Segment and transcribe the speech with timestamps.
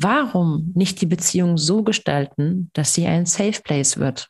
[0.00, 4.28] warum nicht die Beziehung so gestalten, dass sie ein Safe Place wird?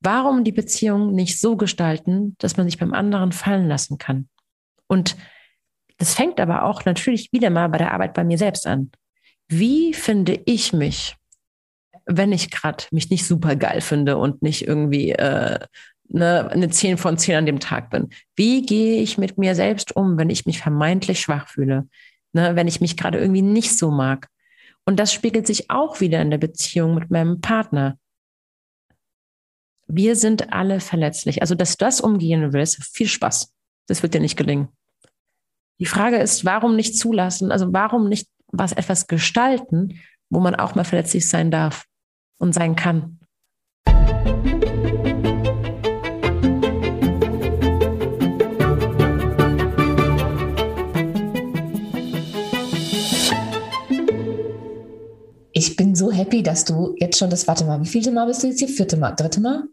[0.00, 4.28] Warum die Beziehung nicht so gestalten, dass man sich beim anderen fallen lassen kann?
[4.86, 5.16] Und
[5.98, 8.90] das fängt aber auch natürlich wieder mal bei der Arbeit bei mir selbst an.
[9.48, 11.16] Wie finde ich mich,
[12.06, 15.58] wenn ich gerade mich nicht super geil finde und nicht irgendwie äh,
[16.12, 18.10] eine, eine 10 von 10 an dem Tag bin?
[18.34, 21.88] Wie gehe ich mit mir selbst um, wenn ich mich vermeintlich schwach fühle?
[22.36, 24.28] Ne, wenn ich mich gerade irgendwie nicht so mag?
[24.84, 27.98] Und das spiegelt sich auch wieder in der Beziehung mit meinem Partner.
[29.86, 31.40] Wir sind alle verletzlich.
[31.40, 33.54] Also, dass du das umgehen willst, viel Spaß.
[33.86, 34.68] Das wird dir nicht gelingen.
[35.78, 37.50] Die Frage ist, warum nicht zulassen?
[37.50, 41.86] Also, warum nicht was etwas gestalten, wo man auch mal verletzlich sein darf
[42.36, 43.18] und sein kann?
[55.56, 58.42] Ich bin so happy, dass du jetzt schon das, warte mal, wie vielte Mal bist
[58.42, 58.68] du jetzt hier?
[58.68, 59.64] Vierte Mal, dritte Mal?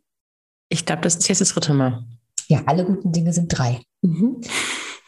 [0.70, 2.06] Ich glaube, das ist jetzt das dritte Mal.
[2.48, 3.82] Ja, alle guten Dinge sind drei.
[4.02, 4.40] Mhm.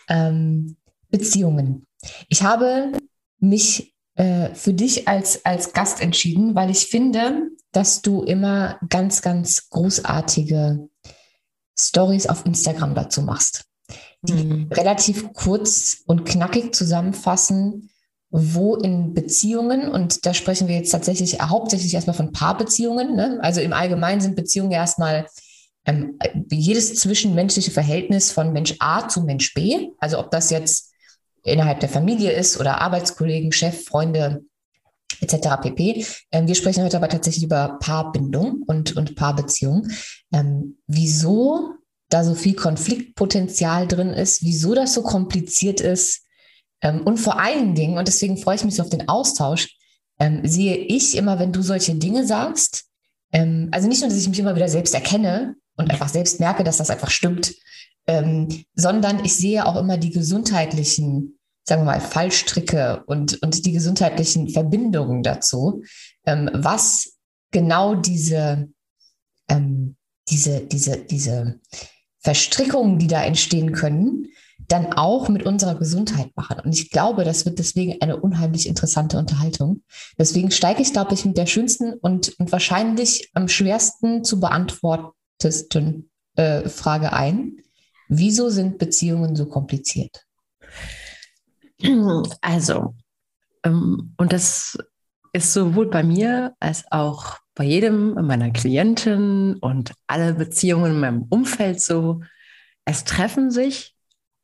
[0.09, 0.75] Ähm,
[1.09, 1.87] Beziehungen.
[2.27, 2.91] Ich habe
[3.39, 9.21] mich äh, für dich als, als Gast entschieden, weil ich finde, dass du immer ganz,
[9.21, 10.89] ganz großartige
[11.79, 13.63] Stories auf Instagram dazu machst,
[14.23, 14.67] die mhm.
[14.73, 17.91] relativ kurz und knackig zusammenfassen,
[18.37, 23.39] wo in Beziehungen, und da sprechen wir jetzt tatsächlich hauptsächlich erstmal von Paarbeziehungen, ne?
[23.41, 25.25] also im Allgemeinen sind Beziehungen erstmal
[25.85, 26.19] ähm,
[26.51, 30.91] jedes zwischenmenschliche Verhältnis von Mensch A zu Mensch B, also ob das jetzt
[31.43, 34.43] innerhalb der Familie ist oder Arbeitskollegen, Chef, Freunde
[35.21, 35.47] etc.
[35.61, 36.05] pp.
[36.33, 39.87] Ähm, wir sprechen heute aber tatsächlich über Paarbindung und, und Paarbeziehung.
[40.33, 41.75] Ähm, wieso
[42.09, 46.25] da so viel Konfliktpotenzial drin ist, wieso das so kompliziert ist
[46.83, 49.75] und vor allen Dingen, und deswegen freue ich mich so auf den Austausch,
[50.19, 52.85] ähm, sehe ich immer, wenn du solche Dinge sagst,
[53.31, 56.63] ähm, also nicht nur, dass ich mich immer wieder selbst erkenne, und einfach selbst merke,
[56.63, 57.53] dass das einfach stimmt,
[58.07, 63.71] ähm, sondern ich sehe auch immer die gesundheitlichen, sagen wir mal, Fallstricke und, und die
[63.71, 65.83] gesundheitlichen Verbindungen dazu,
[66.25, 67.15] ähm, was
[67.51, 68.69] genau diese,
[69.49, 69.95] ähm,
[70.29, 71.59] diese, diese, diese
[72.19, 74.27] Verstrickungen, die da entstehen können,
[74.67, 76.59] dann auch mit unserer Gesundheit machen.
[76.59, 79.83] Und ich glaube, das wird deswegen eine unheimlich interessante Unterhaltung.
[80.17, 85.11] Deswegen steige ich, glaube ich, mit der schönsten und, und wahrscheinlich am schwersten zu beantworten
[85.37, 87.57] testen äh, Frage ein.
[88.07, 90.25] Wieso sind Beziehungen so kompliziert?
[92.41, 92.95] Also,
[93.63, 94.77] ähm, und das
[95.33, 101.25] ist sowohl bei mir als auch bei jedem meiner Klienten und alle Beziehungen in meinem
[101.29, 102.21] Umfeld so.
[102.85, 103.94] Es treffen sich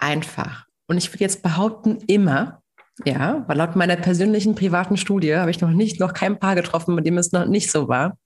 [0.01, 0.65] einfach.
[0.87, 2.61] Und ich würde jetzt behaupten, immer,
[3.05, 6.95] ja, weil laut meiner persönlichen privaten Studie habe ich noch nicht, noch kein Paar getroffen,
[6.95, 8.17] mit dem es noch nicht so war.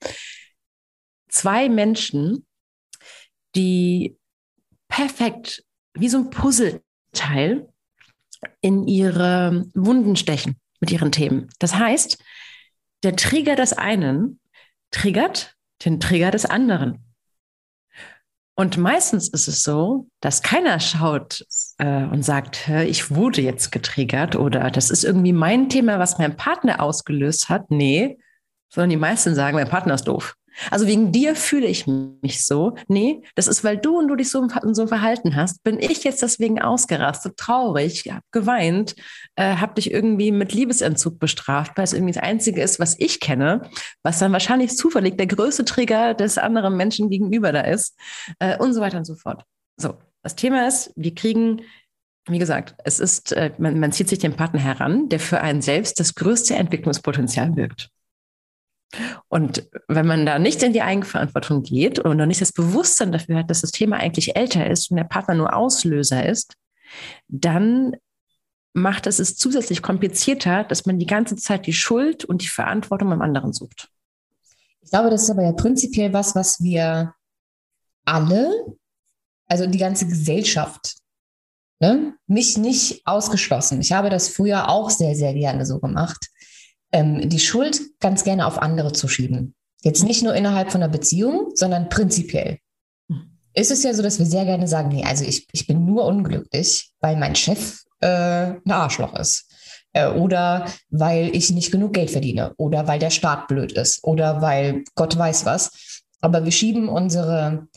[1.28, 2.46] Zwei Menschen,
[3.54, 4.16] die
[4.88, 5.64] perfekt
[5.94, 7.68] wie so ein Puzzleteil
[8.60, 11.48] in ihre Wunden stechen mit ihren Themen.
[11.58, 12.22] Das heißt,
[13.02, 14.40] der Trigger des einen
[14.90, 15.54] triggert
[15.84, 17.05] den Trigger des anderen.
[18.58, 21.46] Und meistens ist es so, dass keiner schaut
[21.76, 26.36] äh, und sagt, ich wurde jetzt getriggert oder das ist irgendwie mein Thema, was mein
[26.36, 27.70] Partner ausgelöst hat.
[27.70, 28.18] Nee,
[28.70, 30.36] sondern die meisten sagen, mein Partner ist doof.
[30.70, 32.74] Also wegen dir fühle ich mich so.
[32.88, 36.22] Nee, das ist, weil du und du dich so, so verhalten hast, bin ich jetzt
[36.22, 38.94] deswegen ausgerastet, traurig, hab geweint,
[39.36, 43.20] äh, hab dich irgendwie mit Liebesentzug bestraft, weil es irgendwie das Einzige ist, was ich
[43.20, 43.62] kenne,
[44.02, 47.96] was dann wahrscheinlich zufällig der größte Trigger des anderen Menschen gegenüber da ist
[48.38, 49.44] äh, und so weiter und so fort.
[49.76, 51.62] So, das Thema ist, wir kriegen
[52.28, 55.62] wie gesagt, es ist, äh, man, man zieht sich den Partner heran, der für einen
[55.62, 57.90] selbst das größte Entwicklungspotenzial wirkt.
[59.28, 63.38] Und wenn man da nicht in die Eigenverantwortung geht und noch nicht das Bewusstsein dafür
[63.38, 66.54] hat, dass das Thema eigentlich älter ist und der Partner nur Auslöser ist,
[67.28, 67.96] dann
[68.72, 73.10] macht es es zusätzlich komplizierter, dass man die ganze Zeit die Schuld und die Verantwortung
[73.10, 73.88] beim anderen sucht.
[74.82, 77.14] Ich glaube, das ist aber ja prinzipiell was, was wir
[78.04, 78.50] alle,
[79.46, 80.96] also die ganze Gesellschaft,
[81.80, 83.80] ne, mich nicht ausgeschlossen.
[83.80, 86.28] Ich habe das früher auch sehr, sehr gerne so gemacht
[86.92, 89.54] ähm, die Schuld ganz gerne auf andere zu schieben.
[89.82, 92.58] Jetzt nicht nur innerhalb von einer Beziehung, sondern prinzipiell.
[93.10, 93.38] Hm.
[93.54, 96.04] Ist es ja so, dass wir sehr gerne sagen, nee, also ich, ich bin nur
[96.04, 99.46] unglücklich, weil mein Chef äh, ein Arschloch ist.
[99.92, 102.54] Äh, oder weil ich nicht genug Geld verdiene.
[102.56, 104.02] Oder weil der Staat blöd ist.
[104.04, 106.02] Oder weil Gott weiß was.
[106.20, 107.68] Aber wir schieben unsere,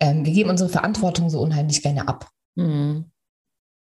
[0.00, 2.30] ähm, wir geben unsere Verantwortung so unheimlich gerne ab.
[2.54, 3.10] Mhm.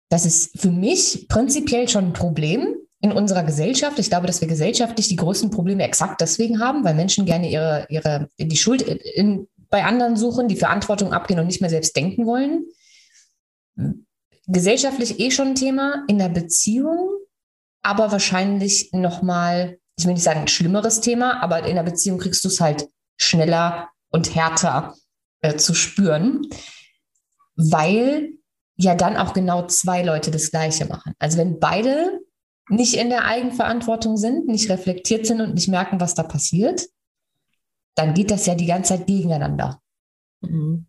[0.08, 3.98] Das ist für mich prinzipiell schon ein Problem, in unserer Gesellschaft.
[3.98, 7.86] Ich glaube, dass wir gesellschaftlich die größten Probleme exakt deswegen haben, weil Menschen gerne ihre,
[7.88, 12.26] ihre, die Schuld in, bei anderen suchen, die Verantwortung abgehen und nicht mehr selbst denken
[12.26, 12.66] wollen.
[14.46, 17.08] Gesellschaftlich eh schon ein Thema, in der Beziehung,
[17.82, 22.44] aber wahrscheinlich nochmal, ich will nicht sagen ein schlimmeres Thema, aber in der Beziehung kriegst
[22.44, 24.94] du es halt schneller und härter
[25.40, 26.42] äh, zu spüren,
[27.56, 28.32] weil
[28.76, 31.14] ja dann auch genau zwei Leute das Gleiche machen.
[31.18, 32.20] Also wenn beide
[32.70, 36.86] nicht in der Eigenverantwortung sind, nicht reflektiert sind und nicht merken, was da passiert,
[37.96, 39.80] dann geht das ja die ganze Zeit gegeneinander.
[40.40, 40.86] Mhm.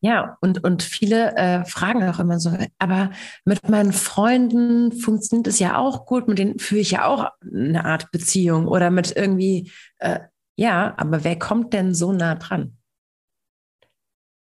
[0.00, 3.10] Ja, und, und viele äh, fragen auch immer so, aber
[3.44, 7.84] mit meinen Freunden funktioniert es ja auch gut, mit denen führe ich ja auch eine
[7.84, 10.20] Art Beziehung oder mit irgendwie, äh,
[10.56, 12.77] ja, aber wer kommt denn so nah dran?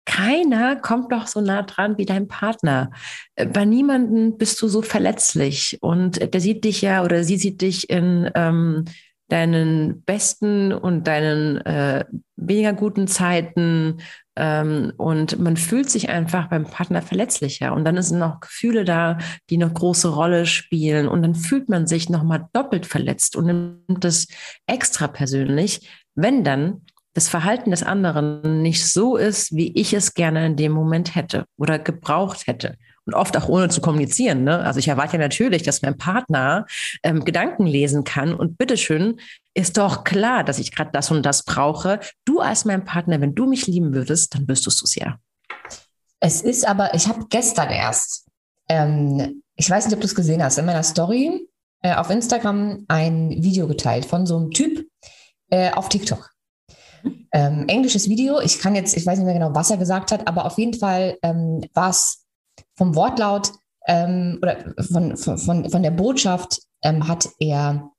[0.06, 2.91] Keiner kommt doch so nah dran wie dein Partner.
[3.37, 5.79] Äh, bei niemandem bist du so verletzlich.
[5.81, 8.85] Und der sieht dich ja oder sie sieht dich in ähm,
[9.29, 12.05] deinen besten und deinen äh,
[12.37, 13.99] weniger guten Zeiten.
[14.37, 17.73] Ähm, und man fühlt sich einfach beim Partner verletzlicher.
[17.73, 19.19] Und dann sind noch Gefühle da,
[19.49, 21.09] die eine große Rolle spielen.
[21.09, 24.27] Und dann fühlt man sich nochmal doppelt verletzt und nimmt das
[24.67, 26.83] extra persönlich, wenn dann
[27.15, 31.47] das Verhalten des anderen nicht so ist, wie ich es gerne in dem Moment hätte
[31.57, 32.77] oder gebraucht hätte.
[33.07, 34.45] Und oft auch ohne zu kommunizieren.
[34.45, 34.61] Ne?
[34.61, 36.67] Also ich erwarte ja natürlich, dass mein Partner
[37.03, 38.35] ähm, Gedanken lesen kann.
[38.35, 39.21] Und bitteschön,
[39.53, 42.01] ist doch klar, dass ich gerade das und das brauche.
[42.25, 45.19] Du als mein Partner, wenn du mich lieben würdest, dann wüsstest du es ja.
[46.19, 48.27] Es ist aber, ich habe gestern erst,
[48.71, 51.47] ähm, ich weiß nicht, ob du es gesehen hast, in meiner Story
[51.83, 54.89] äh, auf Instagram ein Video geteilt von so einem Typ
[55.51, 56.34] äh, auf TikTok
[57.33, 58.41] ähm, englisches Video.
[58.41, 60.75] Ich kann jetzt, ich weiß nicht mehr genau, was er gesagt hat, aber auf jeden
[60.75, 62.25] Fall ähm, war es
[62.77, 63.53] vom Wortlaut
[63.87, 67.91] ähm, oder von, von, von der Botschaft ähm, hat er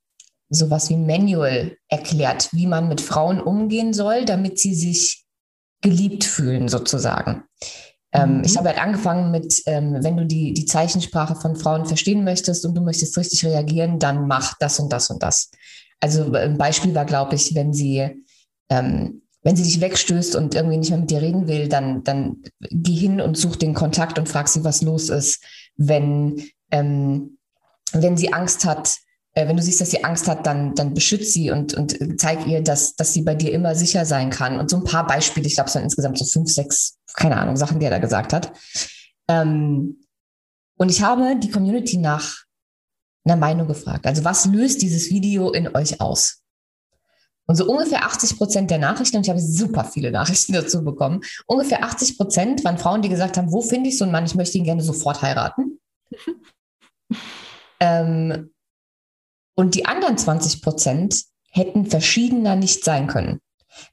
[0.50, 5.26] sowas wie Manual erklärt, wie man mit Frauen umgehen soll, damit sie sich
[5.82, 7.44] geliebt fühlen, sozusagen.
[8.12, 8.44] Ähm, mhm.
[8.46, 12.66] Ich habe halt angefangen mit, ähm, wenn du die, die Zeichensprache von Frauen verstehen möchtest
[12.66, 15.52] und du möchtest richtig reagieren, dann mach das und das und das.
[16.00, 18.25] Also ein Beispiel war, glaube ich, wenn sie
[18.70, 22.42] ähm, wenn sie dich wegstößt und irgendwie nicht mehr mit dir reden will, dann, dann
[22.60, 25.44] geh hin und such den Kontakt und frag sie, was los ist.
[25.78, 27.38] Wenn, ähm,
[27.94, 28.98] wenn sie Angst hat,
[29.36, 32.48] äh, wenn du siehst, dass sie Angst hat, dann, dann beschützt sie und, und zeig
[32.48, 34.60] ihr, dass, dass sie bei dir immer sicher sein kann.
[34.60, 37.56] Und so ein paar Beispiele, ich glaube, es waren insgesamt so fünf, sechs, keine Ahnung,
[37.56, 38.52] Sachen, die er da gesagt hat.
[39.28, 40.02] Ähm,
[40.78, 42.46] und ich habe die Community nach
[43.26, 44.08] einer Meinung gefragt.
[44.08, 46.42] Also was löst dieses Video in euch aus?
[47.48, 51.22] Und so ungefähr 80 Prozent der Nachrichten, und ich habe super viele Nachrichten dazu bekommen,
[51.46, 54.36] ungefähr 80 Prozent waren Frauen, die gesagt haben, wo finde ich so einen Mann, ich
[54.36, 55.80] möchte ihn gerne sofort heiraten.
[57.80, 58.52] ähm,
[59.56, 63.40] und die anderen 20 Prozent hätten verschiedener nicht sein können.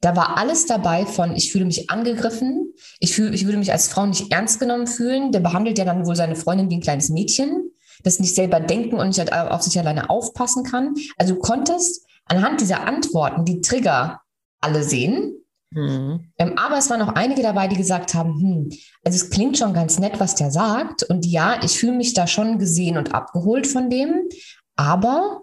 [0.01, 3.89] Da war alles dabei von, ich fühle mich angegriffen, ich, fühle, ich würde mich als
[3.89, 5.33] Frau nicht ernst genommen fühlen.
[5.33, 7.71] Der behandelt ja dann wohl seine Freundin wie ein kleines Mädchen,
[8.03, 10.95] das nicht selber denken und nicht auf sich alleine aufpassen kann.
[11.19, 14.21] Also du konntest anhand dieser Antworten die Trigger
[14.61, 15.43] alle sehen.
[15.71, 16.33] Mhm.
[16.39, 18.71] Ähm, aber es waren auch einige dabei, die gesagt haben, hm,
[19.05, 21.03] also es klingt schon ganz nett, was der sagt.
[21.05, 24.29] Und ja, ich fühle mich da schon gesehen und abgeholt von dem.
[24.77, 25.43] Aber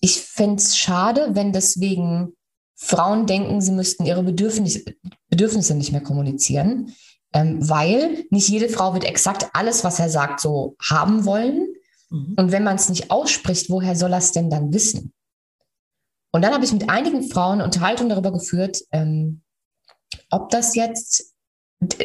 [0.00, 2.34] ich fände es schade, wenn deswegen
[2.76, 4.84] Frauen denken, sie müssten ihre Bedürfnisse,
[5.28, 6.94] Bedürfnisse nicht mehr kommunizieren.
[7.32, 11.66] Ähm, weil nicht jede Frau wird exakt alles, was er sagt, so haben wollen.
[12.10, 12.34] Mhm.
[12.36, 15.12] Und wenn man es nicht ausspricht, woher soll er es denn dann wissen?
[16.34, 19.42] Und dann habe ich mit einigen Frauen Unterhaltung darüber geführt, ähm,
[20.30, 21.32] ob das jetzt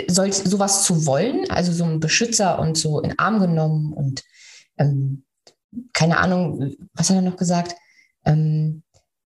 [0.07, 4.24] soll, sowas zu wollen, also so ein Beschützer und so in Arm genommen und
[4.77, 5.24] ähm,
[5.93, 7.75] keine Ahnung, was hat er noch gesagt?
[8.24, 8.83] Ähm,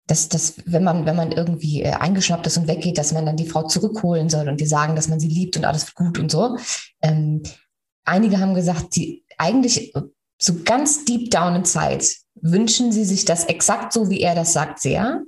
[0.08, 3.36] dass, dass wenn man, wenn man irgendwie äh, eingeschnappt ist und weggeht, dass man dann
[3.36, 6.28] die Frau zurückholen soll und die sagen, dass man sie liebt und alles gut und
[6.28, 6.56] so.
[7.02, 7.44] Ähm,
[8.04, 9.92] einige haben gesagt, die eigentlich
[10.40, 12.04] so ganz deep down in Zeit
[12.42, 15.22] wünschen sie sich das exakt so, wie er das sagt, sehr,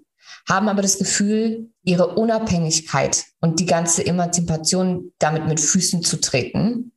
[0.49, 6.93] haben aber das Gefühl, ihre Unabhängigkeit und die ganze Emanzipation damit mit Füßen zu treten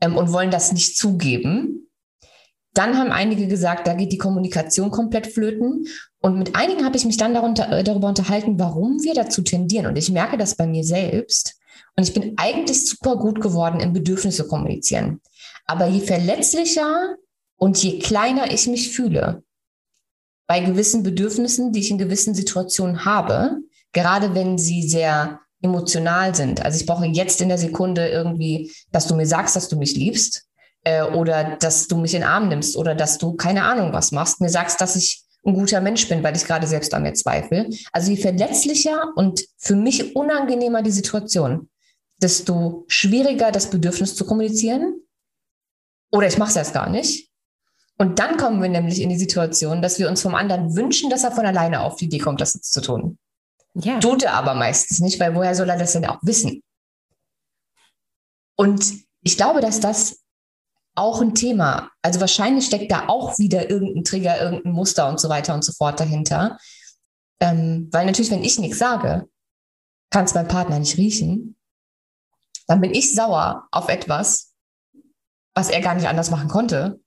[0.00, 1.88] ähm, und wollen das nicht zugeben.
[2.74, 5.86] Dann haben einige gesagt, da geht die Kommunikation komplett flöten.
[6.20, 9.86] Und mit einigen habe ich mich dann darunter, äh, darüber unterhalten, warum wir dazu tendieren.
[9.86, 11.58] Und ich merke das bei mir selbst.
[11.96, 15.20] Und ich bin eigentlich super gut geworden im Bedürfnisse kommunizieren.
[15.64, 17.16] Aber je verletzlicher
[17.56, 19.42] und je kleiner ich mich fühle,
[20.46, 23.58] bei gewissen Bedürfnissen, die ich in gewissen Situationen habe,
[23.92, 26.64] gerade wenn sie sehr emotional sind.
[26.64, 29.96] Also ich brauche jetzt in der Sekunde irgendwie, dass du mir sagst, dass du mich
[29.96, 30.46] liebst.
[30.86, 34.12] äh, oder dass du mich in den Arm nimmst oder dass du keine Ahnung was
[34.12, 37.14] machst, mir sagst, dass ich ein guter Mensch bin, weil ich gerade selbst an mir
[37.14, 37.68] zweifle.
[37.92, 41.68] Also je verletzlicher und für mich unangenehmer die Situation,
[42.22, 45.00] desto schwieriger das Bedürfnis zu kommunizieren.
[46.12, 47.30] Oder ich mache es erst gar nicht.
[47.98, 51.24] Und dann kommen wir nämlich in die Situation, dass wir uns vom anderen wünschen, dass
[51.24, 53.18] er von alleine auf die Idee kommt, das zu tun.
[53.74, 53.98] Ja.
[54.00, 56.62] Tut er aber meistens nicht, weil woher soll er das denn auch wissen?
[58.56, 60.22] Und ich glaube, dass das
[60.94, 65.28] auch ein Thema, also wahrscheinlich steckt da auch wieder irgendein Trigger, irgendein Muster und so
[65.28, 66.58] weiter und so fort dahinter.
[67.38, 69.28] Ähm, weil natürlich, wenn ich nichts sage,
[70.10, 71.56] kann es mein Partner nicht riechen.
[72.66, 74.54] Dann bin ich sauer auf etwas,
[75.54, 76.98] was er gar nicht anders machen konnte.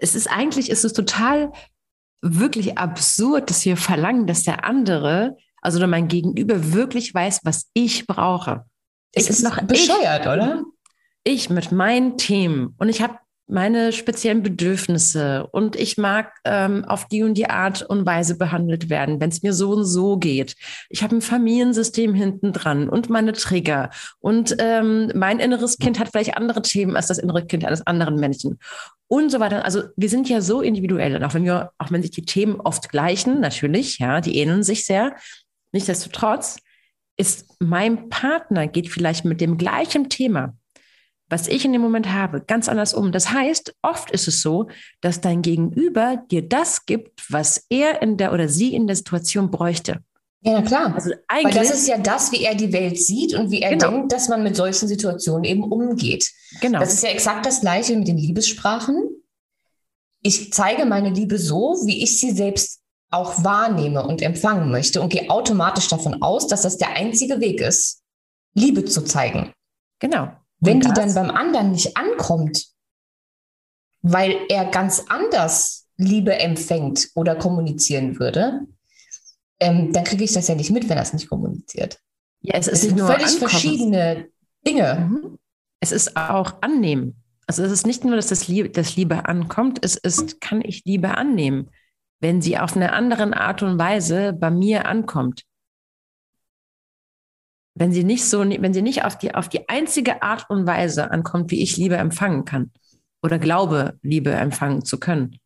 [0.00, 1.52] Es ist eigentlich, ist es total
[2.20, 8.06] wirklich absurd, dass wir verlangen, dass der andere, also mein Gegenüber wirklich weiß, was ich
[8.06, 8.64] brauche.
[9.12, 10.64] Es ich ist noch bescheuert, ich, oder?
[11.24, 13.18] Ich mit meinen Themen und ich habe
[13.48, 18.90] meine speziellen Bedürfnisse und ich mag ähm, auf die und die Art und Weise behandelt
[18.90, 20.54] werden, wenn es mir so und so geht.
[20.90, 23.90] Ich habe ein Familiensystem hinten dran und meine Trigger
[24.20, 28.16] und ähm, mein inneres Kind hat vielleicht andere Themen als das innere Kind eines anderen
[28.16, 28.58] Menschen
[29.08, 29.64] und so weiter.
[29.64, 32.60] Also wir sind ja so individuell, und auch wenn wir, auch wenn sich die Themen
[32.60, 35.16] oft gleichen, natürlich, ja, die ähneln sich sehr.
[35.72, 36.58] Nichtsdestotrotz
[37.16, 40.54] ist mein Partner geht vielleicht mit dem gleichen Thema,
[41.28, 43.12] was ich in dem Moment habe, ganz anders um.
[43.12, 44.68] Das heißt, oft ist es so,
[45.00, 49.50] dass dein Gegenüber dir das gibt, was er in der oder sie in der Situation
[49.50, 50.00] bräuchte.
[50.42, 50.94] Ja, klar.
[50.94, 53.70] Also eigentlich, Weil das ist ja das, wie er die Welt sieht und wie er
[53.70, 53.90] genau.
[53.90, 56.30] denkt, dass man mit solchen Situationen eben umgeht.
[56.60, 56.78] Genau.
[56.78, 59.08] Das ist ja exakt das Gleiche mit den Liebessprachen.
[60.22, 62.80] Ich zeige meine Liebe so, wie ich sie selbst
[63.10, 67.60] auch wahrnehme und empfangen möchte und gehe automatisch davon aus, dass das der einzige Weg
[67.60, 68.02] ist,
[68.54, 69.52] Liebe zu zeigen.
[69.98, 70.30] Genau.
[70.60, 72.66] Wenn die dann beim anderen nicht ankommt,
[74.02, 78.66] weil er ganz anders Liebe empfängt oder kommunizieren würde,
[79.60, 81.98] ähm, dann kriege ich das ja nicht mit, wenn er es nicht kommuniziert.
[82.40, 83.38] Ja, es, es sind völlig ankommen.
[83.38, 84.28] verschiedene
[84.66, 85.08] Dinge.
[85.10, 85.38] Mhm.
[85.80, 87.22] Es ist auch annehmen.
[87.46, 90.84] Also es ist nicht nur, dass das Liebe, das Liebe ankommt, es ist, kann ich
[90.84, 91.70] Liebe annehmen,
[92.20, 95.44] wenn sie auf eine andere Art und Weise bei mir ankommt.
[97.78, 101.10] Wenn sie nicht so, wenn sie nicht auf die, auf die einzige Art und Weise
[101.10, 102.72] ankommt, wie ich Liebe empfangen kann
[103.22, 105.38] oder glaube, Liebe empfangen zu können.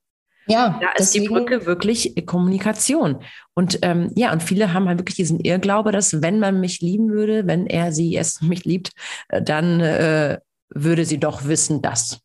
[0.47, 3.23] Ja, da ist deswegen, die Brücke wirklich Kommunikation.
[3.55, 7.11] Und ähm, ja, und viele haben halt wirklich diesen Irrglaube, dass wenn man mich lieben
[7.11, 8.93] würde, wenn er sie es mich liebt,
[9.29, 10.39] äh, dann äh,
[10.71, 12.21] würde sie doch wissen, dass.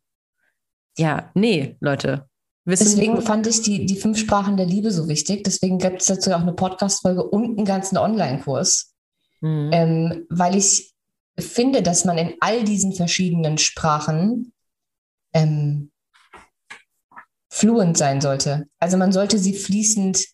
[0.98, 2.28] Ja, nee, Leute.
[2.66, 5.44] Deswegen fand ich die, die fünf Sprachen der Liebe so wichtig.
[5.46, 8.94] Deswegen gibt es dazu auch eine Podcast-Folge und einen ganzen Online-Kurs.
[9.42, 9.70] Mhm.
[9.72, 10.94] Ähm, weil ich
[11.40, 14.54] finde, dass man in all diesen verschiedenen Sprachen
[15.34, 15.92] ähm,
[17.50, 18.68] fluent sein sollte.
[18.80, 20.26] Also man sollte sie fließend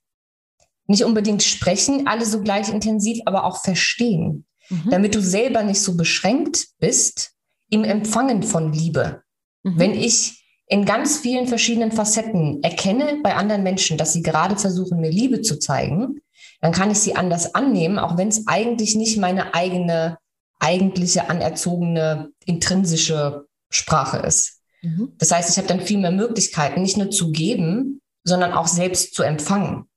[0.88, 4.90] nicht unbedingt sprechen, alle so gleich intensiv, aber auch verstehen, mhm.
[4.90, 7.34] damit du selber nicht so beschränkt bist
[7.70, 9.24] im Empfangen von Liebe.
[9.64, 9.80] Mhm.
[9.80, 15.00] Wenn ich in ganz vielen verschiedenen Facetten erkenne bei anderen Menschen, dass sie gerade versuchen,
[15.00, 16.22] mir Liebe zu zeigen,
[16.64, 20.18] dann kann ich sie anders annehmen, auch wenn es eigentlich nicht meine eigene,
[20.60, 24.62] eigentliche, anerzogene, intrinsische Sprache ist.
[24.82, 25.12] Mhm.
[25.18, 29.14] Das heißt, ich habe dann viel mehr Möglichkeiten, nicht nur zu geben, sondern auch selbst
[29.14, 29.90] zu empfangen.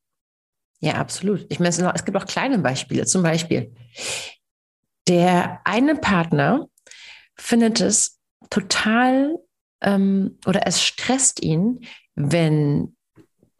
[0.81, 1.47] Ja, absolut.
[1.51, 3.07] Ich meine, es gibt auch kleine Beispiele.
[3.07, 3.73] Zum Beispiel,
[5.07, 6.67] der eine Partner
[7.37, 8.19] findet es
[8.51, 9.37] total
[9.83, 12.96] ähm, oder es stresst ihn, wenn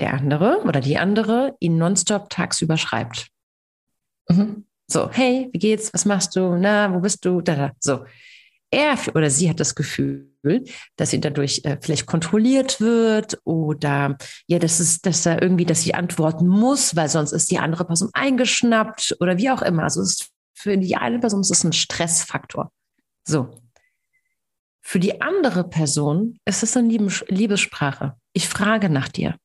[0.01, 3.29] der andere oder die andere ihn nonstop tagsüber schreibt.
[4.29, 4.67] Mhm.
[4.89, 5.93] So, hey, wie geht's?
[5.93, 6.57] Was machst du?
[6.57, 7.41] Na, wo bist du?
[7.41, 7.73] Da, da.
[7.81, 8.05] So
[8.71, 10.29] er oder sie hat das Gefühl,
[10.97, 15.83] dass sie dadurch äh, vielleicht kontrolliert wird oder ja, das ist, dass er irgendwie, dass
[15.83, 19.85] sie antworten muss, weil sonst ist die andere Person eingeschnappt oder wie auch immer.
[19.85, 22.73] Also ist für die eine Person ist es ein Stressfaktor.
[23.25, 23.51] So.
[24.81, 28.17] Für die andere Person ist es eine Liebessprache.
[28.33, 29.37] Ich frage nach dir.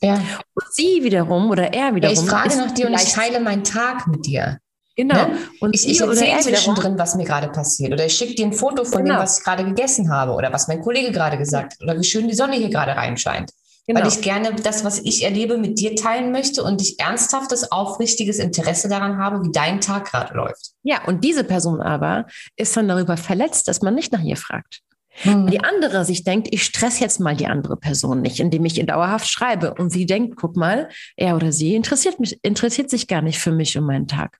[0.00, 0.14] Ja.
[0.54, 2.14] Und sie wiederum oder er wiederum.
[2.14, 4.58] Ja, ich frage nach dir und ich teile meinen Tag mit dir.
[4.98, 5.14] Genau.
[5.14, 5.38] Ne?
[5.60, 7.92] Und ich, ich erzähle zwischendrin, was mir gerade passiert.
[7.92, 9.16] Oder ich schicke dir ein Foto von genau.
[9.16, 12.04] dem, was ich gerade gegessen habe oder was mein Kollege gerade gesagt hat oder wie
[12.04, 13.52] schön die Sonne hier gerade reinscheint.
[13.86, 14.00] Genau.
[14.00, 18.38] Weil ich gerne das, was ich erlebe, mit dir teilen möchte und ich ernsthaftes, aufrichtiges
[18.38, 20.72] Interesse daran habe, wie dein Tag gerade läuft.
[20.82, 22.26] Ja, und diese Person aber
[22.56, 24.80] ist dann darüber verletzt, dass man nicht nach ihr fragt.
[25.22, 25.48] Hm.
[25.48, 28.86] Die andere sich denkt, ich stress jetzt mal die andere Person nicht, indem ich ihr
[28.86, 29.74] dauerhaft schreibe.
[29.74, 33.52] Und sie denkt, guck mal, er oder sie interessiert mich, interessiert sich gar nicht für
[33.52, 34.38] mich und meinen Tag.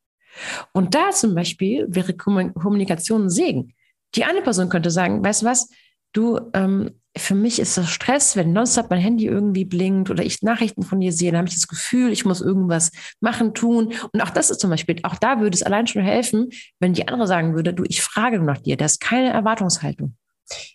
[0.72, 3.74] Und da zum Beispiel wäre Kommunikation ein Segen.
[4.14, 5.68] Die eine Person könnte sagen, weißt du was,
[6.12, 10.42] du, ähm, für mich ist das Stress, wenn nonstop mein Handy irgendwie blinkt oder ich
[10.42, 13.92] Nachrichten von dir sehe, dann habe ich das Gefühl, ich muss irgendwas machen, tun.
[14.12, 17.08] Und auch das ist zum Beispiel, auch da würde es allein schon helfen, wenn die
[17.08, 20.16] andere sagen würde, du, ich frage nach dir, das ist keine Erwartungshaltung.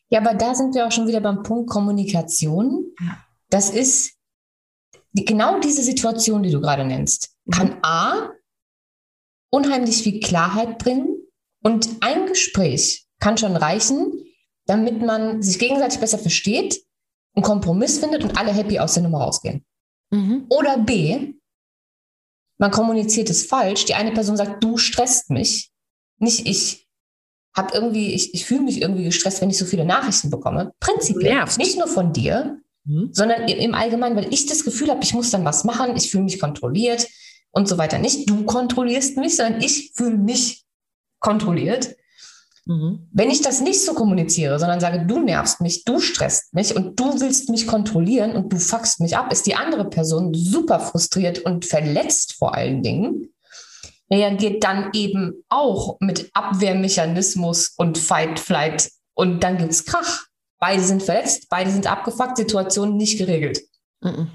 [0.09, 2.93] Ja, aber da sind wir auch schon wieder beim Punkt Kommunikation.
[3.49, 4.13] Das ist
[5.13, 7.79] genau diese Situation, die du gerade nennst, kann mhm.
[7.83, 8.29] A
[9.51, 11.15] unheimlich viel Klarheit bringen
[11.61, 14.11] und ein Gespräch kann schon reichen,
[14.65, 16.83] damit man sich gegenseitig besser versteht,
[17.35, 19.65] einen Kompromiss findet und alle happy aus der Nummer rausgehen.
[20.11, 20.45] Mhm.
[20.49, 21.33] Oder B,
[22.57, 23.85] man kommuniziert es falsch.
[23.85, 25.71] Die eine Person sagt, du stresst mich,
[26.17, 26.82] nicht ich
[27.55, 30.73] habe irgendwie, ich, ich fühle mich irgendwie gestresst, wenn ich so viele Nachrichten bekomme.
[30.79, 31.57] Prinzipiell, Nervt.
[31.57, 33.09] nicht nur von dir, mhm.
[33.11, 36.23] sondern im Allgemeinen, weil ich das Gefühl habe, ich muss dann was machen, ich fühle
[36.23, 37.07] mich kontrolliert
[37.51, 37.99] und so weiter.
[37.99, 40.63] Nicht du kontrollierst mich, sondern ich fühle mich
[41.19, 41.95] kontrolliert.
[42.65, 43.07] Mhm.
[43.11, 46.99] Wenn ich das nicht so kommuniziere, sondern sage, du nervst mich, du stresst mich und
[46.99, 51.39] du willst mich kontrollieren und du fuckst mich ab, ist die andere Person super frustriert
[51.39, 53.32] und verletzt vor allen Dingen,
[54.13, 60.27] reagiert dann eben auch mit Abwehrmechanismus und Fight, Flight und dann gibt's Krach.
[60.59, 63.61] Beide sind verletzt, beide sind abgefuckt, Situation nicht geregelt.
[64.01, 64.29] Mhm.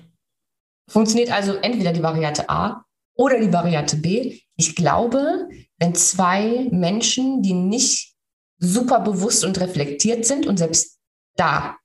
[0.91, 4.41] Funktioniert also entweder die Variante A oder die Variante B.
[4.57, 8.15] Ich glaube, wenn zwei Menschen, die nicht
[8.59, 10.99] super bewusst und reflektiert sind und selbst
[11.37, 11.77] da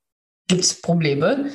[0.47, 1.51] gibt es Probleme,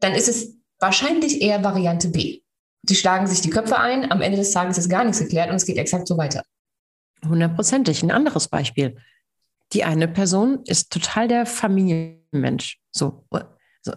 [0.00, 2.40] dann ist es wahrscheinlich eher Variante B.
[2.88, 5.56] Die schlagen sich die Köpfe ein, am Ende des Tages ist gar nichts geklärt und
[5.56, 6.42] es geht exakt so weiter.
[7.24, 8.02] Hundertprozentig.
[8.02, 8.96] Ein anderes Beispiel.
[9.72, 12.78] Die eine Person ist total der Familienmensch.
[12.92, 13.26] So.
[13.82, 13.92] so.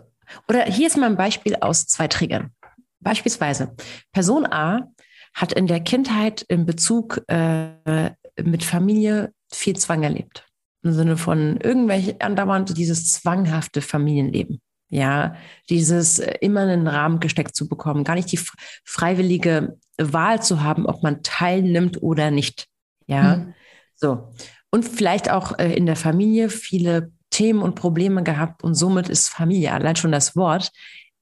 [0.48, 2.52] Oder hier ist mal ein Beispiel aus zwei Triggern.
[3.00, 3.76] Beispielsweise,
[4.12, 4.92] Person A
[5.34, 10.48] hat in der Kindheit in Bezug äh, mit Familie viel Zwang erlebt.
[10.82, 14.62] Im Sinne von irgendwelche andauernd dieses zwanghafte Familienleben.
[14.90, 15.36] Ja,
[15.70, 18.40] dieses äh, immer in einen Rahmen gesteckt zu bekommen, gar nicht die
[18.84, 22.68] freiwillige Wahl zu haben, ob man teilnimmt oder nicht.
[23.06, 23.54] Ja, mhm.
[23.96, 24.34] so.
[24.72, 29.30] Und vielleicht auch äh, in der Familie viele Themen und Probleme gehabt und somit ist
[29.30, 30.72] Familie, allein schon das Wort,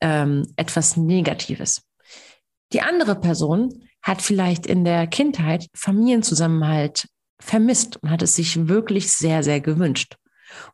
[0.01, 1.83] ähm, etwas Negatives.
[2.73, 7.07] Die andere Person hat vielleicht in der Kindheit Familienzusammenhalt
[7.39, 10.15] vermisst und hat es sich wirklich sehr, sehr gewünscht.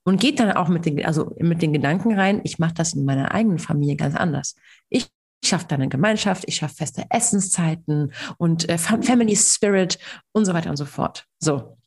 [0.04, 3.06] Und geht dann auch mit den, also mit den Gedanken rein, ich mache das in
[3.06, 4.56] meiner eigenen Familie ganz anders.
[4.90, 5.08] Ich
[5.44, 10.00] schaffe da eine Gemeinschaft, ich schaffe feste Essenszeiten und äh, Family Spirit
[10.32, 11.26] und so weiter und so fort.
[11.40, 11.78] So.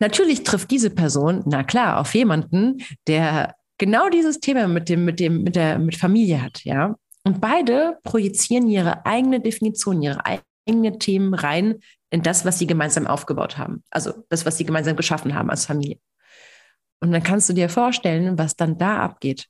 [0.00, 5.20] Natürlich trifft diese Person, na klar, auf jemanden, der genau dieses Thema mit dem, mit
[5.20, 6.96] dem, mit der, mit Familie hat, ja.
[7.24, 11.76] Und beide projizieren ihre eigene Definition, ihre eigenen Themen rein
[12.10, 13.84] in das, was sie gemeinsam aufgebaut haben.
[13.90, 15.98] Also das, was sie gemeinsam geschaffen haben als Familie.
[17.02, 19.48] Und dann kannst du dir vorstellen, was dann da abgeht.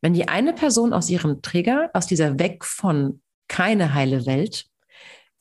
[0.00, 4.66] Wenn die eine Person aus ihrem Trigger, aus dieser Weg von keine heile Welt,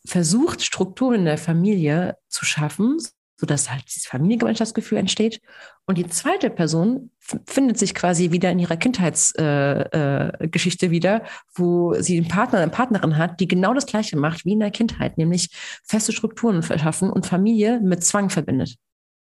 [0.05, 2.97] versucht, Strukturen in der Familie zu schaffen,
[3.35, 5.41] sodass halt dieses Familiengemeinschaftsgefühl entsteht.
[5.88, 7.09] Und die zweite Person
[7.47, 11.23] findet sich quasi wieder in ihrer Kindheitsgeschichte äh, äh, wieder,
[11.55, 14.71] wo sie einen Partner, eine Partnerin hat, die genau das Gleiche macht wie in der
[14.71, 15.49] Kindheit, nämlich
[15.83, 18.75] feste Strukturen verschaffen und Familie mit Zwang verbindet.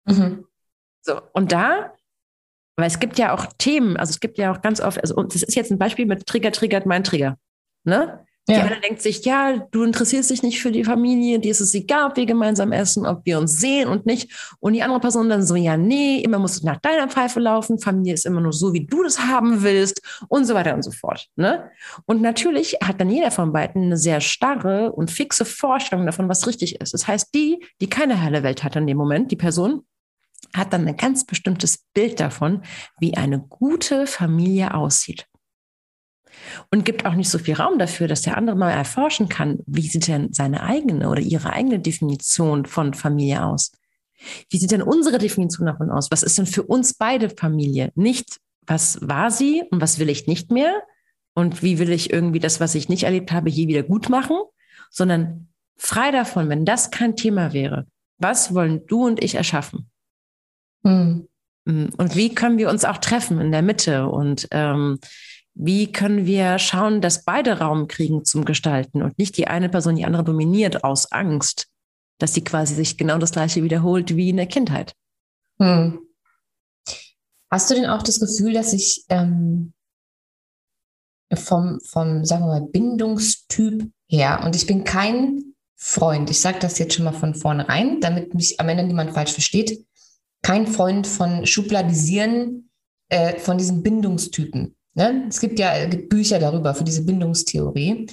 [0.06, 0.44] Mhm.
[1.02, 1.92] So, und da,
[2.80, 5.34] weil es gibt ja auch Themen, also es gibt ja auch ganz oft, also und
[5.34, 7.36] das ist jetzt ein Beispiel mit Trigger, triggert mein Trigger.
[7.84, 8.24] Ne?
[8.48, 8.64] Die ja.
[8.64, 12.10] eine denkt sich, ja, du interessierst dich nicht für die Familie, dir ist es egal,
[12.10, 14.56] ob wir gemeinsam essen, ob wir uns sehen und nicht.
[14.58, 17.78] Und die andere Person dann so, ja, nee, immer musst du nach deiner Pfeife laufen,
[17.78, 20.90] Familie ist immer nur so, wie du das haben willst und so weiter und so
[20.90, 21.28] fort.
[21.36, 21.70] Ne?
[22.06, 26.46] Und natürlich hat dann jeder von beiden eine sehr starre und fixe Vorstellung davon, was
[26.46, 26.92] richtig ist.
[26.92, 29.84] Das heißt, die, die keine heile Welt hat in dem Moment, die Person,
[30.55, 32.62] hat dann ein ganz bestimmtes Bild davon,
[32.98, 35.26] wie eine gute Familie aussieht
[36.70, 39.87] und gibt auch nicht so viel Raum dafür, dass der andere mal erforschen kann, wie
[39.88, 43.72] sieht denn seine eigene oder ihre eigene Definition von Familie aus?
[44.50, 46.11] Wie sieht denn unsere Definition davon aus?
[46.11, 47.90] Was ist denn für uns beide Familie?
[47.94, 50.83] Nicht, was war sie und was will ich nicht mehr?
[51.35, 54.37] Und wie will ich irgendwie das, was ich nicht erlebt habe, hier wieder gut machen?
[54.90, 57.87] Sondern frei davon, wenn das kein Thema wäre,
[58.18, 59.89] was wollen du und ich erschaffen?
[60.84, 61.26] Hm.
[61.64, 64.06] Und wie können wir uns auch treffen in der Mitte?
[64.08, 64.98] Und ähm,
[65.54, 69.96] wie können wir schauen, dass beide Raum kriegen zum Gestalten und nicht die eine Person
[69.96, 71.68] die andere dominiert aus Angst,
[72.18, 74.94] dass sie quasi sich genau das Gleiche wiederholt wie in der Kindheit?
[75.60, 76.00] Hm.
[77.50, 79.72] Hast du denn auch das Gefühl, dass ich ähm,
[81.34, 86.78] vom, vom, sagen wir mal, Bindungstyp her, und ich bin kein Freund, ich sage das
[86.78, 89.84] jetzt schon mal von vornherein, damit mich am Ende niemand falsch versteht,
[90.42, 92.70] kein Freund von Schubladisieren
[93.09, 94.76] äh, von diesen Bindungstypen.
[94.94, 95.26] Ne?
[95.29, 98.07] Es gibt ja gibt Bücher darüber für diese Bindungstheorie.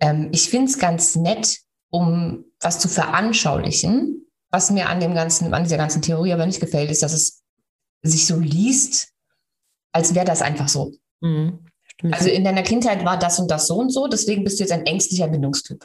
[0.00, 1.58] Ähm, ich finde es ganz nett,
[1.90, 4.26] um was zu veranschaulichen.
[4.50, 7.42] Was mir an dem ganzen, an dieser ganzen Theorie aber nicht gefällt, ist, dass es
[8.02, 9.08] sich so liest,
[9.92, 10.94] als wäre das einfach so.
[11.20, 11.58] Mhm,
[12.12, 14.72] also in deiner Kindheit war das und das so und so, deswegen bist du jetzt
[14.72, 15.84] ein ängstlicher Bindungstyp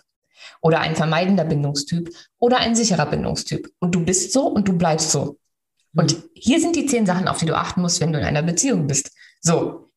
[0.61, 3.67] oder ein vermeidender Bindungstyp oder ein sicherer Bindungstyp.
[3.79, 5.37] Und du bist so und du bleibst so.
[5.95, 6.29] Und mhm.
[6.33, 8.87] hier sind die zehn Sachen, auf die du achten musst, wenn du in einer Beziehung
[8.87, 9.11] bist.
[9.41, 9.91] So,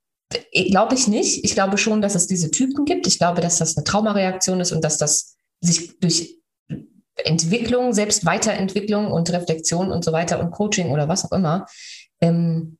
[0.52, 1.44] glaube ich nicht.
[1.44, 3.06] Ich glaube schon, dass es diese Typen gibt.
[3.06, 6.38] Ich glaube, dass das eine Traumareaktion ist und dass das sich durch
[7.24, 11.66] Entwicklung, selbst Weiterentwicklung und Reflexion und so weiter und Coaching oder was auch immer,
[12.20, 12.78] ähm,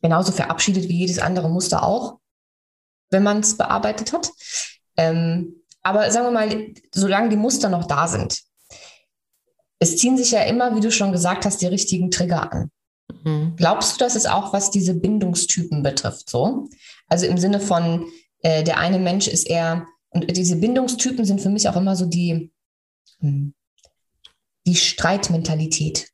[0.00, 2.18] genauso verabschiedet wie jedes andere Muster auch,
[3.10, 4.30] wenn man es bearbeitet hat.
[4.96, 8.42] Ähm, aber sagen wir mal, solange die Muster noch da sind,
[9.78, 12.70] es ziehen sich ja immer, wie du schon gesagt hast, die richtigen Trigger an.
[13.24, 13.54] Mhm.
[13.56, 16.68] Glaubst du, dass es auch was diese Bindungstypen betrifft, so?
[17.08, 18.06] Also im Sinne von,
[18.42, 22.06] äh, der eine Mensch ist eher, und diese Bindungstypen sind für mich auch immer so
[22.06, 22.50] die,
[23.20, 23.54] hm,
[24.66, 26.10] die Streitmentalität.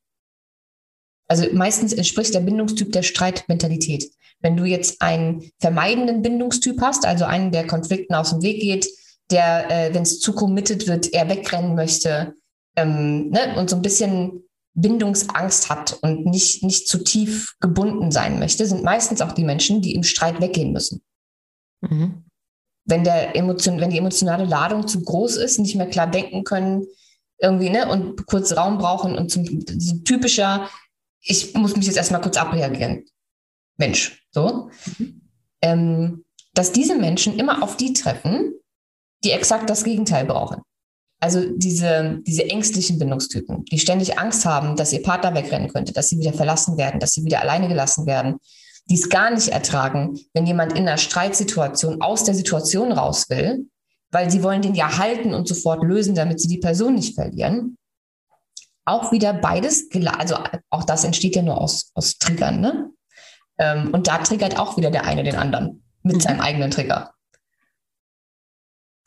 [1.27, 4.11] Also meistens entspricht der Bindungstyp der Streitmentalität.
[4.40, 8.87] Wenn du jetzt einen vermeidenden Bindungstyp hast, also einen, der Konflikten aus dem Weg geht,
[9.31, 12.35] der, äh, wenn es zu committed wird, er wegrennen möchte
[12.76, 18.38] ähm, ne, und so ein bisschen Bindungsangst hat und nicht, nicht zu tief gebunden sein
[18.38, 21.02] möchte, sind meistens auch die Menschen, die im Streit weggehen müssen.
[21.80, 22.24] Mhm.
[22.84, 26.87] Wenn, der Emotion, wenn die emotionale Ladung zu groß ist, nicht mehr klar denken können,
[27.38, 29.44] irgendwie, ne, und kurz Raum brauchen und zum
[29.78, 30.68] so typischer,
[31.20, 33.04] ich muss mich jetzt erstmal kurz abreagieren.
[33.76, 34.70] Mensch, so.
[34.98, 35.20] Mhm.
[35.62, 38.54] Ähm, dass diese Menschen immer auf die treffen,
[39.24, 40.62] die exakt das Gegenteil brauchen.
[41.24, 46.10] Also diese, diese ängstlichen Bindungstypen, die ständig Angst haben, dass ihr Partner wegrennen könnte, dass
[46.10, 48.37] sie wieder verlassen werden, dass sie wieder alleine gelassen werden,
[48.90, 53.70] die es gar nicht ertragen, wenn jemand in einer Streitsituation aus der Situation raus will,
[54.10, 57.78] weil sie wollen den ja halten und sofort lösen, damit sie die Person nicht verlieren.
[58.84, 60.37] Auch wieder beides, also
[60.68, 62.90] auch das entsteht ja nur aus, aus Triggern, ne?
[63.56, 66.20] Ähm, und da triggert auch wieder der eine den anderen mit mhm.
[66.20, 67.14] seinem eigenen Trigger.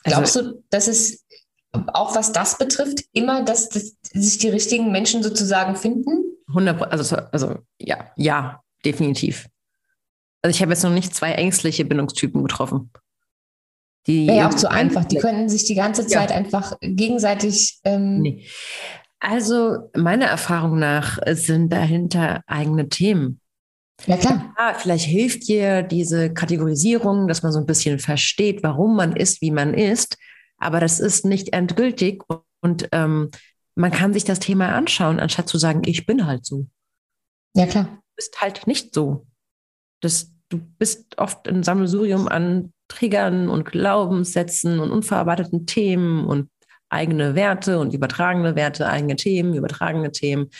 [0.02, 1.24] Also Glaubst du, dass es
[1.72, 6.24] auch was das betrifft, immer, dass, dass sich die richtigen Menschen sozusagen finden?
[6.48, 9.48] 100, also, also ja, ja, definitiv.
[10.42, 12.90] Also ich habe jetzt noch nicht zwei ängstliche Bindungstypen getroffen.
[14.06, 15.04] Die ja, auch zu einfach.
[15.04, 16.36] Die können sich die ganze Zeit ja.
[16.36, 17.78] einfach gegenseitig.
[17.84, 18.46] Ähm nee.
[19.20, 23.40] Also meiner Erfahrung nach sind dahinter eigene Themen.
[24.06, 24.54] Ja, klar.
[24.56, 29.42] Ja, vielleicht hilft dir diese Kategorisierung, dass man so ein bisschen versteht, warum man ist,
[29.42, 30.16] wie man ist.
[30.58, 32.22] Aber das ist nicht endgültig
[32.60, 33.30] und ähm,
[33.74, 36.66] man kann sich das Thema anschauen, anstatt zu sagen, ich bin halt so.
[37.54, 37.84] Ja, klar.
[37.84, 39.26] Du bist halt nicht so.
[40.00, 46.50] Das, du bist oft ein Sammelsurium an Triggern und Glaubenssätzen und unverarbeiteten Themen und
[46.88, 50.50] eigene Werte und übertragene Werte, eigene Themen, übertragene Themen,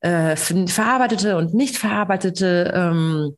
[0.00, 3.36] äh, verarbeitete und nicht verarbeitete ähm,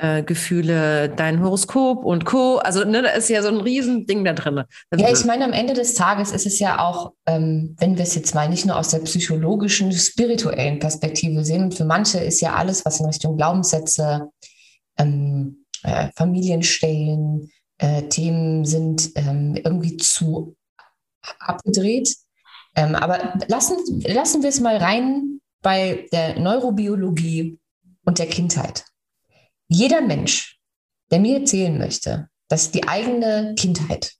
[0.00, 2.56] äh, Gefühle, dein Horoskop und Co.
[2.56, 4.62] Also ne, da ist ja so ein Riesending da drin.
[4.96, 8.14] Ja, ich meine, am Ende des Tages ist es ja auch, ähm, wenn wir es
[8.14, 12.54] jetzt mal nicht nur aus der psychologischen, spirituellen Perspektive sehen, und für manche ist ja
[12.54, 14.28] alles, was in Richtung Glaubenssätze,
[14.98, 20.56] ähm, äh, Familienstellen, äh, Themen sind, ähm, irgendwie zu
[21.38, 22.14] abgedreht.
[22.74, 27.58] Ähm, aber lassen, lassen wir es mal rein bei der Neurobiologie
[28.04, 28.84] und der Kindheit.
[29.68, 30.58] Jeder Mensch,
[31.10, 34.14] der mir erzählen möchte, dass die eigene Kindheit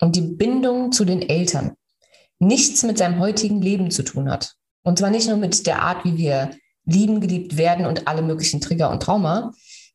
[0.00, 1.74] und die Bindung zu den Eltern
[2.38, 6.04] nichts mit seinem heutigen Leben zu tun hat, und zwar nicht nur mit der Art,
[6.04, 6.50] wie wir
[6.84, 9.52] lieben, geliebt werden und alle möglichen Trigger und Trauma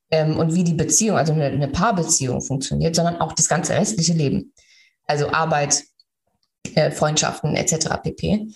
[0.09, 4.13] ähm, und wie die Beziehung, also eine, eine Paarbeziehung funktioniert, sondern auch das ganze restliche
[4.13, 4.53] Leben,
[5.05, 5.83] also Arbeit,
[6.75, 8.01] äh, Freundschaften etc.
[8.03, 8.47] pp.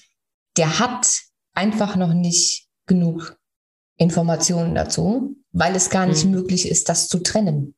[0.58, 1.08] Der hat
[1.54, 3.38] einfach noch nicht genug
[3.98, 6.32] Informationen dazu, weil es gar nicht mhm.
[6.32, 7.76] möglich ist, das zu trennen.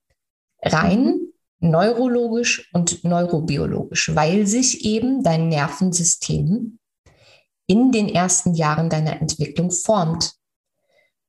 [0.62, 1.20] Rein
[1.60, 6.80] neurologisch und neurobiologisch, weil sich eben dein Nervensystem
[7.68, 10.34] in den ersten Jahren deiner Entwicklung formt.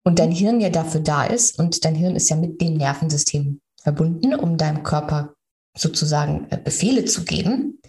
[0.04, 3.60] Und dein Hirn ja dafür da ist und dein Hirn ist ja mit dem Nervensystem
[3.82, 5.34] verbunden, um deinem Körper
[5.76, 7.80] sozusagen äh, Befehle zu geben.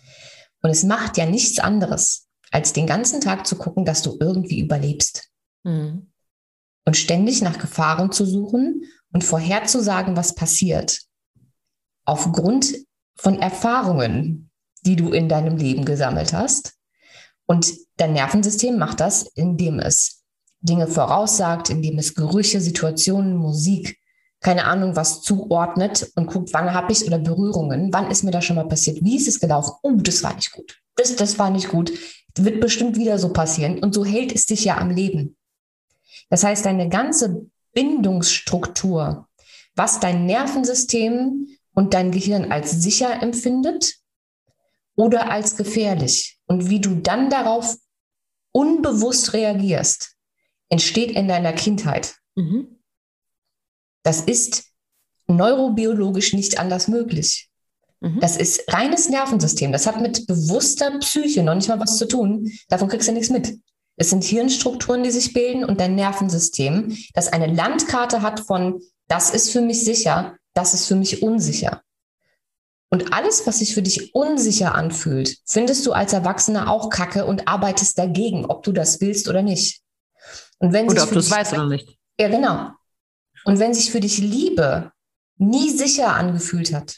[0.62, 4.60] Und es macht ja nichts anderes, als den ganzen Tag zu gucken, dass du irgendwie
[4.60, 5.30] überlebst.
[5.64, 6.09] Mhm
[6.90, 8.82] und ständig nach Gefahren zu suchen
[9.14, 11.02] und vorherzusagen, was passiert.
[12.04, 12.74] Aufgrund
[13.16, 14.50] von Erfahrungen,
[14.84, 16.74] die du in deinem Leben gesammelt hast.
[17.46, 20.24] Und dein Nervensystem macht das, indem es
[20.62, 24.00] Dinge voraussagt, indem es Gerüche, Situationen, Musik
[24.42, 28.46] keine Ahnung, was zuordnet und guckt, wann habe ich oder Berührungen, wann ist mir das
[28.46, 29.74] schon mal passiert, wie ist es gelaufen?
[29.84, 30.80] Oh, das war nicht gut.
[30.96, 31.92] Das, das war nicht gut.
[32.36, 33.78] Wird bestimmt wieder so passieren.
[33.78, 35.36] Und so hält es dich ja am Leben.
[36.30, 39.28] Das heißt, deine ganze Bindungsstruktur,
[39.76, 43.96] was dein Nervensystem und dein Gehirn als sicher empfindet
[44.96, 47.78] oder als gefährlich und wie du dann darauf
[48.52, 50.16] unbewusst reagierst,
[50.70, 52.16] entsteht in deiner Kindheit.
[52.36, 52.80] Mhm.
[54.04, 54.66] Das ist
[55.28, 57.50] neurobiologisch nicht anders möglich.
[58.02, 58.20] Mhm.
[58.20, 59.72] Das ist reines Nervensystem.
[59.72, 62.52] Das hat mit bewusster Psyche noch nicht mal was zu tun.
[62.68, 63.58] Davon kriegst du nichts mit.
[64.00, 69.32] Es sind Hirnstrukturen, die sich bilden und dein Nervensystem, das eine Landkarte hat von, das
[69.32, 71.84] ist für mich sicher, das ist für mich unsicher.
[72.90, 77.50] Und alles, was sich für dich unsicher anfühlt, findest du als Erwachsener auch kacke und
[77.50, 79.82] arbeitest dagegen, ob du das willst oder nicht.
[80.60, 81.98] Und wenn oder ob du es weißt oder nicht.
[82.18, 82.70] Ja, genau.
[83.44, 84.94] Und wenn sich für dich Liebe
[85.38, 86.96] nie sicher angefühlt hat,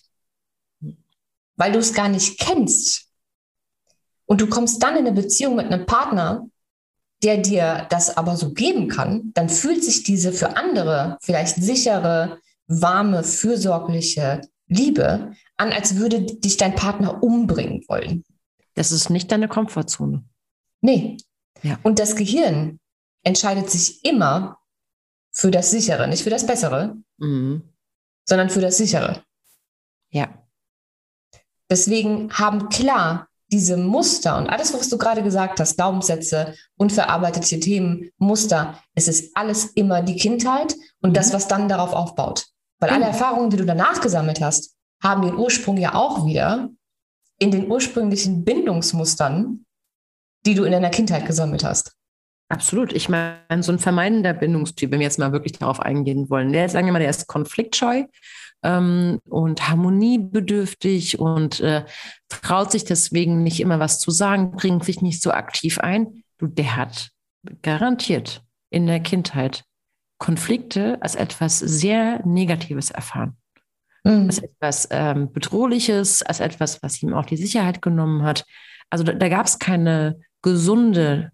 [1.56, 3.08] weil du es gar nicht kennst,
[4.28, 6.48] und du kommst dann in eine Beziehung mit einem Partner,
[7.24, 12.40] der dir das aber so geben kann, dann fühlt sich diese für andere vielleicht sichere,
[12.68, 18.24] warme, fürsorgliche Liebe an, als würde dich dein Partner umbringen wollen.
[18.74, 20.24] Das ist nicht deine Komfortzone.
[20.82, 21.18] Nee.
[21.62, 21.78] Ja.
[21.84, 22.80] Und das Gehirn
[23.24, 24.58] entscheidet sich immer
[25.32, 27.62] für das Sichere, nicht für das Bessere, mhm.
[28.26, 29.24] sondern für das Sichere.
[30.10, 30.30] Ja.
[31.70, 38.10] Deswegen haben klar diese Muster und alles, was du gerade gesagt hast, Glaubenssätze, unverarbeitete Themen,
[38.18, 41.14] Muster, es ist alles immer die Kindheit und mhm.
[41.14, 42.46] das, was dann darauf aufbaut.
[42.80, 42.96] Weil mhm.
[42.98, 46.70] alle Erfahrungen, die du danach gesammelt hast, haben den Ursprung ja auch wieder
[47.40, 49.66] in den ursprünglichen Bindungsmustern,
[50.46, 51.94] die du in deiner Kindheit gesammelt hast.
[52.50, 52.94] Absolut.
[52.94, 56.70] Ich meine, so ein vermeidender Bindungstyp, wenn wir jetzt mal wirklich darauf eingehen wollen, der,
[56.70, 58.04] sagen wir mal, der ist konfliktscheu
[58.64, 61.86] ähm, und harmoniebedürftig und äh,
[62.30, 66.24] traut sich deswegen nicht immer was zu sagen, bringt sich nicht so aktiv ein.
[66.38, 67.10] Du, der hat
[67.62, 69.64] garantiert in der Kindheit
[70.18, 73.38] Konflikte als etwas sehr Negatives erfahren.
[74.04, 74.28] Mhm.
[74.28, 78.46] Als etwas ähm, Bedrohliches, als etwas, was ihm auch die Sicherheit genommen hat.
[78.90, 81.32] Also da, da gab es keine gesunde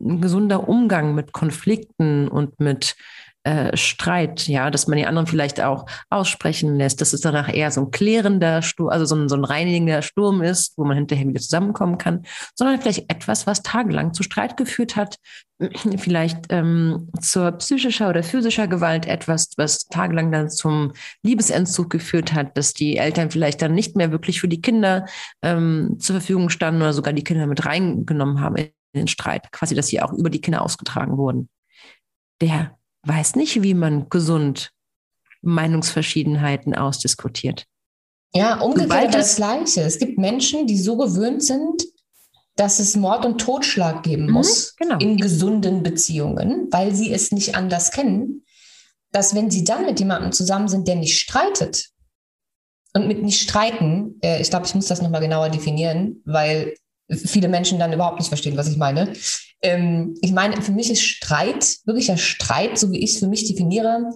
[0.00, 2.96] ein gesunder Umgang mit Konflikten und mit
[3.44, 7.70] äh, Streit, ja, dass man die anderen vielleicht auch aussprechen lässt, dass es danach eher
[7.70, 11.28] so ein klärender Sturm, also so ein, so ein reinigender Sturm ist, wo man hinterher
[11.28, 15.18] wieder zusammenkommen kann, sondern vielleicht etwas, was tagelang zu Streit geführt hat,
[15.98, 22.56] vielleicht ähm, zur psychischer oder physischer Gewalt etwas, was tagelang dann zum Liebesentzug geführt hat,
[22.56, 25.06] dass die Eltern vielleicht dann nicht mehr wirklich für die Kinder
[25.42, 28.56] ähm, zur Verfügung standen oder sogar die Kinder mit reingenommen haben
[28.94, 31.48] den Streit, quasi, dass sie auch über die Kinder ausgetragen wurden.
[32.40, 34.70] Der weiß nicht, wie man gesund
[35.42, 37.66] Meinungsverschiedenheiten ausdiskutiert.
[38.34, 39.82] Ja, umgekehrt das Gleiche.
[39.82, 41.84] Es gibt Menschen, die so gewöhnt sind,
[42.56, 44.98] dass es Mord und Totschlag geben mhm, muss genau.
[44.98, 48.44] in gesunden Beziehungen, weil sie es nicht anders kennen,
[49.12, 51.94] dass wenn sie dann mit jemandem zusammen sind, der nicht streitet,
[52.94, 56.74] und mit nicht streiten, äh, ich glaube, ich muss das nochmal genauer definieren, weil
[57.10, 59.12] viele Menschen dann überhaupt nicht verstehen, was ich meine.
[59.64, 63.48] Ähm, ich meine, für mich ist Streit, wirklicher Streit, so wie ich es für mich
[63.48, 64.12] definiere,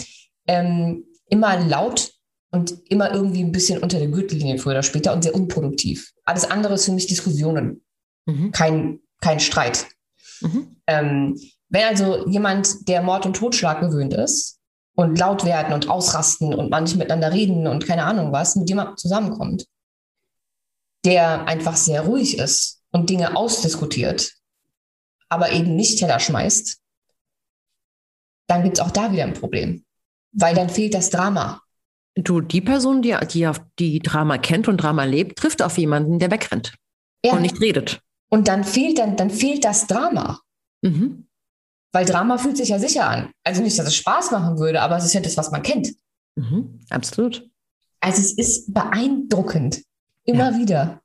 [0.46, 2.12] ähm, immer laut
[2.50, 6.12] und immer irgendwie ein bisschen unter der Gürtellinie früher oder später und sehr unproduktiv.
[6.26, 7.82] Alles andere ist für mich Diskussionen,
[8.26, 8.52] mhm.
[8.52, 9.87] kein, kein Streit.
[10.42, 10.76] Mhm.
[10.87, 14.58] Ähm, wenn also jemand, der Mord und Totschlag gewöhnt ist
[14.96, 18.68] und laut werden und ausrasten und man nicht miteinander reden und keine Ahnung was, mit
[18.68, 19.64] jemandem zusammenkommt,
[21.06, 24.38] der einfach sehr ruhig ist und Dinge ausdiskutiert,
[25.28, 26.78] aber eben nicht Teller schmeißt,
[28.46, 29.84] dann gibt es auch da wieder ein Problem.
[30.32, 31.62] Weil dann fehlt das Drama.
[32.14, 36.30] Du, die Person, die, die, die Drama kennt und Drama lebt, trifft auf jemanden, der
[36.30, 36.74] wegrennt
[37.24, 37.32] ja.
[37.32, 38.00] und nicht redet.
[38.28, 40.40] Und dann fehlt, dann, dann fehlt das Drama.
[40.82, 41.28] Mhm.
[41.92, 43.30] Weil Drama fühlt sich ja sicher an.
[43.44, 45.94] Also nicht, dass es Spaß machen würde, aber es ist ja das, was man kennt.
[46.36, 46.80] Mhm.
[46.90, 47.48] Absolut.
[48.00, 49.82] Also es ist beeindruckend.
[50.24, 50.58] Immer ja.
[50.58, 51.02] wieder.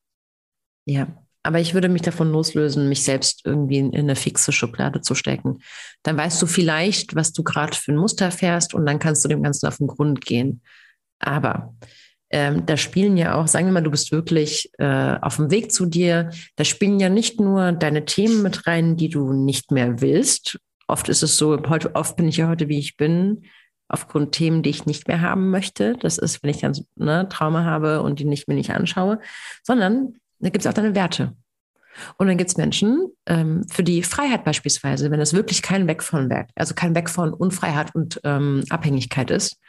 [0.86, 1.23] Ja.
[1.44, 5.60] Aber ich würde mich davon loslösen, mich selbst irgendwie in, eine fixe Schublade zu stecken.
[6.02, 9.30] Dann weißt du vielleicht, was du gerade für ein Muster fährst und dann kannst du
[9.30, 10.62] dem Ganzen auf den Grund gehen.
[11.20, 11.76] Aber
[12.30, 15.72] ähm, da spielen ja auch, sagen wir mal, du bist wirklich äh, auf dem Weg
[15.72, 16.32] zu dir.
[16.56, 20.60] Da spielen ja nicht nur deine Themen mit rein, die du nicht mehr willst.
[20.88, 23.44] Oft ist es so, heute, oft bin ich ja heute, wie ich bin,
[23.88, 25.96] aufgrund Themen, die ich nicht mehr haben möchte.
[26.00, 29.20] Das ist, wenn ich dann ne, Trauma habe und die nicht mir nicht anschaue,
[29.62, 31.36] sondern da gibt es auch deine Werte.
[32.18, 36.04] Und dann gibt es Menschen, ähm, für die Freiheit beispielsweise, wenn es wirklich kein Weg
[36.04, 39.60] von Werk, also kein Weg von Unfreiheit und ähm, Abhängigkeit ist,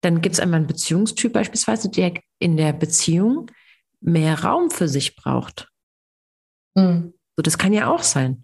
[0.00, 3.50] dann gibt es einmal einen Beziehungstyp beispielsweise, der in der Beziehung
[4.00, 5.68] mehr Raum für sich braucht.
[6.74, 7.14] Mhm.
[7.36, 8.42] So, das kann ja auch sein,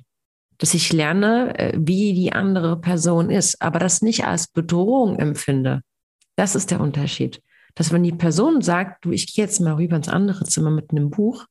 [0.58, 5.82] dass ich lerne, äh, wie die andere Person ist, aber das nicht als Bedrohung empfinde.
[6.36, 7.40] Das ist der Unterschied.
[7.76, 10.90] Dass wenn die Person sagt, du, ich gehe jetzt mal rüber ins andere Zimmer mit
[10.90, 11.46] einem Buch,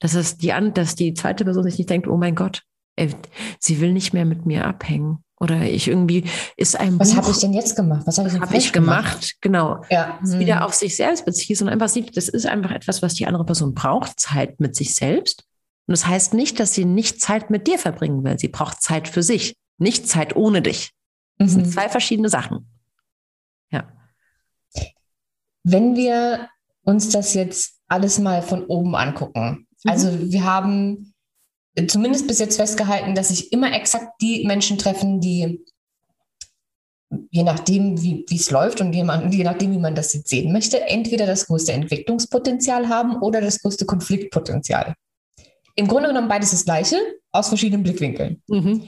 [0.00, 2.62] dass es die, dass die zweite Person sich nicht denkt, oh mein Gott,
[2.96, 3.14] ey,
[3.58, 5.24] sie will nicht mehr mit mir abhängen.
[5.38, 6.24] Oder ich irgendwie
[6.58, 8.02] ist ein Was habe ich denn jetzt gemacht?
[8.06, 9.04] Was habe ich, hab ich gemacht?
[9.04, 9.36] gemacht?
[9.40, 9.82] Genau.
[9.88, 10.18] Ja.
[10.20, 10.38] Hm.
[10.38, 13.46] Wieder auf sich selbst bezieht und einfach sieht, das ist einfach etwas, was die andere
[13.46, 15.44] Person braucht, Zeit mit sich selbst.
[15.86, 18.38] Und das heißt nicht, dass sie nicht Zeit mit dir verbringen will.
[18.38, 20.92] Sie braucht Zeit für sich, nicht Zeit ohne dich.
[21.38, 21.62] Das mhm.
[21.62, 22.68] sind zwei verschiedene Sachen.
[23.70, 23.90] Ja.
[25.64, 26.48] Wenn wir
[26.82, 29.90] uns das jetzt alles mal von oben angucken, mhm.
[29.90, 31.14] also wir haben
[31.88, 35.64] zumindest bis jetzt festgehalten, dass sich immer exakt die Menschen treffen, die
[37.30, 40.52] je nachdem, wie es läuft und je, man, je nachdem, wie man das jetzt sehen
[40.52, 44.94] möchte, entweder das größte Entwicklungspotenzial haben oder das größte Konfliktpotenzial.
[45.74, 46.96] Im Grunde genommen beides das Gleiche,
[47.32, 48.42] aus verschiedenen Blickwinkeln.
[48.48, 48.86] Mhm.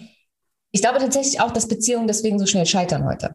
[0.73, 3.35] Ich glaube tatsächlich auch, dass Beziehungen deswegen so schnell scheitern heute.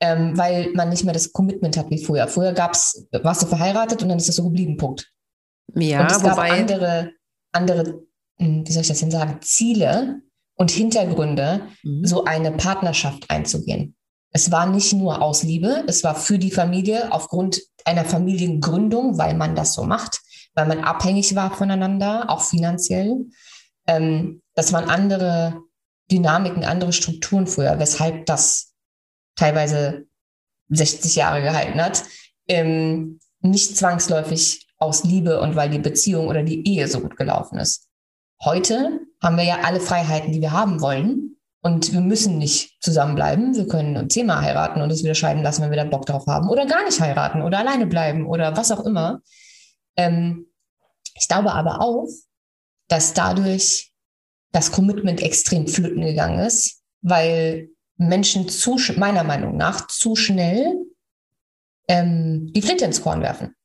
[0.00, 2.28] Ähm, weil man nicht mehr das Commitment hat wie früher.
[2.28, 5.10] Früher gab's, warst du verheiratet und dann ist das so geblieben, Punkt.
[5.74, 7.12] Ja, und es gab andere,
[7.52, 10.22] andere hm, wie soll ich das denn sagen, Ziele
[10.54, 12.04] und Hintergründe, mhm.
[12.04, 13.96] so eine Partnerschaft einzugehen.
[14.30, 19.34] Es war nicht nur aus Liebe, es war für die Familie aufgrund einer Familiengründung, weil
[19.34, 20.20] man das so macht,
[20.54, 23.26] weil man abhängig war voneinander, auch finanziell.
[23.86, 25.62] Ähm, das waren andere
[26.10, 28.74] Dynamiken, andere Strukturen früher, weshalb das
[29.36, 30.06] teilweise
[30.68, 32.04] 60 Jahre gehalten hat.
[32.48, 37.58] Ähm, nicht zwangsläufig aus Liebe und weil die Beziehung oder die Ehe so gut gelaufen
[37.58, 37.88] ist.
[38.42, 41.34] Heute haben wir ja alle Freiheiten, die wir haben wollen.
[41.60, 43.56] Und wir müssen nicht zusammenbleiben.
[43.56, 46.48] Wir können zehnmal heiraten und es wieder scheiden lassen, wenn wir da Bock drauf haben.
[46.48, 49.20] Oder gar nicht heiraten oder alleine bleiben oder was auch immer.
[49.96, 50.46] Ähm,
[51.14, 52.06] ich glaube aber auch,
[52.86, 53.92] dass dadurch
[54.52, 60.76] das Commitment extrem flöten gegangen ist, weil Menschen zu, meiner Meinung nach zu schnell
[61.88, 63.56] ähm, die Flinte ins Korn werfen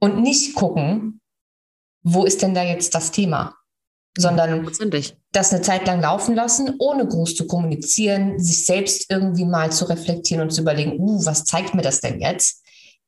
[0.00, 1.20] und nicht gucken,
[2.02, 3.56] wo ist denn da jetzt das Thema?
[4.16, 4.66] sondern
[5.32, 9.84] das eine Zeit lang laufen lassen, ohne groß zu kommunizieren, sich selbst irgendwie mal zu
[9.84, 12.62] reflektieren und zu überlegen, uh, was zeigt mir das denn jetzt?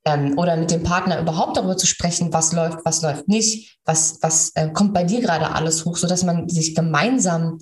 [0.05, 4.19] Ähm, oder mit dem Partner überhaupt darüber zu sprechen, was läuft, was läuft nicht, was,
[4.23, 7.59] was äh, kommt bei dir gerade alles hoch, sodass man sich gemeinsam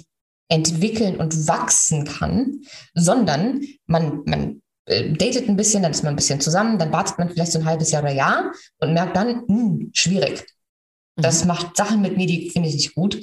[0.48, 2.60] entwickeln und wachsen kann,
[2.94, 7.28] sondern man, man datet ein bisschen, dann ist man ein bisschen zusammen, dann wartet man
[7.28, 10.44] vielleicht so ein halbes Jahr oder Jahr und merkt dann, mh, hm, schwierig
[11.16, 11.48] das mhm.
[11.48, 13.20] macht Sachen mit mir, die finde ich nicht gut.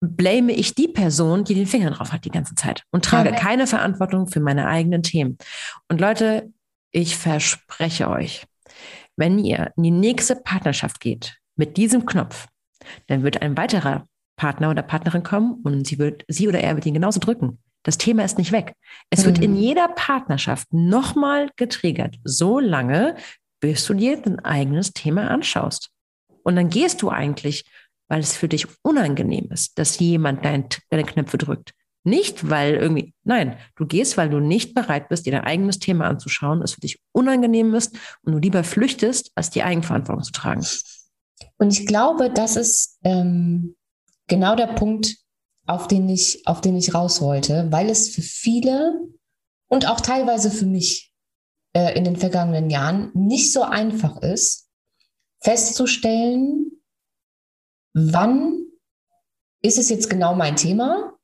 [0.00, 3.36] blame ich die Person, die den Finger drauf hat die ganze Zeit und trage ja.
[3.36, 5.38] keine Verantwortung für meine eigenen Themen.
[5.88, 6.52] Und Leute,
[6.92, 8.46] ich verspreche euch,
[9.16, 12.46] wenn ihr in die nächste Partnerschaft geht mit diesem Knopf,
[13.08, 14.06] dann wird ein weiterer
[14.36, 17.58] Partner oder Partnerin kommen und sie wird, sie oder er wird ihn genauso drücken.
[17.84, 18.74] Das Thema ist nicht weg.
[19.10, 19.26] Es mhm.
[19.26, 19.58] wird in mhm.
[19.58, 23.16] jeder Partnerschaft nochmal getriggert, so lange,
[23.60, 25.90] bis du dir dein eigenes Thema anschaust.
[26.42, 27.64] Und dann gehst du eigentlich
[28.08, 31.72] weil es für dich unangenehm ist, dass jemand dein, deine Knöpfe drückt.
[32.04, 36.06] Nicht, weil irgendwie, nein, du gehst, weil du nicht bereit bist, dir dein eigenes Thema
[36.06, 40.64] anzuschauen, es für dich unangenehm ist und du lieber flüchtest, als die Eigenverantwortung zu tragen.
[41.58, 43.76] Und ich glaube, das ist ähm,
[44.26, 45.16] genau der Punkt,
[45.68, 49.00] auf den ich, auf den ich raus wollte, weil es für viele
[49.68, 51.12] und auch teilweise für mich
[51.74, 54.68] äh, in den vergangenen Jahren nicht so einfach ist,
[55.40, 56.82] festzustellen,
[57.92, 58.64] wann
[59.60, 61.14] ist es jetzt genau mein Thema?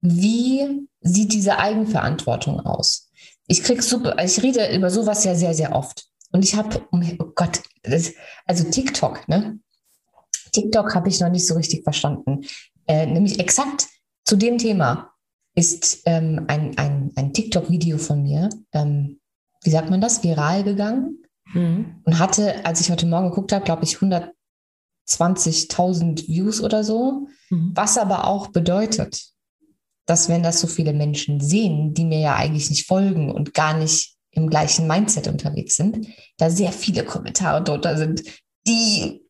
[0.00, 3.10] Wie sieht diese Eigenverantwortung aus?
[3.48, 6.08] Ich krieg super, ich rede über sowas ja sehr, sehr oft.
[6.32, 8.12] Und ich habe, oh Gott, das,
[8.46, 9.60] also TikTok, ne?
[10.52, 12.46] TikTok habe ich noch nicht so richtig verstanden.
[12.86, 13.88] Äh, nämlich exakt
[14.24, 15.12] zu dem Thema
[15.54, 19.20] ist ähm, ein, ein, ein TikTok-Video von mir, ähm,
[19.62, 21.22] wie sagt man das, viral gegangen
[21.52, 22.02] mhm.
[22.04, 27.72] und hatte, als ich heute Morgen geguckt habe, glaube ich, 120.000 Views oder so, mhm.
[27.74, 29.26] was aber auch bedeutet,
[30.04, 33.74] dass wenn das so viele Menschen sehen, die mir ja eigentlich nicht folgen und gar
[33.76, 38.22] nicht im gleichen Mindset unterwegs sind, da sehr viele Kommentare drunter sind,
[38.68, 39.25] die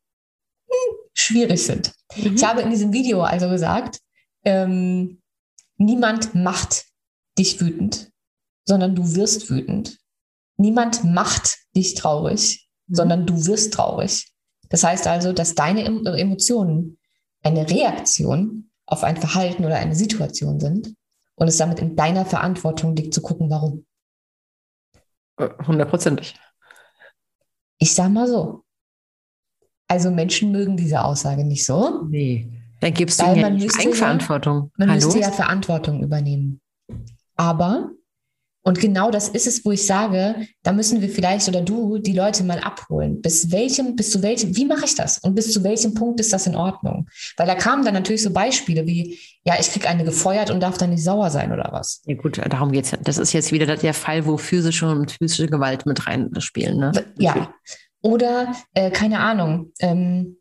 [1.16, 1.92] schwierig sind.
[2.16, 2.36] Mhm.
[2.36, 4.00] Ich habe in diesem Video also gesagt,
[4.44, 5.22] ähm,
[5.76, 6.86] niemand macht
[7.38, 8.10] dich wütend,
[8.64, 9.98] sondern du wirst wütend.
[10.56, 12.94] Niemand macht dich traurig, mhm.
[12.94, 14.32] sondern du wirst traurig.
[14.68, 16.98] Das heißt also, dass deine Emotionen
[17.42, 20.94] eine Reaktion auf ein Verhalten oder eine Situation sind
[21.36, 23.86] und es damit in deiner Verantwortung liegt zu gucken, warum.
[25.38, 26.34] Hundertprozentig.
[27.78, 28.65] Ich sag mal so.
[29.89, 32.03] Also Menschen mögen diese Aussage nicht so.
[32.09, 32.49] Nee.
[32.80, 34.70] Dann gibst du ja Eigenverantwortung.
[34.78, 35.07] Ja, man Hallo?
[35.07, 36.61] müsste ja Verantwortung übernehmen.
[37.37, 37.91] Aber,
[38.62, 42.12] und genau das ist es, wo ich sage, da müssen wir vielleicht oder du die
[42.12, 43.22] Leute mal abholen.
[43.22, 45.18] Bis welchem, bis zu welchem, wie mache ich das?
[45.18, 47.09] Und bis zu welchem Punkt ist das in Ordnung?
[47.37, 50.78] Weil da kamen dann natürlich so Beispiele wie, ja, ich kriege eine gefeuert und darf
[50.78, 52.03] dann nicht sauer sein oder was.
[52.07, 52.99] Ja gut, darum geht es ja.
[53.01, 56.78] Das ist jetzt wieder der Fall, wo physische und physische Gewalt mit reinspielen.
[56.78, 56.93] Ne?
[57.18, 57.55] Ja.
[58.07, 60.36] Oder, äh, keine Ahnung, ähm,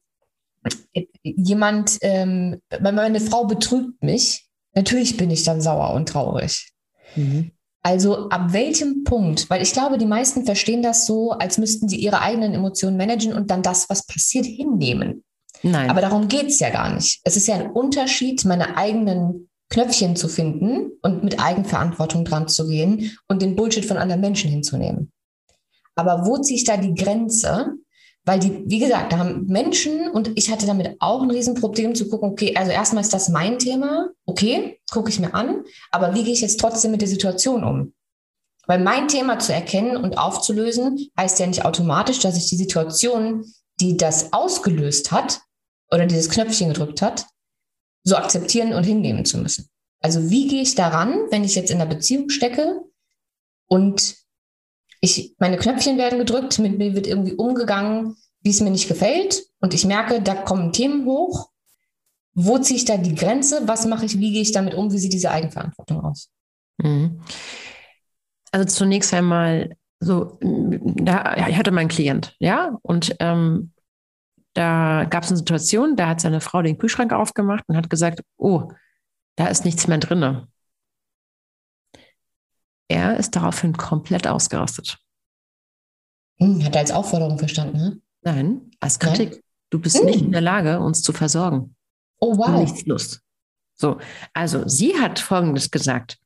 [1.23, 6.71] jemand, ähm, meine Frau betrügt mich, natürlich bin ich dann sauer und traurig.
[7.15, 7.51] Mhm.
[7.81, 11.97] Also ab welchem Punkt, weil ich glaube, die meisten verstehen das so, als müssten sie
[11.97, 15.23] ihre eigenen Emotionen managen und dann das, was passiert, hinnehmen.
[15.63, 15.89] Nein.
[15.89, 17.21] Aber darum geht es ja gar nicht.
[17.23, 22.67] Es ist ja ein Unterschied, meine eigenen Knöpfchen zu finden und mit Eigenverantwortung dran zu
[22.67, 25.11] gehen und den Bullshit von anderen Menschen hinzunehmen.
[25.95, 27.73] Aber wo ziehe ich da die Grenze?
[28.25, 32.09] Weil die, wie gesagt, da haben Menschen und ich hatte damit auch ein Riesenproblem zu
[32.09, 36.23] gucken, okay, also erstmal ist das mein Thema, okay, gucke ich mir an, aber wie
[36.23, 37.93] gehe ich jetzt trotzdem mit der Situation um?
[38.65, 43.45] Weil mein Thema zu erkennen und aufzulösen, heißt ja nicht automatisch, dass ich die Situation,
[43.79, 45.41] die das ausgelöst hat
[45.91, 47.27] oder dieses Knöpfchen gedrückt hat,
[48.03, 49.69] so akzeptieren und hinnehmen zu müssen.
[50.01, 52.81] Also wie gehe ich daran, wenn ich jetzt in einer Beziehung stecke
[53.67, 54.15] und
[55.01, 59.43] ich, meine Knöpfchen werden gedrückt, mit mir wird irgendwie umgegangen, wie es mir nicht gefällt.
[59.59, 61.49] Und ich merke, da kommen Themen hoch.
[62.33, 63.67] Wo ziehe ich da die Grenze?
[63.67, 64.19] Was mache ich?
[64.19, 64.91] Wie gehe ich damit um?
[64.91, 66.29] Wie sieht diese Eigenverantwortung aus?
[66.77, 67.21] Mhm.
[68.51, 73.71] Also zunächst einmal so, da, ich hatte meinen Klient, ja, und ähm,
[74.53, 78.21] da gab es eine Situation, da hat seine Frau den Kühlschrank aufgemacht und hat gesagt,
[78.37, 78.71] oh,
[79.35, 80.47] da ist nichts mehr drin.
[82.87, 84.99] Er ist daraufhin komplett ausgerastet.
[86.37, 88.01] Hm, hat er als Aufforderung verstanden, ne?
[88.21, 89.31] Nein, als Kritik.
[89.31, 89.39] Nein?
[89.69, 90.05] Du bist hm.
[90.05, 91.75] nicht in der Lage, uns zu versorgen.
[92.19, 92.59] Oh, wow.
[92.59, 93.21] Nichts Lust.
[93.75, 93.99] So,
[94.33, 96.17] also sie hat Folgendes gesagt.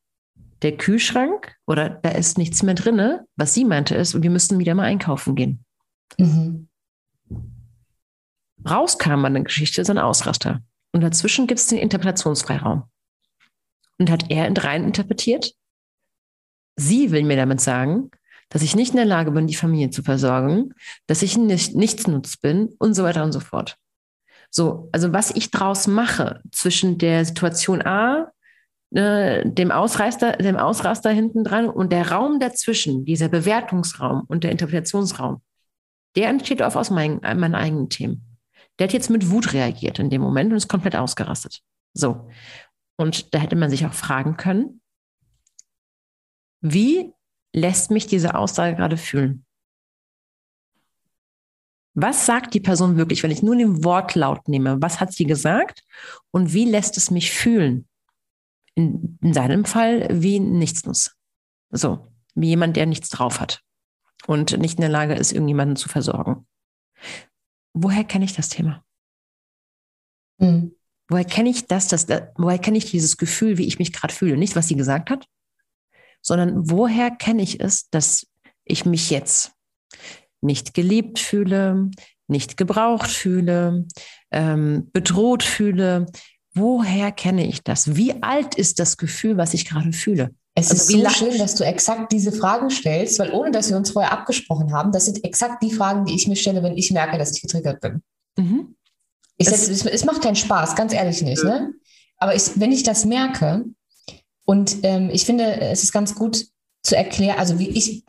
[0.61, 3.19] Der Kühlschrank oder da ist nichts mehr drin.
[3.35, 5.63] Was sie meinte ist, wir müssten wieder mal einkaufen gehen.
[6.17, 6.67] Mhm.
[8.69, 10.61] Rauskam an der Geschichte so ein Ausraster.
[10.91, 12.83] Und dazwischen gibt es den Interpretationsfreiraum.
[13.97, 15.53] Und hat er rein interpretiert,
[16.79, 18.09] Sie will mir damit sagen,
[18.49, 20.73] dass ich nicht in der Lage bin, die Familie zu versorgen,
[21.07, 23.77] dass ich nicht nichtsnutz bin und so weiter und so fort.
[24.49, 28.31] So, also was ich draus mache zwischen der Situation A,
[28.91, 34.51] äh, dem Ausraster, dem Ausraster hinten dran und der Raum dazwischen, dieser Bewertungsraum und der
[34.51, 35.41] Interpretationsraum,
[36.15, 38.37] der entsteht oft aus meinen, meinen eigenen Themen.
[38.79, 41.59] Der hat jetzt mit Wut reagiert in dem Moment und ist komplett ausgerastet.
[41.93, 42.29] So.
[42.97, 44.81] Und da hätte man sich auch fragen können,
[46.61, 47.13] wie
[47.53, 49.45] lässt mich diese Aussage gerade fühlen?
[51.93, 54.81] Was sagt die Person wirklich, wenn ich nur den Wortlaut nehme?
[54.81, 55.83] Was hat sie gesagt
[56.31, 57.87] und wie lässt es mich fühlen?
[58.75, 61.15] In, in seinem Fall wie Nichtsnuss.
[61.71, 63.61] So, wie jemand, der nichts drauf hat
[64.27, 66.47] und nicht in der Lage ist, irgendjemanden zu versorgen.
[67.73, 68.83] Woher kenne ich das Thema?
[70.37, 70.75] Mhm.
[71.09, 72.07] Woher kenne ich das, das,
[72.37, 74.37] woher kenne ich dieses Gefühl, wie ich mich gerade fühle?
[74.37, 75.27] Nicht, was sie gesagt hat,
[76.21, 78.27] sondern woher kenne ich es, dass
[78.65, 79.51] ich mich jetzt
[80.41, 81.89] nicht geliebt fühle,
[82.27, 83.85] nicht gebraucht fühle,
[84.31, 86.05] ähm, bedroht fühle.
[86.53, 87.95] woher kenne ich das?
[87.95, 90.31] Wie alt ist das Gefühl, was ich gerade fühle?
[90.55, 93.77] Es also ist so schön, dass du exakt diese Fragen stellst, weil ohne dass wir
[93.77, 96.91] uns vorher abgesprochen haben, das sind exakt die Fragen, die ich mir stelle, wenn ich
[96.91, 98.01] merke, dass ich getriggert bin.
[98.37, 98.75] Mhm.
[99.37, 101.43] Ich setz, es, es, macht keinen Spaß, ganz ehrlich nicht.
[101.43, 101.59] Ja.
[101.59, 101.73] Ne?
[102.17, 103.63] Aber ich, wenn ich das merke,
[104.49, 106.47] und ähm, ich finde, es ist ganz gut
[106.81, 108.03] zu erklären, also wie ich,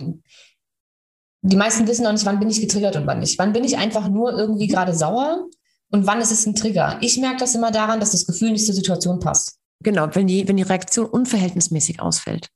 [1.42, 3.38] die meisten wissen noch nicht, wann bin ich getriggert und wann nicht.
[3.38, 5.46] Wann bin ich einfach nur irgendwie gerade sauer
[5.90, 6.96] und wann ist es ein Trigger?
[7.02, 9.58] Ich merke das immer daran, dass das Gefühl nicht zur Situation passt.
[9.84, 12.48] Genau, wenn die, wenn die Reaktion unverhältnismäßig ausfällt.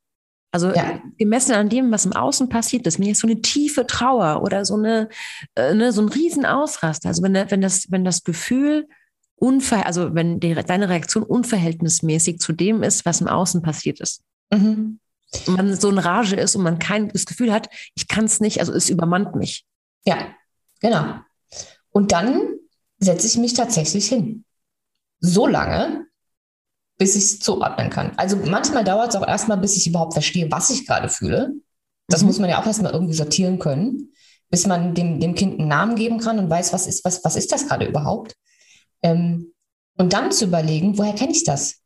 [0.51, 1.03] Also ja.
[1.19, 4.65] gemessen an dem, was im Außen passiert ist, wenn jetzt so eine tiefe Trauer oder
[4.65, 5.11] so eine,
[5.57, 8.89] äh, ne, so ein Riesenausraster, also wenn, wenn, das, wenn das Gefühl
[9.37, 14.23] unver also wenn die, deine Reaktion unverhältnismäßig zu dem ist, was im Außen passiert ist.
[14.53, 15.01] Mhm.
[15.47, 18.41] Und man so in Rage ist und man kein das Gefühl hat, ich kann es
[18.41, 19.65] nicht, also es übermannt mich.
[20.07, 20.29] Ja,
[20.81, 21.17] genau.
[21.91, 22.55] Und dann
[22.99, 24.45] setze ich mich tatsächlich hin.
[25.21, 26.07] So lange,
[26.99, 28.13] bis ich es zuordnen kann.
[28.17, 31.53] Also manchmal dauert es auch erstmal, bis ich überhaupt verstehe, was ich gerade fühle.
[32.09, 32.29] Das mhm.
[32.29, 34.13] muss man ja auch erstmal irgendwie sortieren können,
[34.51, 37.37] bis man dem, dem Kind einen Namen geben kann und weiß, was ist, was, was
[37.37, 38.37] ist das gerade überhaupt.
[39.05, 39.53] Ähm,
[39.97, 41.81] und dann zu überlegen, woher kenne ich das?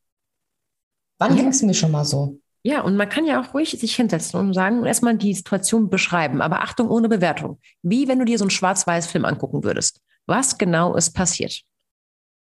[1.19, 2.41] Wann ging es mir schon mal so?
[2.62, 6.41] Ja, und man kann ja auch ruhig sich hinsetzen und sagen, erstmal die Situation beschreiben,
[6.41, 7.61] aber Achtung ohne Bewertung.
[7.83, 10.01] Wie wenn du dir so einen Schwarz-Weiß-Film angucken würdest.
[10.27, 11.62] Was genau ist passiert?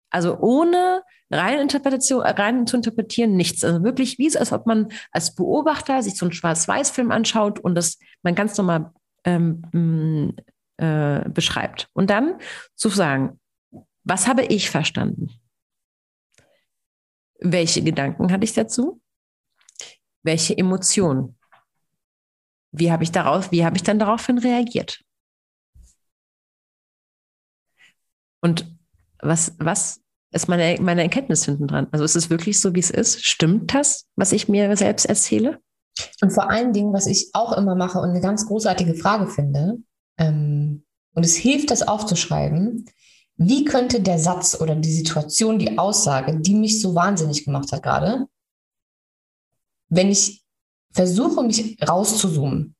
[0.09, 3.63] Also ohne rein, Interpretation, äh, rein zu interpretieren, nichts.
[3.63, 7.75] Also wirklich wie es, als ob man als Beobachter sich so einen Schwarz-Weiß-Film anschaut und
[7.75, 8.91] das man ganz normal
[9.25, 10.33] ähm,
[10.77, 11.89] äh, beschreibt.
[11.93, 12.39] Und dann
[12.75, 13.39] zu sagen,
[14.05, 15.31] was habe ich verstanden?
[17.39, 19.01] Welche Gedanken hatte ich dazu?
[20.23, 21.37] Welche Emotionen?
[22.71, 25.01] Wie habe ich darauf, wie habe ich dann daraufhin reagiert?
[28.41, 28.71] Und
[29.21, 30.01] was, was
[30.31, 31.87] ist meine, meine Erkenntnis hinten dran?
[31.91, 33.25] Also ist es wirklich so, wie es ist?
[33.25, 35.59] Stimmt das, was ich mir selbst erzähle?
[36.21, 39.77] Und vor allen Dingen, was ich auch immer mache und eine ganz großartige Frage finde,
[40.17, 40.83] ähm,
[41.13, 42.85] und es hilft, das aufzuschreiben,
[43.37, 47.83] wie könnte der Satz oder die Situation, die Aussage, die mich so wahnsinnig gemacht hat
[47.83, 48.27] gerade,
[49.89, 50.43] wenn ich
[50.93, 52.75] versuche, mich rauszuzoomen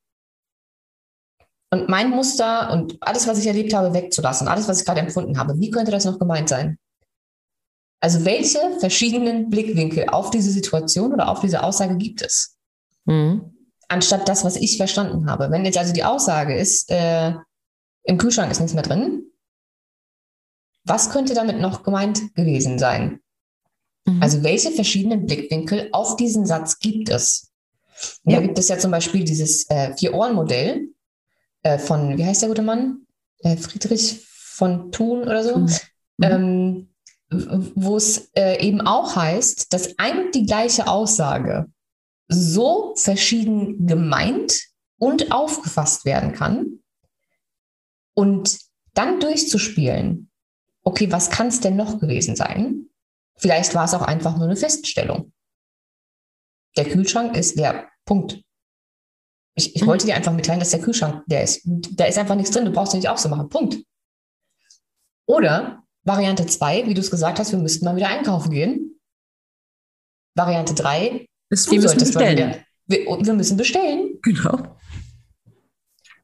[1.70, 5.38] und mein Muster und alles, was ich erlebt habe, wegzulassen, alles, was ich gerade empfunden
[5.38, 6.78] habe, wie könnte das noch gemeint sein?
[8.00, 12.56] Also welche verschiedenen Blickwinkel auf diese Situation oder auf diese Aussage gibt es?
[13.04, 13.52] Mhm.
[13.88, 15.50] Anstatt das, was ich verstanden habe.
[15.50, 17.34] Wenn jetzt also die Aussage ist, äh,
[18.04, 19.24] im Kühlschrank ist nichts mehr drin,
[20.86, 23.20] was könnte damit noch gemeint gewesen sein?
[24.06, 24.22] Mhm.
[24.22, 27.52] Also welche verschiedenen Blickwinkel auf diesen Satz gibt es?
[28.24, 28.36] Ja.
[28.36, 30.88] Da gibt es ja zum Beispiel dieses äh, Vier-Ohren-Modell
[31.62, 33.06] äh, von, wie heißt der gute Mann?
[33.40, 35.58] Äh, Friedrich von Thun oder so.
[35.58, 35.68] Mhm.
[36.22, 36.88] Ähm,
[37.28, 41.66] wo es äh, eben auch heißt, dass ein und die gleiche Aussage
[42.28, 44.60] so verschieden gemeint
[44.98, 46.78] und aufgefasst werden kann
[48.14, 48.58] und
[48.94, 50.25] dann durchzuspielen,
[50.86, 52.88] okay, was kann es denn noch gewesen sein?
[53.36, 55.32] Vielleicht war es auch einfach nur eine Feststellung.
[56.76, 57.88] Der Kühlschrank ist leer.
[58.04, 58.40] Punkt.
[59.56, 59.86] Ich, ich mhm.
[59.86, 61.62] wollte dir einfach mitteilen, dass der Kühlschrank der ist.
[61.64, 63.48] Da ist einfach nichts drin, du brauchst nicht auch so machen.
[63.48, 63.82] Punkt.
[65.26, 69.00] Oder Variante 2, wie du es gesagt hast, wir müssten mal wieder einkaufen gehen.
[70.36, 72.64] Variante 3, ist, wir müssen bestellen.
[72.86, 74.20] Wir, wir, müssen bestellen.
[74.22, 74.76] Genau.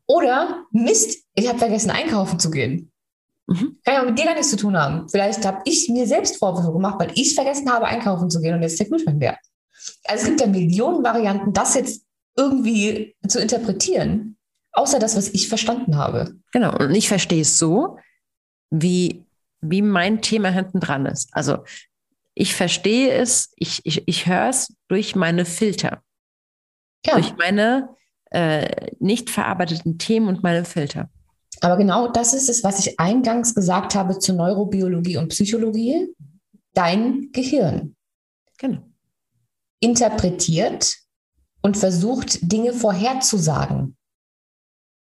[0.07, 2.92] Oder Mist, ich habe vergessen, einkaufen zu gehen.
[3.53, 3.79] Mhm.
[3.85, 5.09] Kann ja mit dir gar nichts zu tun haben.
[5.09, 8.63] Vielleicht habe ich mir selbst Vorwürfe gemacht, weil ich vergessen habe, einkaufen zu gehen und
[8.63, 9.39] jetzt ist der Kühlschrank leer.
[10.05, 12.05] Also es gibt ja Millionen Varianten, das jetzt
[12.37, 14.37] irgendwie zu interpretieren,
[14.73, 16.35] außer das, was ich verstanden habe.
[16.53, 17.99] Genau, und ich verstehe es so,
[18.71, 19.25] wie,
[19.61, 21.29] wie mein Thema hinten dran ist.
[21.33, 21.59] Also
[22.35, 26.03] ich verstehe es, ich, ich, ich höre es durch meine Filter.
[27.05, 27.15] Ja.
[27.15, 27.91] Durch meine
[28.31, 31.11] äh, nicht verarbeiteten Themen und meine Filter.
[31.61, 36.09] Aber genau das ist es, was ich eingangs gesagt habe zu Neurobiologie und Psychologie.
[36.75, 37.97] Dein Gehirn.
[38.59, 38.83] Genau.
[39.81, 40.97] Interpretiert
[41.61, 43.97] und versucht, Dinge vorherzusagen.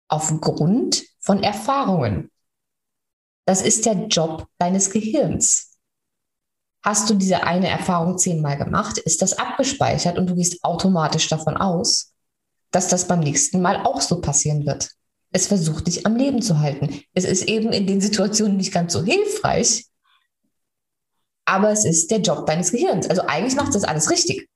[0.08, 2.30] Aufgrund von Erfahrungen.
[3.44, 5.76] Das ist der Job deines Gehirns.
[6.82, 11.56] Hast du diese eine Erfahrung zehnmal gemacht, ist das abgespeichert und du gehst automatisch davon
[11.56, 12.14] aus,
[12.70, 14.90] dass das beim nächsten Mal auch so passieren wird
[15.30, 17.02] es versucht dich am Leben zu halten.
[17.14, 19.86] Es ist eben in den Situationen nicht ganz so hilfreich,
[21.44, 23.08] aber es ist der Job deines Gehirns.
[23.08, 24.48] Also eigentlich macht das alles richtig.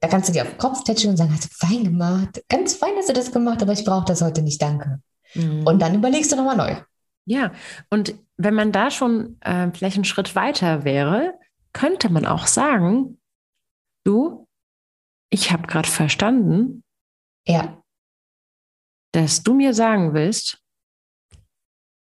[0.00, 2.74] Da kannst du dir auf den Kopf tätscheln und sagen, hast du fein gemacht, ganz
[2.74, 5.00] fein hast du das gemacht, aber ich brauche das heute nicht, danke.
[5.34, 5.66] Mhm.
[5.66, 6.76] Und dann überlegst du nochmal neu.
[7.24, 7.52] Ja,
[7.90, 11.34] und wenn man da schon äh, vielleicht einen Schritt weiter wäre,
[11.72, 13.18] könnte man auch sagen,
[14.04, 14.46] du,
[15.30, 16.84] ich habe gerade verstanden,
[17.46, 17.82] ja.
[19.16, 20.58] Dass du mir sagen willst,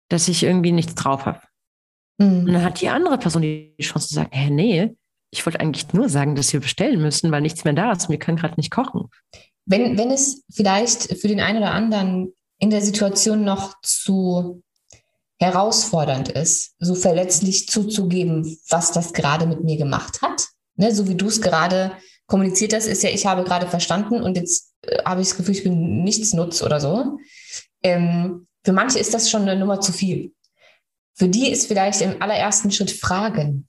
[0.09, 1.41] dass ich irgendwie nichts drauf habe.
[2.19, 2.45] Mhm.
[2.45, 4.97] Und dann hat die andere Person die Chance zu sagen, hä, nee,
[5.33, 8.09] ich wollte eigentlich nur sagen, dass wir bestellen müssen, weil nichts mehr da ist.
[8.09, 9.09] Wir können gerade nicht kochen.
[9.67, 14.63] Wenn, wenn es vielleicht für den einen oder anderen in der Situation noch zu
[15.41, 20.47] herausfordernd ist, so verletzlich zuzugeben, was das gerade mit mir gemacht hat.
[20.77, 21.93] Ne, so wie du es gerade
[22.27, 24.70] kommuniziert hast, ist ja, ich habe gerade verstanden und jetzt
[25.05, 27.19] habe ich das Gefühl, ich bin nichts nutz oder so.
[27.83, 30.35] Ähm, für manche ist das schon eine Nummer zu viel.
[31.15, 33.69] Für die ist vielleicht im allerersten Schritt Fragen.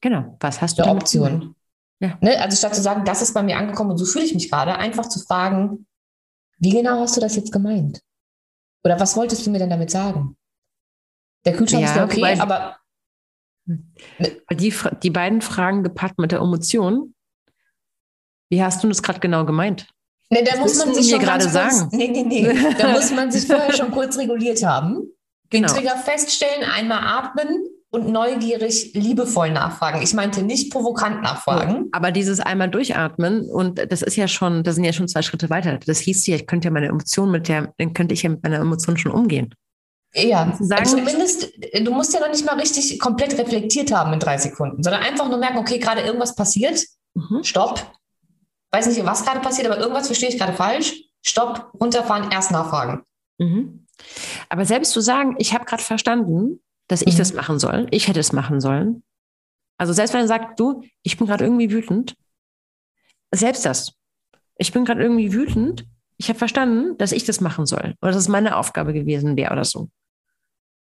[0.00, 1.54] Genau, was hast du eine Option?
[2.00, 2.18] Ja.
[2.20, 4.50] Ne, also statt zu sagen, das ist bei mir angekommen und so fühle ich mich
[4.50, 5.86] gerade, einfach zu fragen,
[6.58, 8.02] wie genau hast du das jetzt gemeint?
[8.84, 10.36] Oder was wolltest du mir denn damit sagen?
[11.44, 12.76] Der Kühlschrank ja, ist ja okay, wobei, aber.
[14.52, 17.14] Die, die beiden Fragen gepackt mit der Emotion.
[18.48, 19.88] Wie hast du das gerade genau gemeint?
[20.30, 21.88] Nee, da muss man sich schon gerade sagen.
[21.92, 22.74] Nee, nee, nee.
[22.78, 25.02] Da muss man sich vorher schon kurz reguliert haben.
[25.52, 25.72] Den genau.
[25.72, 30.02] Trigger feststellen, einmal atmen und neugierig, liebevoll nachfragen.
[30.02, 31.88] Ich meinte nicht provokant nachfragen.
[31.92, 35.48] Aber dieses einmal durchatmen und das ist ja schon, das sind ja schon zwei Schritte
[35.50, 35.78] weiter.
[35.86, 38.42] Das hieß ja, ich könnte ja meine Emotion mit der, dann könnte ich ja mit
[38.42, 39.54] meiner Emotion schon umgehen.
[40.14, 44.38] Ja, sagen, zumindest, du musst ja noch nicht mal richtig komplett reflektiert haben in drei
[44.38, 46.82] Sekunden, sondern einfach nur merken, okay, gerade irgendwas passiert,
[47.14, 47.44] mhm.
[47.44, 47.92] stopp.
[48.72, 50.94] Weiß nicht, was gerade passiert, aber irgendwas verstehe ich gerade falsch.
[51.22, 53.02] Stopp, runterfahren, erst nachfragen.
[53.38, 53.86] Mhm.
[54.48, 57.18] Aber selbst zu sagen, ich habe gerade verstanden, dass ich mhm.
[57.18, 59.02] das machen soll, ich hätte es machen sollen.
[59.78, 62.16] Also selbst wenn er sagt, du, ich bin gerade irgendwie wütend,
[63.32, 63.92] selbst das.
[64.56, 65.86] Ich bin gerade irgendwie wütend,
[66.16, 69.52] ich habe verstanden, dass ich das machen soll oder dass es meine Aufgabe gewesen wäre
[69.52, 69.90] oder so.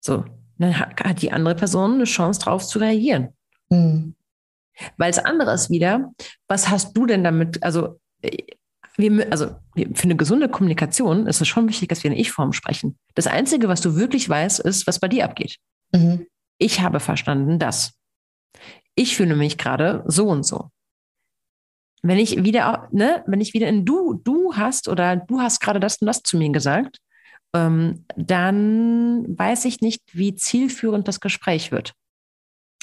[0.02, 0.26] So,
[0.58, 3.30] dann hat, die andere Person eine Chance drauf zu reagieren.
[3.70, 4.16] Mhm.
[4.98, 6.12] Weil das andere ist wieder,
[6.48, 8.44] was hast du denn damit, also, äh,
[8.96, 12.98] wir, also für eine gesunde Kommunikation ist es schon wichtig, dass wir in Ich-Form sprechen.
[13.16, 15.58] Das Einzige, was du wirklich weißt, ist, was bei dir abgeht.
[15.92, 16.28] Mhm.
[16.60, 17.94] Ich habe verstanden, dass.
[18.96, 20.70] Ich fühle mich gerade so und so.
[22.04, 25.80] Wenn ich wieder, ne, wenn ich wieder in du, du hast oder du hast gerade
[25.80, 27.00] das und das zu mir gesagt,
[27.56, 31.94] ähm, dann weiß ich nicht, wie zielführend das Gespräch wird.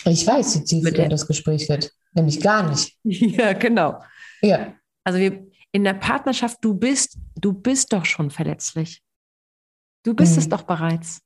[0.04, 1.92] Ich weiß, wie zielführend das Gespräch wird.
[2.14, 2.96] Nämlich gar nicht.
[3.04, 4.02] Ja, genau.
[4.42, 4.74] Ja.
[5.04, 9.02] Also wir, in der Partnerschaft, du bist, du bist doch schon verletzlich.
[10.02, 10.38] Du bist mhm.
[10.38, 11.20] es doch bereits.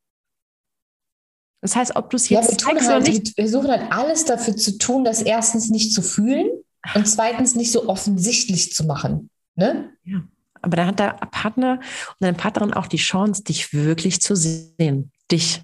[1.60, 4.26] Das heißt, ob du es jetzt ja, wir, tun halt, nicht wir versuchen halt alles
[4.26, 6.50] dafür zu tun, das erstens nicht zu fühlen
[6.94, 9.30] und zweitens nicht so offensichtlich zu machen.
[9.54, 9.90] Ne?
[10.04, 10.24] Ja.
[10.60, 15.10] Aber da hat der Partner und deine Partnerin auch die Chance, dich wirklich zu sehen.
[15.30, 15.62] Dich.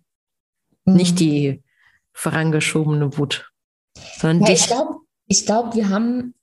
[0.84, 0.94] Mhm.
[0.94, 1.62] Nicht die
[2.20, 3.50] vorangeschobene Wut,
[4.18, 4.62] sondern ja, dich.
[4.62, 6.34] Ich glaube, glaub, wir haben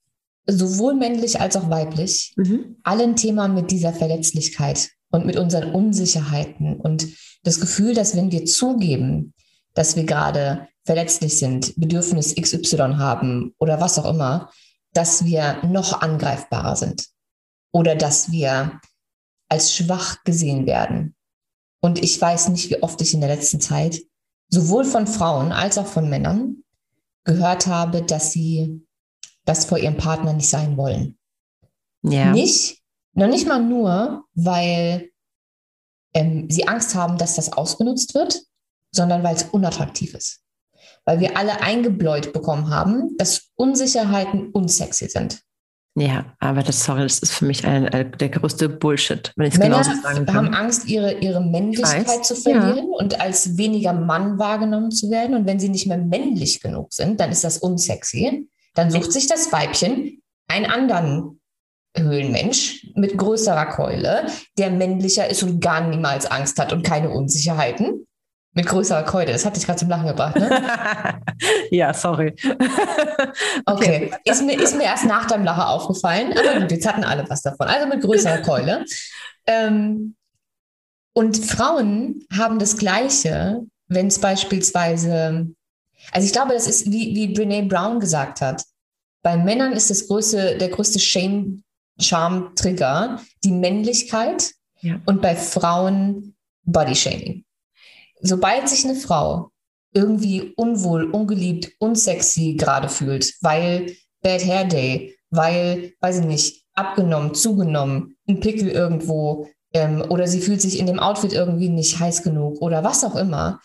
[0.48, 2.78] sowohl männlich als auch weiblich mhm.
[2.84, 7.08] alle ein Thema mit dieser Verletzlichkeit und mit unseren Unsicherheiten und
[7.44, 9.34] das Gefühl, dass wenn wir zugeben,
[9.76, 14.50] dass wir gerade verletzlich sind, Bedürfnis XY haben oder was auch immer,
[14.94, 17.06] dass wir noch angreifbarer sind
[17.72, 18.80] oder dass wir
[19.50, 21.16] als schwach gesehen werden.
[21.82, 24.02] Und ich weiß nicht, wie oft ich in der letzten Zeit
[24.50, 26.64] sowohl von Frauen als auch von Männern
[27.24, 28.86] gehört habe, dass sie
[29.46, 31.18] das vor ihrem Partner nicht sein wollen.
[32.04, 32.32] Ja.
[32.32, 32.82] Nicht,
[33.14, 35.10] noch nicht mal nur, weil
[36.14, 38.42] ähm, sie Angst haben, dass das ausgenutzt wird,
[38.92, 40.42] sondern weil es unattraktiv ist.
[41.06, 45.42] Weil wir alle eingebläut bekommen haben, dass Unsicherheiten unsexy sind.
[46.00, 49.56] Ja, aber das, sorry, das ist für mich ein, ein, der größte Bullshit, wenn ich
[49.56, 50.36] es genauso sagen kann.
[50.36, 52.98] haben Angst, ihre, ihre Männlichkeit zu verlieren ja.
[53.00, 55.36] und als weniger Mann wahrgenommen zu werden.
[55.36, 58.48] Und wenn sie nicht mehr männlich genug sind, dann ist das unsexy.
[58.76, 61.42] Dann sucht sich das Weibchen einen anderen
[61.98, 64.28] Höhlenmensch mit größerer Keule,
[64.60, 68.07] der männlicher ist und gar niemals Angst hat und keine Unsicherheiten.
[68.58, 69.32] Mit größerer Keule.
[69.34, 70.50] Das hat dich gerade zum Lachen gebracht, ne?
[71.70, 72.34] ja, sorry.
[73.68, 74.12] okay.
[74.26, 76.34] Ist mir, ist mir erst nach deinem Lacher aufgefallen.
[76.36, 77.68] Aber gut, jetzt hatten alle was davon.
[77.68, 78.84] Also mit größerer Keule.
[79.46, 80.16] Ähm,
[81.14, 85.52] und Frauen haben das Gleiche, wenn es beispielsweise,
[86.12, 88.64] also ich glaube, das ist, wie, wie Brene Brown gesagt hat,
[89.22, 91.62] bei Männern ist das größte, der größte Shame,
[92.00, 95.00] Charm-Trigger die Männlichkeit ja.
[95.06, 97.44] und bei Frauen Body Shaming
[98.22, 99.52] sobald sich eine Frau
[99.94, 107.34] irgendwie unwohl, ungeliebt, unsexy gerade fühlt, weil Bad Hair Day, weil, weiß ich nicht, abgenommen,
[107.34, 112.24] zugenommen, ein Pickel irgendwo, ähm, oder sie fühlt sich in dem Outfit irgendwie nicht heiß
[112.24, 113.60] genug oder was auch immer,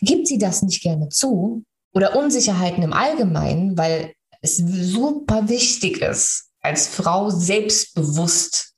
[0.00, 1.64] gibt sie das nicht gerne zu
[1.94, 8.74] oder Unsicherheiten im Allgemeinen, weil es super wichtig ist, als Frau selbstbewusst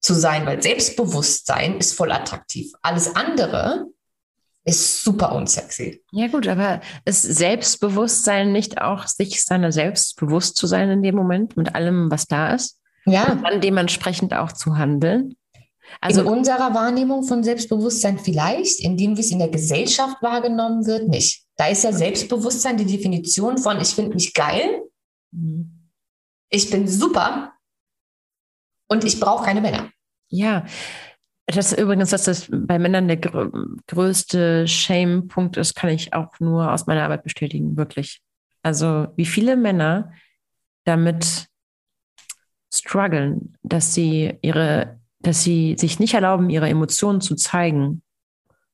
[0.00, 2.72] zu sein, weil Selbstbewusstsein ist voll attraktiv.
[2.82, 3.86] Alles andere
[4.66, 6.02] ist super unsexy.
[6.10, 11.14] Ja gut, aber ist Selbstbewusstsein nicht auch, sich seiner selbst bewusst zu sein in dem
[11.14, 12.80] Moment mit allem, was da ist?
[13.06, 13.30] Ja.
[13.30, 15.36] Und dann dementsprechend auch zu handeln?
[16.00, 21.08] Also in unserer Wahrnehmung von Selbstbewusstsein vielleicht, indem wie es in der Gesellschaft wahrgenommen wird,
[21.08, 21.44] nicht.
[21.56, 24.82] Da ist ja Selbstbewusstsein die Definition von, ich finde mich geil,
[25.30, 25.90] mhm.
[26.50, 27.52] ich bin super
[28.88, 29.90] und ich brauche keine Männer.
[30.28, 30.66] Ja,
[31.46, 33.50] das ist übrigens, dass das bei Männern der gr
[33.86, 38.20] größte Shame-Punkt ist, kann ich auch nur aus meiner Arbeit bestätigen, wirklich.
[38.62, 40.12] Also wie viele Männer
[40.84, 41.46] damit
[42.74, 48.02] strugglen, dass sie ihre, dass sie sich nicht erlauben, ihre Emotionen zu zeigen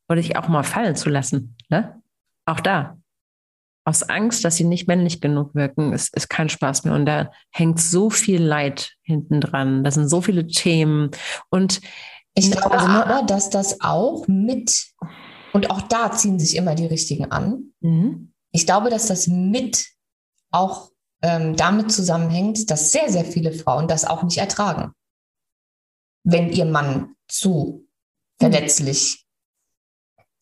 [0.08, 1.56] oder sich auch mal fallen zu lassen.
[1.68, 2.00] Ne?
[2.46, 2.98] Auch da.
[3.84, 6.94] Aus Angst, dass sie nicht männlich genug wirken, ist, ist kein Spaß mehr.
[6.94, 9.82] Und da hängt so viel Leid hinten dran.
[9.82, 11.10] Da sind so viele Themen.
[11.50, 11.80] Und
[12.35, 14.87] ich glaube also, aber, dass das auch mit,
[15.53, 17.72] und auch da ziehen sich immer die richtigen an.
[17.80, 18.33] Mhm.
[18.53, 19.87] Ich glaube, dass das mit
[20.51, 20.91] auch
[21.22, 24.93] ähm, damit zusammenhängt, dass sehr, sehr viele Frauen das auch nicht ertragen.
[26.24, 27.87] Wenn ihr Mann zu
[28.39, 29.24] verletzlich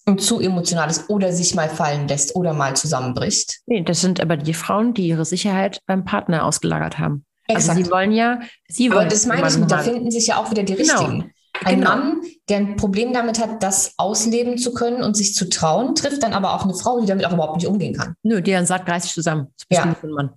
[0.06, 3.60] und zu emotional ist oder sich mal fallen lässt oder mal zusammenbricht.
[3.66, 7.24] Nee, das sind aber die Frauen, die ihre Sicherheit beim Partner ausgelagert haben.
[7.46, 7.70] Exakt.
[7.70, 9.00] Also sie wollen ja, sie wollen.
[9.00, 10.98] Aber das meine ich, da finden sich ja auch wieder die genau.
[10.98, 11.32] richtigen.
[11.64, 11.90] Ein genau.
[11.90, 16.22] Mann, der ein Problem damit hat, das ausleben zu können und sich zu trauen, trifft
[16.22, 18.14] dann aber auch eine Frau, die damit auch überhaupt nicht umgehen kann.
[18.22, 19.48] Nö, die dann sagt, reiß dich zusammen.
[19.68, 19.96] Das ja.
[20.02, 20.30] ein Mann.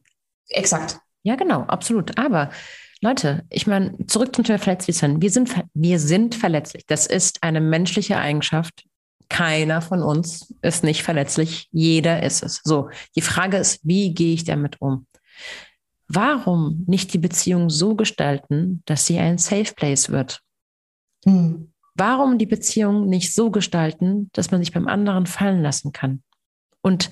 [0.49, 0.99] Exakt.
[1.24, 2.17] Ja, genau, absolut.
[2.17, 2.49] Aber
[3.01, 5.21] Leute, ich meine, zurück zum Thema Verletzlichsein.
[5.21, 6.86] Wir sind, wir sind verletzlich.
[6.88, 8.86] Das ist eine menschliche Eigenschaft.
[9.30, 11.67] Keiner von uns ist nicht verletzlich.
[11.71, 12.61] Jeder ist es.
[12.63, 15.07] So, die Frage ist, wie gehe ich damit um?
[16.07, 20.41] Warum nicht die Beziehung so gestalten, dass sie ein Safe Place wird?
[21.26, 21.71] Mhm.
[21.95, 26.24] Warum die Beziehung nicht so gestalten, dass man sich beim anderen fallen lassen kann?
[26.82, 27.11] Und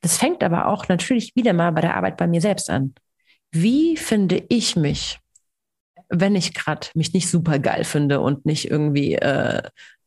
[0.00, 2.94] das fängt aber auch natürlich wieder mal bei der Arbeit bei mir selbst an.
[3.52, 5.20] Wie finde ich mich,
[6.08, 9.62] wenn ich gerade mich nicht super geil finde und nicht irgendwie äh,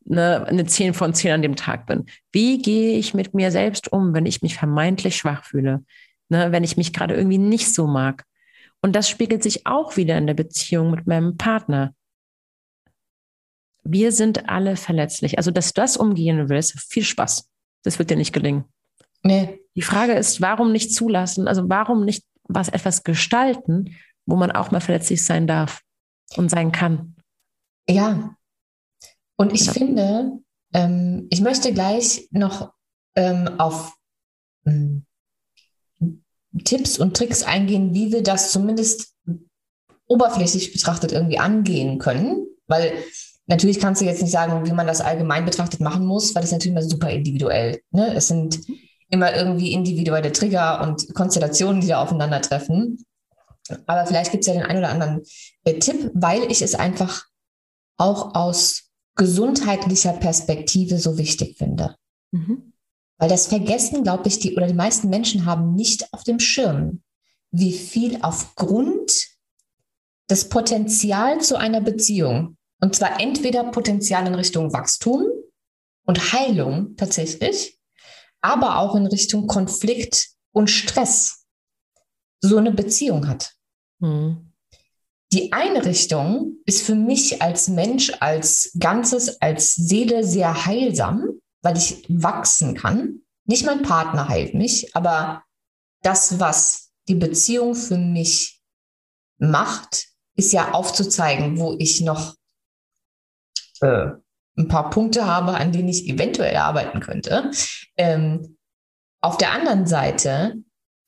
[0.10, 2.06] eine, eine 10 von 10 an dem Tag bin?
[2.34, 5.84] Wie gehe ich mit mir selbst um, wenn ich mich vermeintlich schwach fühle?
[6.28, 8.26] Ne, wenn ich mich gerade irgendwie nicht so mag?
[8.82, 11.94] Und das spiegelt sich auch wieder in der Beziehung mit meinem Partner
[13.86, 15.38] wir sind alle verletzlich.
[15.38, 17.48] Also, dass du das umgehen willst, viel Spaß.
[17.84, 18.66] Das wird dir nicht gelingen.
[19.24, 19.60] Nee.
[19.76, 21.48] Die Frage ist, warum nicht zulassen?
[21.48, 25.82] Also, warum nicht was etwas gestalten, wo man auch mal verletzlich sein darf
[26.36, 27.16] und sein kann?
[27.88, 28.36] Ja.
[29.38, 29.74] Und ich ja.
[29.74, 30.40] finde,
[30.74, 32.74] ähm, ich möchte gleich noch
[33.16, 33.96] ähm, auf
[34.66, 35.06] ähm,
[36.64, 39.14] Tipps und Tricks eingehen, wie wir das zumindest
[40.08, 42.94] oberflächlich betrachtet irgendwie angehen können, weil
[43.48, 46.50] Natürlich kannst du jetzt nicht sagen, wie man das allgemein betrachtet machen muss, weil das
[46.50, 47.82] ist natürlich immer super individuell.
[47.92, 48.14] Ne?
[48.16, 48.60] Es sind
[49.10, 53.06] immer irgendwie individuelle Trigger und Konstellationen, die da aufeinandertreffen.
[53.86, 55.22] Aber vielleicht gibt es ja den einen oder anderen
[55.64, 57.26] äh, Tipp, weil ich es einfach
[57.98, 61.96] auch aus gesundheitlicher Perspektive so wichtig finde.
[62.32, 62.74] Mhm.
[63.18, 67.02] Weil das vergessen, glaube ich, die oder die meisten Menschen haben nicht auf dem Schirm,
[67.52, 69.30] wie viel aufgrund
[70.30, 75.28] des Potenzials zu einer Beziehung und zwar entweder Potenzial in Richtung Wachstum
[76.06, 77.80] und Heilung tatsächlich,
[78.42, 81.46] aber auch in Richtung Konflikt und Stress
[82.42, 83.54] so eine Beziehung hat.
[84.00, 84.54] Mhm.
[85.32, 91.28] Die eine Richtung ist für mich als Mensch, als Ganzes, als Seele sehr heilsam,
[91.62, 93.22] weil ich wachsen kann.
[93.46, 95.44] Nicht mein Partner heilt mich, aber
[96.04, 98.62] das, was die Beziehung für mich
[99.38, 102.36] macht, ist ja aufzuzeigen, wo ich noch
[103.82, 104.08] äh,
[104.58, 107.52] ein paar Punkte habe, an denen ich eventuell arbeiten könnte.
[107.98, 108.58] Ähm,
[109.22, 110.56] auf der anderen Seite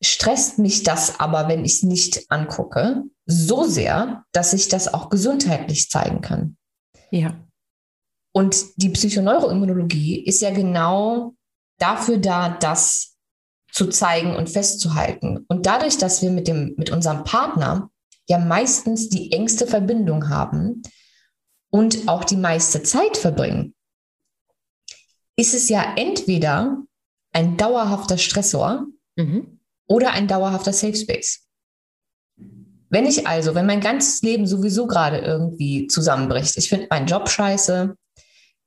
[0.02, 5.10] stresst mich das aber, wenn ich es nicht angucke, so sehr, dass ich das auch
[5.10, 6.58] gesundheitlich zeigen kann.
[7.12, 7.36] Ja.
[8.34, 11.34] Und die Psychoneuroimmunologie ist ja genau
[11.80, 13.18] dafür da, das
[13.72, 15.46] zu zeigen und festzuhalten.
[15.48, 17.90] Und dadurch, dass wir mit, dem, mit unserem Partner
[18.28, 20.82] ja meistens die engste Verbindung haben,
[21.70, 23.76] und auch die meiste Zeit verbringen,
[25.36, 26.84] ist es ja entweder
[27.34, 29.60] ein dauerhafter Stressor mhm.
[29.88, 31.44] oder ein dauerhafter Safe Space.
[32.90, 37.30] Wenn ich also, wenn mein ganzes Leben sowieso gerade irgendwie zusammenbricht, ich finde meinen Job
[37.30, 37.96] scheiße,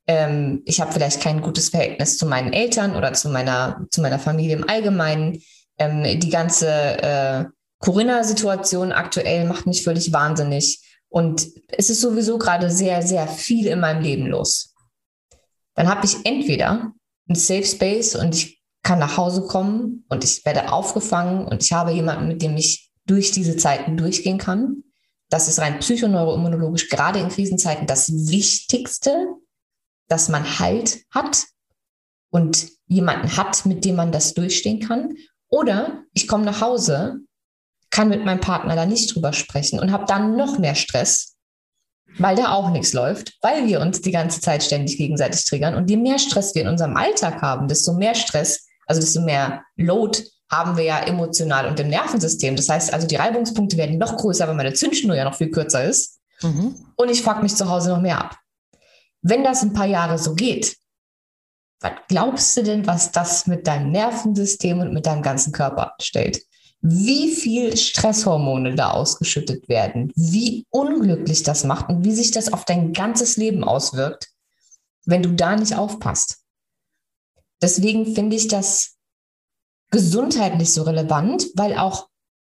[0.07, 4.19] ähm, ich habe vielleicht kein gutes Verhältnis zu meinen Eltern oder zu meiner, zu meiner
[4.19, 5.43] Familie im Allgemeinen,
[5.79, 7.45] ähm, die ganze äh,
[7.79, 10.81] Corinna-Situation aktuell macht mich völlig wahnsinnig
[11.11, 14.75] und es ist sowieso gerade sehr, sehr viel in meinem Leben los.
[15.75, 16.93] Dann habe ich entweder
[17.29, 21.73] einen Safe Space und ich kann nach Hause kommen und ich werde aufgefangen und ich
[21.73, 24.85] habe jemanden, mit dem ich durch diese Zeiten durchgehen kann.
[25.29, 29.27] Das ist rein psychoneuroimmunologisch gerade in Krisenzeiten das Wichtigste,
[30.09, 31.47] dass man Halt hat
[32.31, 35.15] und jemanden hat, mit dem man das durchstehen kann.
[35.49, 37.21] Oder ich komme nach Hause,
[37.91, 41.37] kann mit meinem Partner da nicht drüber sprechen und habe dann noch mehr Stress,
[42.19, 45.75] weil da auch nichts läuft, weil wir uns die ganze Zeit ständig gegenseitig triggern.
[45.75, 49.63] Und je mehr Stress wir in unserem Alltag haben, desto mehr Stress, also desto mehr
[49.77, 52.57] Load haben wir ja emotional und im Nervensystem.
[52.57, 55.85] Das heißt also, die Reibungspunkte werden noch größer, weil meine Zündschnur ja noch viel kürzer
[55.85, 56.19] ist.
[56.43, 56.75] Mhm.
[56.97, 58.37] Und ich fuck mich zu Hause noch mehr ab.
[59.23, 60.77] Wenn das ein paar Jahre so geht,
[61.81, 66.43] was glaubst du denn, was das mit deinem Nervensystem und mit deinem ganzen Körper stellt?
[66.83, 72.65] Wie viel Stresshormone da ausgeschüttet werden, wie unglücklich das macht und wie sich das auf
[72.65, 74.29] dein ganzes Leben auswirkt,
[75.05, 76.39] wenn du da nicht aufpasst.
[77.61, 78.97] Deswegen finde ich das
[79.91, 82.09] gesundheitlich so relevant, weil auch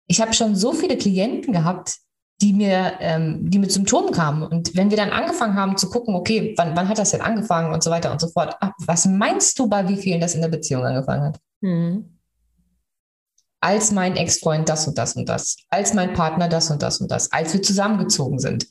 [0.08, 1.96] ich habe schon so viele Klienten gehabt,
[2.40, 4.42] die mir, ähm, die mit Symptomen kamen.
[4.42, 7.72] Und wenn wir dann angefangen haben zu gucken, okay, wann, wann hat das denn angefangen
[7.72, 10.42] und so weiter und so fort, ach, was meinst du, bei wie vielen das in
[10.42, 11.40] der Beziehung angefangen hat?
[11.60, 12.15] Mhm.
[13.66, 17.10] Als mein Ex-Freund das und das und das, als mein Partner das und das und
[17.10, 18.66] das, als wir zusammengezogen sind.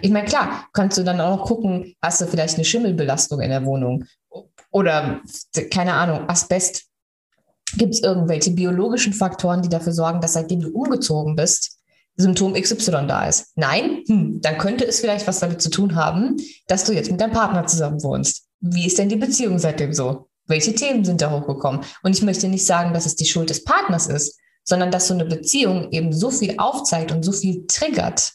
[0.00, 3.50] Ich meine, klar, kannst du dann auch noch gucken, hast du vielleicht eine Schimmelbelastung in
[3.50, 4.04] der Wohnung
[4.70, 5.20] oder
[5.70, 6.86] keine Ahnung, Asbest
[7.76, 11.78] Gibt es irgendwelche biologischen Faktoren, die dafür sorgen, dass seitdem du umgezogen bist,
[12.16, 13.52] Symptom XY da ist?
[13.56, 14.02] Nein?
[14.06, 16.36] Hm, dann könnte es vielleicht was damit zu tun haben,
[16.68, 18.46] dass du jetzt mit deinem Partner zusammen wohnst.
[18.60, 20.28] Wie ist denn die Beziehung seitdem so?
[20.46, 21.82] Welche Themen sind da hochgekommen?
[22.02, 25.14] Und ich möchte nicht sagen, dass es die Schuld des Partners ist, sondern dass so
[25.14, 28.32] eine Beziehung eben so viel aufzeigt und so viel triggert,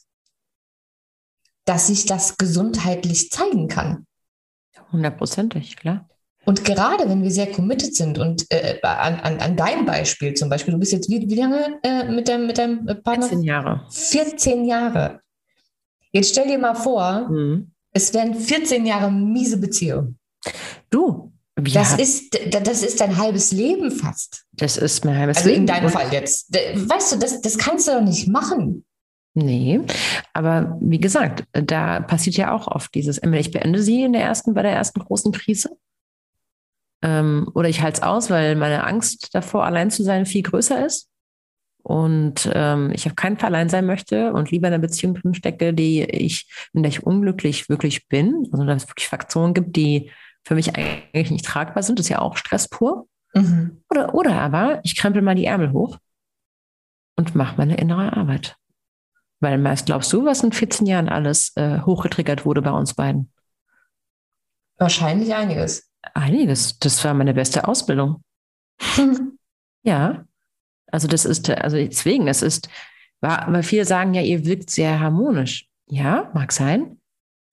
[1.65, 4.05] dass sich das gesundheitlich zeigen kann.
[4.91, 6.09] Hundertprozentig, klar.
[6.45, 10.49] Und gerade wenn wir sehr committed sind und äh, an, an, an deinem Beispiel zum
[10.49, 13.27] Beispiel, du bist jetzt wie, wie lange äh, mit, deinem, mit deinem Partner?
[13.27, 13.85] 14 Jahre.
[13.91, 15.21] 14 Jahre.
[16.11, 17.71] Jetzt stell dir mal vor, mhm.
[17.91, 20.17] es wären 14 Jahre miese Beziehung.
[20.89, 21.31] Du,
[21.61, 24.45] das ist, das ist dein halbes Leben fast.
[24.53, 25.69] Das ist mein halbes also Leben.
[25.69, 26.53] Also in deinem Fall jetzt.
[26.53, 28.85] Weißt du, das, das kannst du doch nicht machen.
[29.35, 29.81] Nee,
[30.33, 34.53] aber wie gesagt, da passiert ja auch oft dieses, ich beende sie in der ersten,
[34.53, 35.69] bei der ersten großen Krise
[37.01, 40.85] ähm, oder ich halte es aus, weil meine Angst davor, allein zu sein, viel größer
[40.85, 41.07] ist.
[41.81, 45.33] Und ähm, ich auf keinen Fall allein sein möchte und lieber in einer Beziehung drin
[45.33, 48.47] stecke, die ich, in der ich unglücklich wirklich bin.
[48.51, 50.11] Also dass es wirklich Faktoren gibt, die
[50.45, 51.99] für mich eigentlich nicht tragbar sind.
[51.99, 53.07] Das ist ja auch Stress pur.
[53.33, 53.83] Mhm.
[53.89, 55.97] Oder, oder aber ich krempel mal die Ärmel hoch
[57.15, 58.57] und mache meine innere Arbeit.
[59.39, 63.31] Weil meist glaubst du, was in 14 Jahren alles äh, hochgetriggert wurde bei uns beiden?
[64.77, 65.89] Wahrscheinlich einiges.
[66.13, 66.79] Einiges.
[66.79, 68.23] Das war meine beste Ausbildung.
[69.81, 70.25] Ja.
[70.87, 72.67] Also das ist, also deswegen, es ist,
[73.21, 75.69] war, weil viele sagen ja, ihr wirkt sehr harmonisch.
[75.87, 76.99] Ja, mag sein.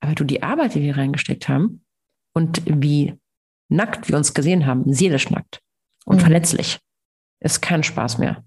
[0.01, 1.86] Aber du, die Arbeit, die wir reingesteckt haben
[2.37, 3.19] und wie
[3.69, 5.63] nackt wir uns gesehen haben, seelisch nackt
[6.05, 6.21] und mhm.
[6.21, 6.79] verletzlich,
[7.41, 8.45] ist kein Spaß mehr.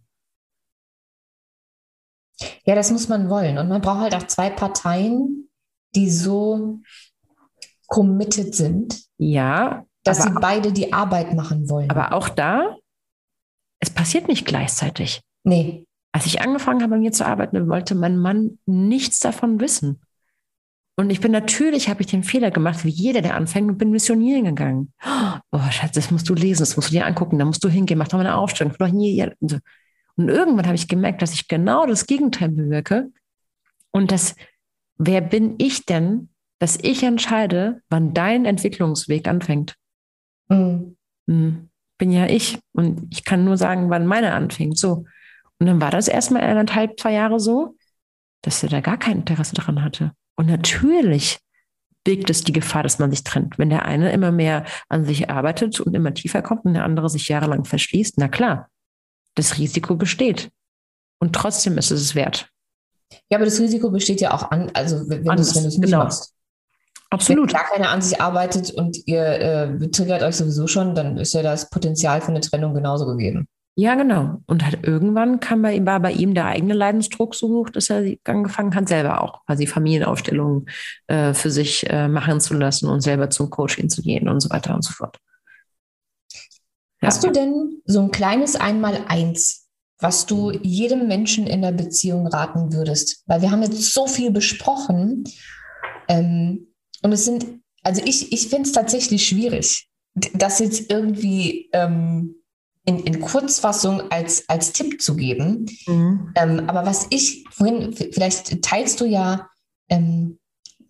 [2.66, 3.58] Ja, das muss man wollen.
[3.58, 5.50] Und man braucht halt auch zwei Parteien,
[5.96, 6.80] die so
[7.88, 9.06] committed sind.
[9.18, 11.90] Ja, dass sie beide die Arbeit machen wollen.
[11.90, 12.78] Aber auch da,
[13.80, 15.22] es passiert nicht gleichzeitig.
[15.44, 15.88] Nee.
[16.12, 20.00] Als ich angefangen habe, bei mir zu arbeiten, wollte mein Mann nichts davon wissen.
[21.00, 23.90] Und ich bin natürlich, habe ich den Fehler gemacht, wie jeder, der anfängt, und bin
[23.90, 24.92] missionieren gegangen.
[25.50, 27.98] Oh, Schatz, das musst du lesen, das musst du dir angucken, da musst du hingehen,
[27.98, 28.74] mach doch mal eine Aufstellung.
[28.78, 33.14] Und irgendwann habe ich gemerkt, dass ich genau das Gegenteil bewirke.
[33.92, 34.36] Und das,
[34.98, 39.78] wer bin ich denn, dass ich entscheide, wann dein Entwicklungsweg anfängt?
[40.50, 40.98] Mhm.
[41.28, 41.70] Mhm.
[41.98, 44.76] Bin ja ich und ich kann nur sagen, wann meine anfing.
[44.76, 45.06] So.
[45.60, 47.78] Und dann war das erstmal eineinhalb, zwei Jahre so,
[48.42, 50.12] dass er da gar kein Interesse daran hatte.
[50.40, 51.40] Und natürlich
[52.06, 53.60] birgt es die Gefahr, dass man sich trennt.
[53.60, 57.10] Wenn der eine immer mehr an sich arbeitet und immer tiefer kommt und der andere
[57.10, 58.70] sich jahrelang verschließt, na klar,
[59.36, 60.50] das Risiko besteht.
[61.20, 62.50] Und trotzdem ist es es wert.
[63.30, 66.06] Ja, aber das Risiko besteht ja auch an, also wenn, du es nicht genau.
[66.06, 66.34] machst.
[67.10, 67.52] Absolut.
[67.52, 71.34] Wenn gar keiner an sich arbeitet und ihr äh, triggert euch sowieso schon, dann ist
[71.34, 73.50] ja das Potenzial für eine Trennung genauso gegeben.
[73.76, 74.42] Ja, genau.
[74.46, 77.90] Und halt irgendwann kam bei ihm, war bei ihm der eigene Leidensdruck so hoch, dass
[77.90, 80.70] er angefangen hat, selber auch quasi Familienaufstellungen
[81.08, 84.50] äh, für sich äh, machen zu lassen und selber zum Coaching zu gehen und so
[84.50, 85.18] weiter und so fort.
[87.02, 87.08] Ja.
[87.08, 92.74] Hast du denn so ein kleines Einmaleins, was du jedem Menschen in der Beziehung raten
[92.74, 93.24] würdest?
[93.28, 95.24] Weil wir haben jetzt so viel besprochen
[96.10, 97.46] ähm, und es sind,
[97.84, 99.88] also ich, ich finde es tatsächlich schwierig,
[100.34, 102.36] das jetzt irgendwie ähm,
[102.90, 105.68] in, in Kurzfassung als, als Tipp zu geben.
[105.86, 106.34] Mhm.
[106.34, 109.48] Ähm, aber was ich vorhin, vielleicht teilst du ja
[109.90, 110.40] ähm,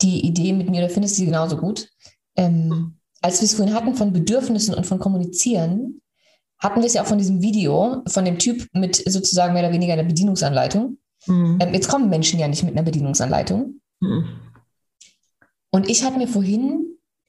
[0.02, 1.90] die Idee mit mir oder findest du sie genauso gut.
[2.38, 6.00] Ähm, als wir es vorhin hatten von Bedürfnissen und von Kommunizieren,
[6.58, 9.74] hatten wir es ja auch von diesem Video von dem Typ mit sozusagen mehr oder
[9.74, 11.00] weniger einer Bedienungsanleitung.
[11.28, 11.58] Mhm.
[11.60, 13.82] Ähm, jetzt kommen Menschen ja nicht mit einer Bedienungsanleitung.
[14.00, 14.26] Mhm.
[15.72, 16.86] Und ich hatte mir vorhin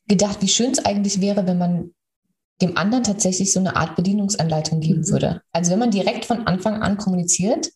[0.06, 1.90] gedacht, wie schön es eigentlich wäre, wenn man
[2.60, 5.08] dem anderen tatsächlich so eine Art Bedienungsanleitung geben mhm.
[5.08, 5.42] würde.
[5.52, 7.70] Also wenn man direkt von Anfang an kommuniziert,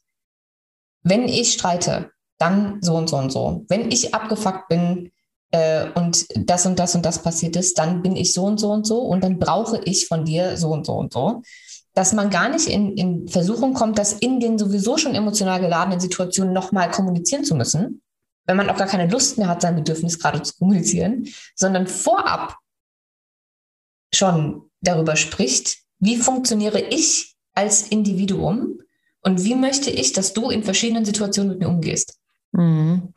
[1.03, 3.65] wenn ich streite, dann so und so und so.
[3.69, 5.13] Wenn ich abgefuckt bin
[5.53, 8.71] äh, und das und das und das passiert ist, dann bin ich so und so
[8.71, 11.43] und so und dann brauche ich von dir so und so und so.
[11.95, 16.01] Dass man gar nicht in, in Versuchung kommt, das in den sowieso schon emotional geladenen
[16.01, 18.03] Situationen nochmal kommunizieren zu müssen,
[18.47, 22.57] wenn man auch gar keine Lust mehr hat, sein Bedürfnis gerade zu kommunizieren, sondern vorab
[24.13, 28.81] schon darüber spricht, wie funktioniere ich als Individuum
[29.23, 32.19] und wie möchte ich, dass du in verschiedenen Situationen mit mir umgehst.
[32.53, 33.15] Mhm.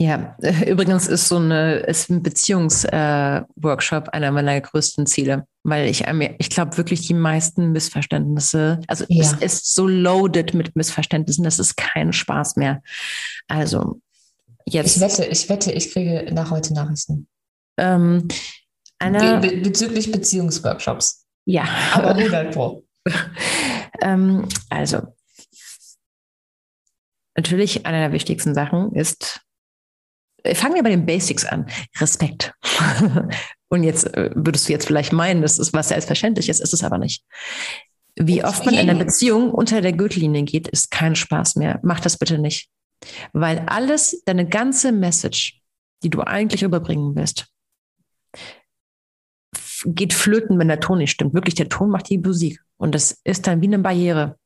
[0.00, 0.34] Ja,
[0.66, 6.04] übrigens ist so eine, ist ein Beziehungsworkshop äh, einer meiner größten Ziele, weil ich,
[6.38, 9.22] ich glaube wirklich die meisten Missverständnisse, also ja.
[9.22, 12.82] es ist so loaded mit Missverständnissen, das ist kein Spaß mehr.
[13.46, 14.00] Also
[14.64, 14.96] jetzt.
[14.96, 17.28] Ich wette, ich wette, ich kriege nach heute Nachrichten.
[17.76, 18.26] Ähm,
[19.00, 21.26] einer, Be bezüglich Beziehungsworkshops.
[21.46, 21.66] Ja.
[21.92, 22.84] Aber 100 Pro.
[24.02, 25.02] ähm, also,
[27.36, 29.40] natürlich eine der wichtigsten Sachen ist,
[30.42, 31.66] äh, fangen wir bei den Basics an.
[31.98, 32.52] Respekt.
[33.68, 36.82] Und jetzt äh, würdest du jetzt vielleicht meinen, das ist was selbstverständlich ist, ist es
[36.82, 37.24] aber nicht.
[38.16, 41.80] Wie oft man in einer Beziehung unter der Gürtellinie geht, ist kein Spaß mehr.
[41.82, 42.68] Mach das bitte nicht.
[43.32, 45.60] Weil alles, deine ganze Message,
[46.02, 47.46] die du eigentlich überbringen willst,
[49.86, 51.34] geht flöten, wenn der Ton nicht stimmt.
[51.34, 52.60] Wirklich, der Ton macht die Musik.
[52.76, 54.36] Und das ist dann wie eine Barriere.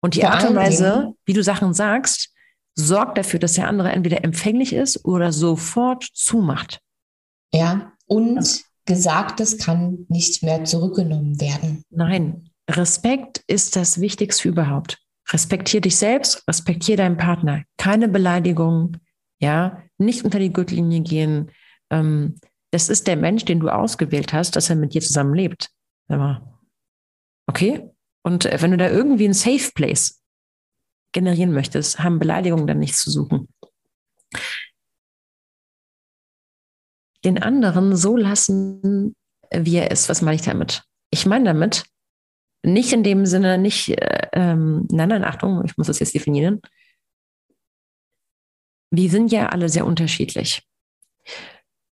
[0.00, 2.30] Und die Vor Art und Weise, wie du Sachen sagst,
[2.74, 6.80] sorgt dafür, dass der andere entweder empfänglich ist oder sofort zumacht.
[7.52, 11.82] Ja, und Gesagtes kann nicht mehr zurückgenommen werden.
[11.90, 14.98] Nein, Respekt ist das Wichtigste überhaupt.
[15.30, 17.62] Respektier dich selbst, respektier deinen Partner.
[17.78, 18.98] Keine Beleidigung,
[19.38, 21.50] ja, nicht unter die Gürtellinie gehen.
[21.90, 22.36] Ähm,
[22.74, 25.70] das ist der Mensch, den du ausgewählt hast, dass er mit dir zusammen lebt.
[27.46, 27.88] Okay?
[28.24, 30.20] Und äh, wenn du da irgendwie einen Safe Place
[31.12, 33.48] generieren möchtest, haben Beleidigungen dann nichts zu suchen.
[37.24, 39.14] Den anderen so lassen,
[39.54, 40.08] wie er ist.
[40.08, 40.82] Was meine ich damit?
[41.10, 41.84] Ich meine damit,
[42.64, 46.60] nicht in dem Sinne, nicht, äh, ähm, nein, nein, Achtung, ich muss das jetzt definieren.
[48.90, 50.66] Wir sind ja alle sehr unterschiedlich.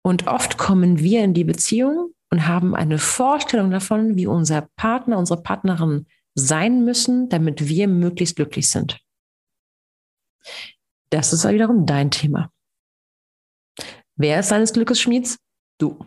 [0.03, 5.18] Und oft kommen wir in die Beziehung und haben eine Vorstellung davon, wie unser Partner,
[5.18, 8.98] unsere Partnerin sein müssen, damit wir möglichst glücklich sind.
[11.11, 12.50] Das ist wiederum dein Thema.
[14.16, 15.38] Wer ist seines Glückes Schmieds?
[15.78, 16.05] Du.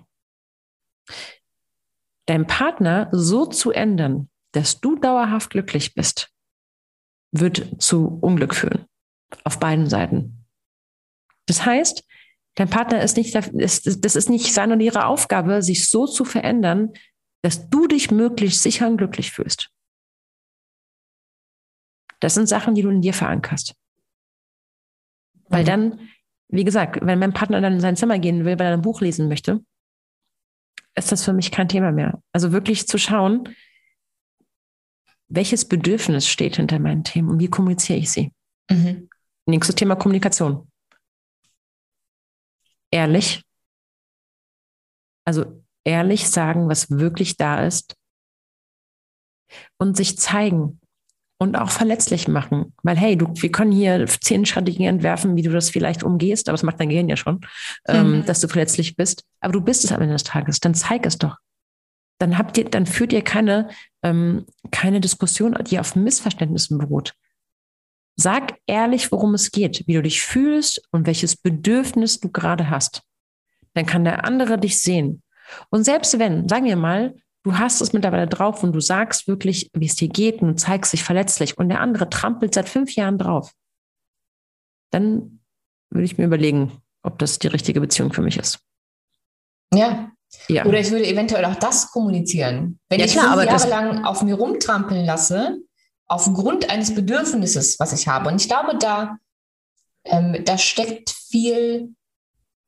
[2.25, 6.31] Dein Partner so zu ändern, dass du dauerhaft glücklich bist,
[7.31, 8.85] wird zu Unglück führen.
[9.43, 10.45] Auf beiden Seiten.
[11.45, 12.03] Das heißt,
[12.55, 16.93] Dein Partner ist nicht, das ist nicht seine oder ihre Aufgabe, sich so zu verändern,
[17.41, 19.69] dass du dich möglichst sicher und glücklich fühlst.
[22.21, 23.75] Das sind Sachen, die du in dir verankerst.
[25.49, 25.67] Weil mhm.
[25.67, 26.09] dann,
[26.47, 29.01] wie gesagt, wenn mein Partner dann in sein Zimmer gehen will, weil er ein Buch
[29.01, 29.63] lesen möchte,
[30.95, 32.23] ist das für mich kein Thema mehr.
[32.31, 33.53] Also wirklich zu schauen,
[35.27, 38.31] welches Bedürfnis steht hinter meinen Themen und wie kommuniziere ich sie.
[38.71, 39.09] Mhm.
[39.45, 40.71] Nächstes Thema Kommunikation
[42.95, 43.43] ehrlich.
[45.25, 47.95] Also ehrlich sagen, was wirklich da ist.
[49.77, 50.79] Und sich zeigen
[51.37, 52.73] und auch verletzlich machen.
[52.83, 56.53] Weil, hey, du, wir können hier zehn Strategien entwerfen, wie du das vielleicht umgehst, aber
[56.53, 57.41] das macht dein Gehirn ja schon,
[57.87, 58.13] ähm, mhm.
[58.15, 59.23] ähm, dass du verletzlich bist.
[59.41, 60.59] Aber du bist es am Ende des Tages.
[60.59, 61.37] Dann zeig es doch.
[62.19, 63.69] Dann habt ihr, dann führt ihr keine,
[64.01, 67.13] ähm, keine Diskussion, die auf Missverständnissen beruht.
[68.17, 73.01] Sag ehrlich, worum es geht, wie du dich fühlst und welches Bedürfnis du gerade hast.
[73.73, 75.21] Dann kann der andere dich sehen.
[75.69, 79.69] Und selbst wenn, sagen wir mal, du hast es mittlerweile drauf und du sagst wirklich,
[79.73, 83.17] wie es dir geht und zeigst dich verletzlich und der andere trampelt seit fünf Jahren
[83.17, 83.51] drauf,
[84.91, 85.41] dann
[85.89, 88.59] würde ich mir überlegen, ob das die richtige Beziehung für mich ist.
[89.73, 90.11] Ja.
[90.47, 90.65] ja.
[90.65, 92.79] Oder ich würde eventuell auch das kommunizieren.
[92.89, 95.59] Wenn ja, ich klar, fünf Jahre lang auf mir rumtrampeln lasse,
[96.07, 98.29] aufgrund eines Bedürfnisses, was ich habe.
[98.29, 99.17] Und ich glaube, da,
[100.05, 101.95] ähm, da steckt viel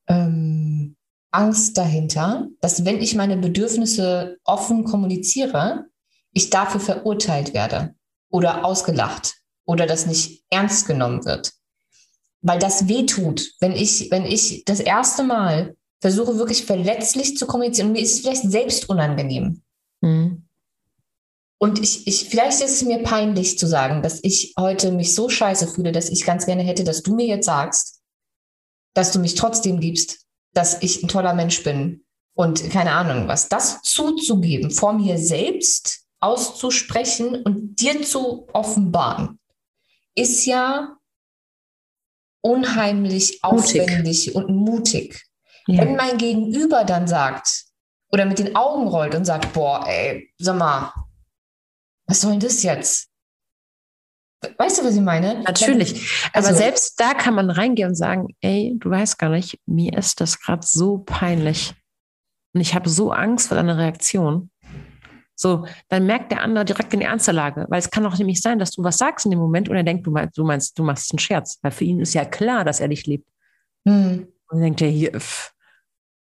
[0.08, 0.96] ähm,
[1.32, 5.86] Angst dahinter, dass wenn ich meine Bedürfnisse offen kommuniziere,
[6.34, 7.96] ich dafür verurteilt werde
[8.30, 9.36] oder ausgelacht
[9.66, 11.54] oder das nicht ernst genommen wird.
[12.42, 17.88] Weil das wehtut, wenn ich, wenn ich das erste Mal versuche, wirklich verletzlich zu kommunizieren
[17.88, 19.62] und mir ist es vielleicht selbst unangenehm.
[20.02, 20.47] Mhm.
[21.60, 25.28] Und ich, ich, vielleicht ist es mir peinlich zu sagen, dass ich heute mich so
[25.28, 28.02] scheiße fühle, dass ich ganz gerne hätte, dass du mir jetzt sagst,
[28.94, 32.06] dass du mich trotzdem liebst, dass ich ein toller Mensch bin
[32.36, 33.50] und keine Ahnung was.
[33.50, 39.40] Das zuzugeben, vor mir selbst auszusprechen und dir zu offenbaren,
[40.16, 40.98] ist ja
[42.42, 43.82] unheimlich mutig.
[43.82, 45.26] aufwendig und mutig.
[45.68, 45.84] Ja.
[45.84, 47.66] Wenn mein Gegenüber dann sagt
[48.12, 50.94] oder mit den Augen rollt und sagt, boah, ey, sag mal,
[52.08, 53.10] was soll denn das jetzt?
[54.58, 55.42] Weißt du, was ich meine?
[55.42, 56.30] Natürlich.
[56.32, 59.98] Also, Aber selbst da kann man reingehen und sagen, ey, du weißt gar nicht, mir
[59.98, 61.74] ist das gerade so peinlich.
[62.54, 64.52] Und ich habe so Angst vor deiner Reaktion.
[65.36, 67.66] So, dann merkt der andere direkt in die ernste Lage.
[67.70, 69.84] Weil es kann auch nämlich sein, dass du was sagst in dem Moment und er
[69.84, 71.60] denkt, du meinst, du meinst, du machst einen Scherz.
[71.62, 73.30] Weil für ihn ist ja klar, dass er dich liebt.
[73.88, 74.28] Hm.
[74.50, 75.52] Und dann denkt er hier, pff,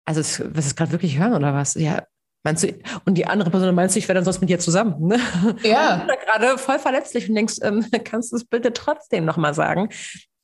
[0.04, 1.74] also, was ist gerade wirklich hören oder was?
[1.74, 2.04] Ja,
[2.46, 2.72] Meinst du,
[3.04, 5.08] und die andere Person meinst du, ich wäre dann sonst mit dir zusammen?
[5.08, 5.18] Ne?
[5.64, 6.06] Ja.
[6.06, 9.88] gerade voll verletzlich und denkst, ähm, kannst du es bitte trotzdem nochmal sagen?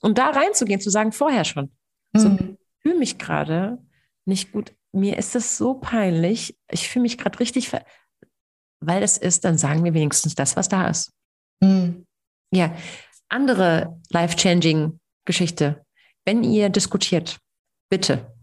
[0.01, 1.71] Und da reinzugehen, zu sagen, vorher schon.
[2.13, 2.19] Mhm.
[2.19, 3.79] So, ich fühle mich gerade
[4.25, 4.73] nicht gut.
[4.91, 6.59] Mir ist es so peinlich.
[6.73, 7.71] Ich fühle mich gerade richtig,
[8.81, 11.13] weil es ist, dann sagen wir wenigstens das, was da ist.
[11.61, 12.05] Mhm.
[12.53, 12.75] Ja.
[13.29, 15.87] Andere life-changing Geschichte.
[16.25, 17.39] Wenn ihr diskutiert,
[17.89, 18.35] bitte.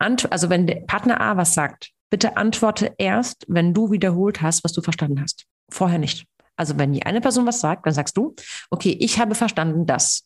[0.00, 4.74] Also wenn der Partner A was sagt, bitte antworte erst, wenn du wiederholt hast, was
[4.74, 5.46] du verstanden hast.
[5.70, 6.26] Vorher nicht.
[6.56, 8.34] Also wenn die eine Person was sagt, dann sagst du,
[8.70, 10.24] okay, ich habe verstanden das.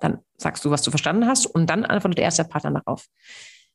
[0.00, 3.04] Dann sagst du, was du verstanden hast und dann antwortet erst der Partner darauf.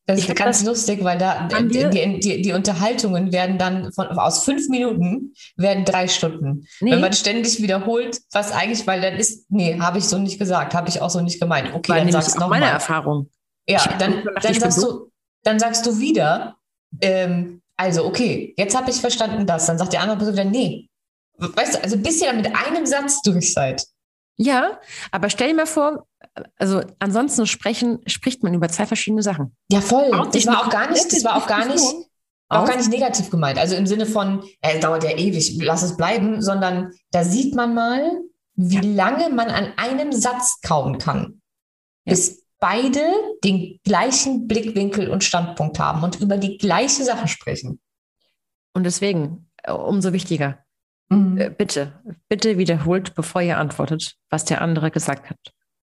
[0.07, 4.43] Das ist ganz das, lustig, weil da die, die, die, Unterhaltungen werden dann von, aus
[4.43, 6.65] fünf Minuten werden drei Stunden.
[6.79, 6.93] Nee.
[6.93, 10.73] Wenn man ständig wiederholt, was eigentlich, weil dann ist, nee, habe ich so nicht gesagt,
[10.73, 11.71] habe ich auch so nicht gemeint.
[11.71, 12.65] Okay, weil dann sagst du noch meine.
[12.65, 13.29] Erfahrung.
[13.69, 15.11] Ja, dann, dann, sagst du,
[15.43, 16.57] dann sagst du wieder,
[16.99, 19.65] ähm, also okay, jetzt habe ich verstanden das.
[19.65, 20.89] Dann sagt die andere Person wieder, nee.
[21.37, 23.83] Weißt du, also bis ihr dann mit einem Satz durch seid.
[24.37, 24.79] Ja,
[25.11, 26.07] aber stell dir mal vor,
[26.57, 29.55] also ansonsten sprechen, spricht man über zwei verschiedene Sachen.
[29.69, 30.09] Ja, voll.
[30.31, 31.83] Das war auch gar nicht, das war auch gar nicht,
[32.49, 33.57] auch gar nicht negativ gemeint.
[33.57, 37.73] Also im Sinne von, äh, dauert ja ewig, lass es bleiben, sondern da sieht man
[37.73, 38.21] mal,
[38.55, 38.81] wie ja.
[38.81, 41.41] lange man an einem Satz kauen kann.
[42.05, 42.13] Ja.
[42.13, 43.01] Bis beide
[43.43, 47.81] den gleichen Blickwinkel und Standpunkt haben und über die gleiche Sache sprechen.
[48.73, 50.59] Und deswegen äh, umso wichtiger.
[51.09, 51.37] Mhm.
[51.37, 51.99] Äh, bitte,
[52.29, 55.39] bitte wiederholt, bevor ihr antwortet, was der andere gesagt hat.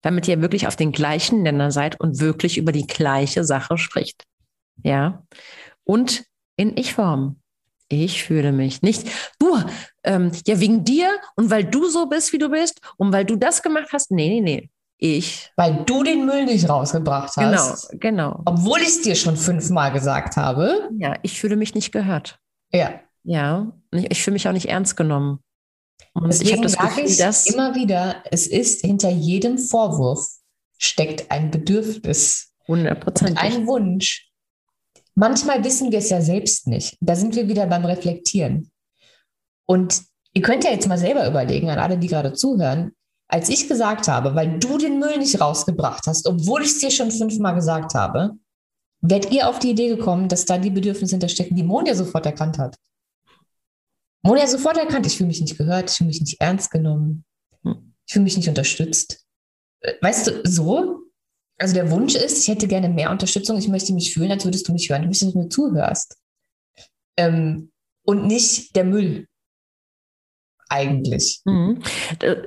[0.02, 4.24] Damit ihr wirklich auf den gleichen Nenner seid und wirklich über die gleiche Sache spricht.
[4.84, 5.24] Ja.
[5.84, 6.24] Und
[6.56, 7.40] in Ich-Form.
[7.90, 9.08] Ich fühle mich nicht.
[9.38, 9.60] Du,
[10.04, 13.36] ähm, ja, wegen dir und weil du so bist, wie du bist und weil du
[13.36, 14.10] das gemacht hast.
[14.10, 14.70] Nee, nee, nee
[15.04, 15.52] ich.
[15.58, 17.90] Weil du den Müll nicht rausgebracht hast.
[17.92, 18.42] Genau, genau.
[18.46, 20.90] Obwohl ich es dir schon fünfmal gesagt habe.
[20.98, 22.40] Ja, ich fühle mich nicht gehört.
[22.72, 23.02] Ja.
[23.24, 25.40] Ja, ich, ich fühle mich auch nicht ernst genommen.
[26.14, 30.26] Und Deswegen ich habe das Gefühl, ich dass immer wieder, es ist hinter jedem Vorwurf
[30.78, 32.54] steckt ein Bedürfnis.
[32.68, 34.30] 100 Ein Wunsch.
[35.16, 36.98] Manchmal wissen wir es ja selbst nicht.
[37.02, 38.72] Da sind wir wieder beim Reflektieren.
[39.66, 40.02] Und
[40.34, 42.94] ihr könnt ja jetzt mal selber überlegen, an alle, die gerade zuhören,
[43.28, 46.92] als ich gesagt habe, weil du den Müll nicht rausgebracht hast, obwohl ich es dir
[46.92, 48.32] schon fünfmal gesagt habe,
[49.02, 52.58] werdet ihr auf die Idee gekommen, dass da die Bedürfnisse hinterstecken, die Monja sofort erkannt
[52.58, 52.78] hat.
[54.24, 57.26] Monja sofort erkannt, ich fühle mich nicht gehört, ich fühle mich nicht ernst genommen,
[57.64, 59.26] ich fühle mich nicht unterstützt.
[60.02, 61.00] Weißt du, so?
[61.58, 64.68] Also der Wunsch ist, ich hätte gerne mehr Unterstützung, ich möchte mich fühlen, als würdest
[64.68, 66.18] du mich hören, ich möchte, dass du mir zuhörst.
[67.18, 67.72] Ähm,
[68.06, 69.28] und nicht der Müll,
[70.74, 71.42] eigentlich.
[71.46, 71.82] Mhm.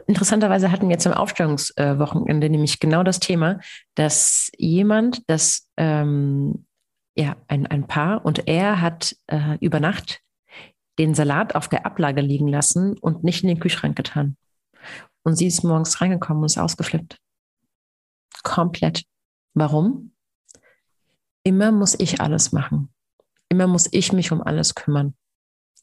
[0.07, 3.61] Interessanterweise hatten wir zum Aufstellungswochenende nämlich genau das Thema,
[3.95, 6.67] dass jemand, das ähm,
[7.17, 10.21] ja ein, ein Paar und er hat äh, über Nacht
[10.99, 14.37] den Salat auf der Ablage liegen lassen und nicht in den Kühlschrank getan.
[15.23, 17.19] Und sie ist morgens reingekommen und ist ausgeflippt.
[18.43, 19.05] Komplett.
[19.55, 20.13] Warum?
[21.45, 22.93] Immer muss ich alles machen.
[23.49, 25.15] Immer muss ich mich um alles kümmern.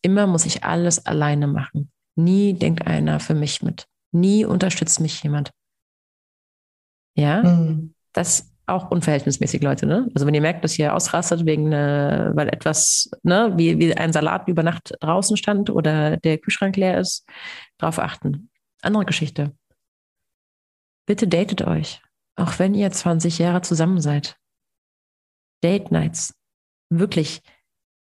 [0.01, 1.92] Immer muss ich alles alleine machen.
[2.15, 3.87] Nie denkt einer für mich mit.
[4.11, 5.51] Nie unterstützt mich jemand.
[7.15, 7.93] Ja, mhm.
[8.13, 9.85] das auch unverhältnismäßig, Leute.
[9.85, 10.09] Ne?
[10.13, 14.13] Also wenn ihr merkt, dass ihr ausrastet wegen, äh, weil etwas, ne, wie, wie ein
[14.13, 17.27] Salat über Nacht draußen stand oder der Kühlschrank leer ist,
[17.77, 18.49] darauf achten.
[18.81, 19.53] Andere Geschichte.
[21.05, 22.01] Bitte datet euch,
[22.35, 24.37] auch wenn ihr 20 Jahre zusammen seid.
[25.61, 26.33] Date Nights,
[26.89, 27.41] wirklich.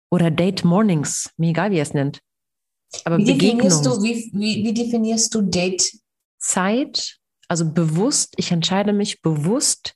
[0.10, 2.20] Oder Date Mornings, mir egal, wie ihr es nennt.
[3.06, 5.92] Aber wie definierst, du, wie, wie, wie definierst du Date?
[6.38, 9.96] Zeit, also bewusst, ich entscheide mich bewusst,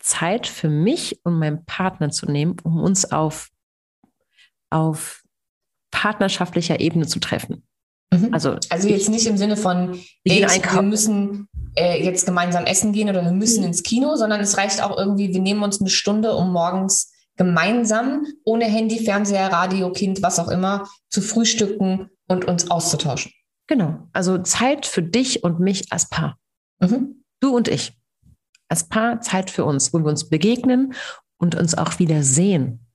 [0.00, 3.48] Zeit für mich und meinen Partner zu nehmen, um uns auf,
[4.70, 5.22] auf
[5.90, 7.66] partnerschaftlicher Ebene zu treffen.
[8.12, 8.32] Mhm.
[8.32, 13.08] Also, also jetzt nicht im Sinne von, ey, wir müssen äh, jetzt gemeinsam essen gehen
[13.08, 13.68] oder wir müssen mhm.
[13.68, 18.26] ins Kino, sondern es reicht auch irgendwie, wir nehmen uns eine Stunde, um morgens gemeinsam
[18.44, 23.32] ohne Handy, Fernseher, Radio, Kind, was auch immer, zu frühstücken und uns auszutauschen.
[23.66, 24.08] Genau.
[24.12, 26.38] Also Zeit für dich und mich als Paar.
[26.80, 27.24] Mhm.
[27.40, 27.98] Du und ich.
[28.68, 30.94] Als Paar Zeit für uns, wo wir uns begegnen
[31.38, 32.86] und uns auch wieder sehen.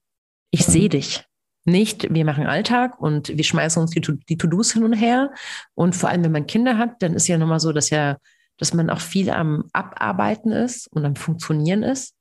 [0.51, 0.71] Ich mhm.
[0.71, 1.25] sehe dich.
[1.65, 5.31] Nicht, wir machen Alltag und wir schmeißen uns die, die To-Dos hin und her.
[5.75, 8.17] Und vor allem, wenn man Kinder hat, dann ist ja nochmal so, dass ja,
[8.57, 12.15] dass man auch viel am Abarbeiten ist und am Funktionieren ist.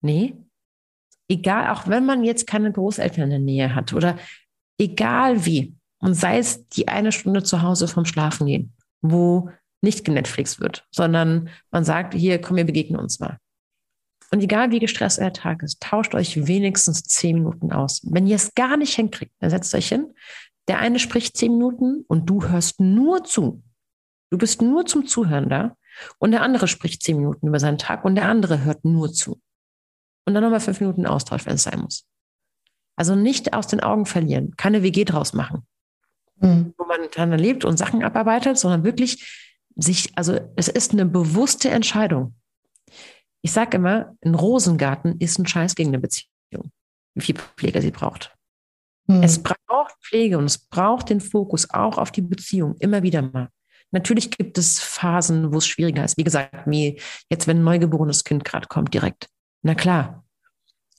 [0.00, 0.36] Nee.
[1.28, 4.16] Egal, auch wenn man jetzt keine Großeltern in der Nähe hat oder
[4.78, 5.74] egal wie.
[5.98, 9.50] Und sei es die eine Stunde zu Hause vom Schlafen gehen, wo
[9.82, 13.38] nicht genetflix wird, sondern man sagt, hier, komm, wir begegnen uns mal.
[14.32, 18.02] Und egal wie gestresst euer Tag ist, tauscht euch wenigstens zehn Minuten aus.
[18.04, 20.12] Wenn ihr es gar nicht hinkriegt, dann setzt euch hin.
[20.68, 23.62] Der eine spricht zehn Minuten und du hörst nur zu.
[24.30, 25.76] Du bist nur zum Zuhören da.
[26.18, 29.40] Und der andere spricht zehn Minuten über seinen Tag und der andere hört nur zu.
[30.26, 32.04] Und dann nochmal fünf Minuten Austausch, wenn es sein muss.
[32.96, 35.66] Also nicht aus den Augen verlieren, keine WG draus machen,
[36.40, 36.74] mhm.
[36.76, 41.70] wo man dann lebt und Sachen abarbeitet, sondern wirklich sich, also es ist eine bewusste
[41.70, 42.34] Entscheidung.
[43.42, 46.72] Ich sage immer, ein Rosengarten ist ein Scheiß gegen eine Beziehung,
[47.14, 48.34] wie viel Pflege sie braucht.
[49.08, 49.22] Hm.
[49.22, 53.50] Es braucht Pflege und es braucht den Fokus auch auf die Beziehung, immer wieder mal.
[53.92, 56.16] Natürlich gibt es Phasen, wo es schwieriger ist.
[56.16, 57.00] Wie gesagt, wie
[57.30, 59.28] jetzt, wenn ein neugeborenes Kind gerade kommt, direkt.
[59.66, 60.24] Na klar.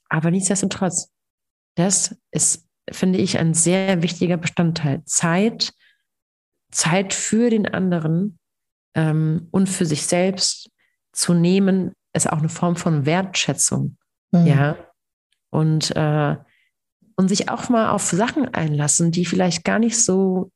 [0.09, 1.09] Aber nichtsdestotrotz,
[1.75, 5.05] das ist, finde ich, ein sehr wichtiger Bestandteil.
[5.05, 5.73] Zeit,
[6.69, 8.37] Zeit für den anderen
[8.93, 10.69] ähm, und für sich selbst
[11.13, 13.97] zu nehmen, ist auch eine Form von Wertschätzung.
[14.31, 14.45] Mhm.
[14.47, 14.77] Ja.
[15.49, 16.35] Und, äh,
[17.15, 20.51] und sich auch mal auf Sachen einlassen, die vielleicht gar nicht so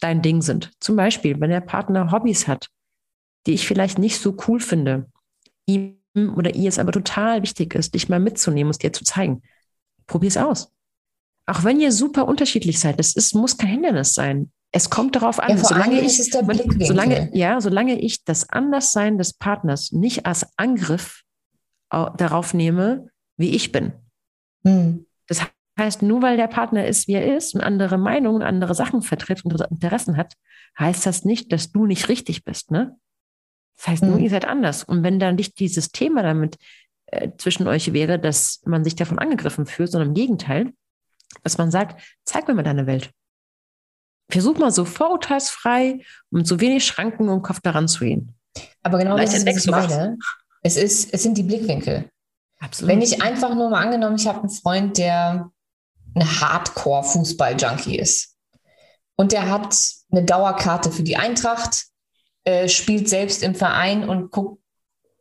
[0.00, 0.70] dein Ding sind.
[0.80, 2.68] Zum Beispiel, wenn der Partner Hobbys hat,
[3.46, 5.10] die ich vielleicht nicht so cool finde,
[5.64, 9.42] ihm oder ihr es aber total wichtig ist, dich mal mitzunehmen und dir zu zeigen.
[10.06, 10.72] Probier es aus.
[11.46, 14.50] Auch wenn ihr super unterschiedlich seid, es ist, muss kein Hindernis sein.
[14.72, 16.30] Es kommt darauf an, ja, solange, ich,
[16.80, 21.22] solange, ja, solange ich das Anderssein des Partners nicht als Angriff
[21.88, 23.92] darauf nehme, wie ich bin.
[24.64, 25.06] Hm.
[25.28, 25.40] Das
[25.78, 29.44] heißt, nur weil der Partner ist, wie er ist und andere Meinungen, andere Sachen vertritt
[29.44, 30.34] und Interessen hat,
[30.78, 32.70] heißt das nicht, dass du nicht richtig bist.
[32.70, 32.98] Ne?
[33.76, 34.10] Das heißt, hm.
[34.10, 34.84] nur ihr seid anders.
[34.84, 36.56] Und wenn dann nicht dieses Thema damit
[37.06, 40.72] äh, zwischen euch wäre, dass man sich davon angegriffen fühlt, sondern im Gegenteil,
[41.42, 43.10] dass man sagt, zeig mir mal deine Welt
[44.30, 46.00] versuch mal so vorurteilsfrei
[46.30, 48.34] und so wenig Schranken im Kopf daran zu gehen.
[48.82, 50.16] Aber genau das ist, was ich meine.
[50.62, 52.08] Es, ist, es sind die Blickwinkel.
[52.58, 52.90] Absolut.
[52.90, 55.50] Wenn ich einfach nur mal angenommen, ich habe einen Freund, der
[56.14, 58.34] ein Hardcore-Fußball-Junkie ist.
[59.16, 59.76] Und der hat
[60.10, 61.86] eine Dauerkarte für die Eintracht,
[62.46, 64.62] äh, spielt selbst im Verein und guckt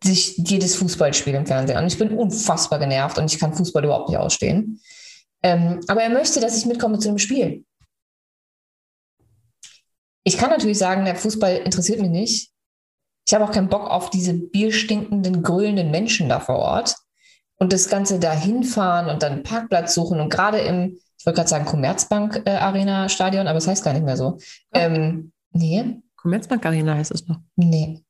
[0.04, 1.88] sich jedes Fußballspiel im Fernsehen an.
[1.88, 4.80] Ich bin unfassbar genervt und ich kann Fußball überhaupt nicht ausstehen.
[5.42, 7.66] Ähm, aber er möchte, dass ich mitkomme zu einem Spiel.
[10.24, 12.52] Ich kann natürlich sagen, der Fußball interessiert mich nicht.
[13.28, 16.96] Ich habe auch keinen Bock auf diese bierstinkenden, grölenden Menschen da vor Ort.
[17.58, 20.20] Und das Ganze da hinfahren und dann einen Parkplatz suchen.
[20.20, 24.06] Und gerade im, ich wollte gerade sagen, Commerzbank äh, aber es das heißt gar nicht
[24.06, 24.38] mehr so.
[24.74, 26.02] Ähm, nee.
[26.26, 27.38] Commerzbank Arena heißt es noch.
[27.56, 28.04] Nee.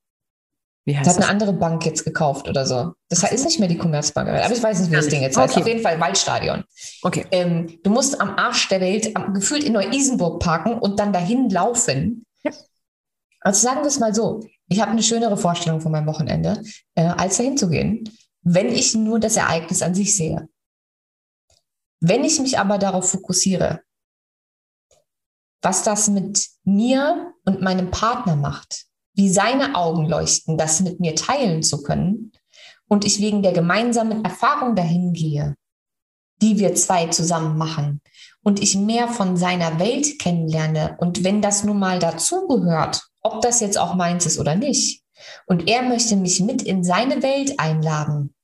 [0.86, 1.18] Wie heißt das?
[1.18, 2.94] hat eine andere Bank jetzt gekauft oder so.
[3.10, 4.30] Das ist nicht mehr die Commerzbank.
[4.30, 5.52] Aber ich weiß nicht, wie das Ding jetzt heißt.
[5.52, 5.62] Okay.
[5.62, 6.64] Auf jeden Fall Waldstadion.
[7.02, 7.26] Okay.
[7.32, 11.50] Ähm, du musst am Arsch der Welt am, gefühlt in Neu-Isenburg parken und dann dahin
[11.50, 12.26] laufen.
[12.44, 12.52] Ja.
[13.42, 14.48] Also sagen wir es mal so.
[14.70, 16.64] Ich habe eine schönere Vorstellung von meinem Wochenende,
[16.96, 18.10] äh, als dahin zu gehen,
[18.44, 20.48] wenn ich nur das Ereignis an sich sehe.
[22.00, 23.82] Wenn ich mich aber darauf fokussiere,
[25.66, 28.86] was das mit mir und meinem Partner macht,
[29.16, 32.32] wie seine Augen leuchten, das mit mir teilen zu können
[32.88, 35.56] und ich wegen der gemeinsamen Erfahrung dahin gehe,
[36.40, 38.00] die wir zwei zusammen machen
[38.44, 40.98] und ich mehr von seiner Welt kennenlerne.
[41.00, 45.02] Und wenn das nun mal dazugehört, ob das jetzt auch meins ist oder nicht,
[45.48, 48.36] und er möchte mich mit in seine Welt einladen,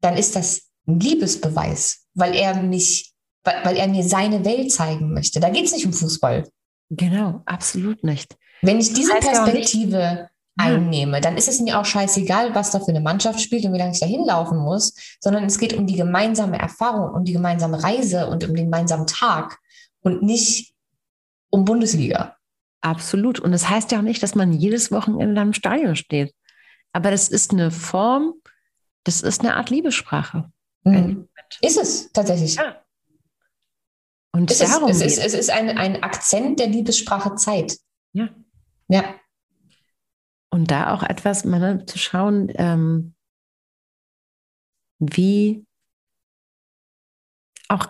[0.00, 3.11] dann ist das ein Liebesbeweis, weil er mich,
[3.44, 5.40] weil, weil er mir seine Welt zeigen möchte.
[5.40, 6.48] Da geht es nicht um Fußball.
[6.90, 8.36] Genau, absolut nicht.
[8.60, 13.00] Wenn ich diese Perspektive einnehme, dann ist es mir auch scheißegal, was da für eine
[13.00, 16.58] Mannschaft spielt und wie lange ich da hinlaufen muss, sondern es geht um die gemeinsame
[16.58, 19.58] Erfahrung, um die gemeinsame Reise und um den gemeinsamen Tag
[20.02, 20.74] und nicht
[21.50, 22.36] um Bundesliga.
[22.82, 23.40] Absolut.
[23.40, 26.34] Und das heißt ja auch nicht, dass man jedes Wochenende im Stadion steht.
[26.92, 28.34] Aber das ist eine Form,
[29.04, 30.50] das ist eine Art Liebessprache.
[30.84, 31.28] Mhm.
[31.60, 32.56] Ist es tatsächlich.
[32.56, 32.81] Ja.
[34.32, 37.78] Und es darum ist, es ist, es ist ein, ein Akzent der Liebessprache Zeit.
[38.12, 38.30] Ja.
[38.88, 39.14] Ja.
[40.50, 43.14] Und da auch etwas mal zu schauen, ähm,
[44.98, 45.66] wie
[47.68, 47.86] auch,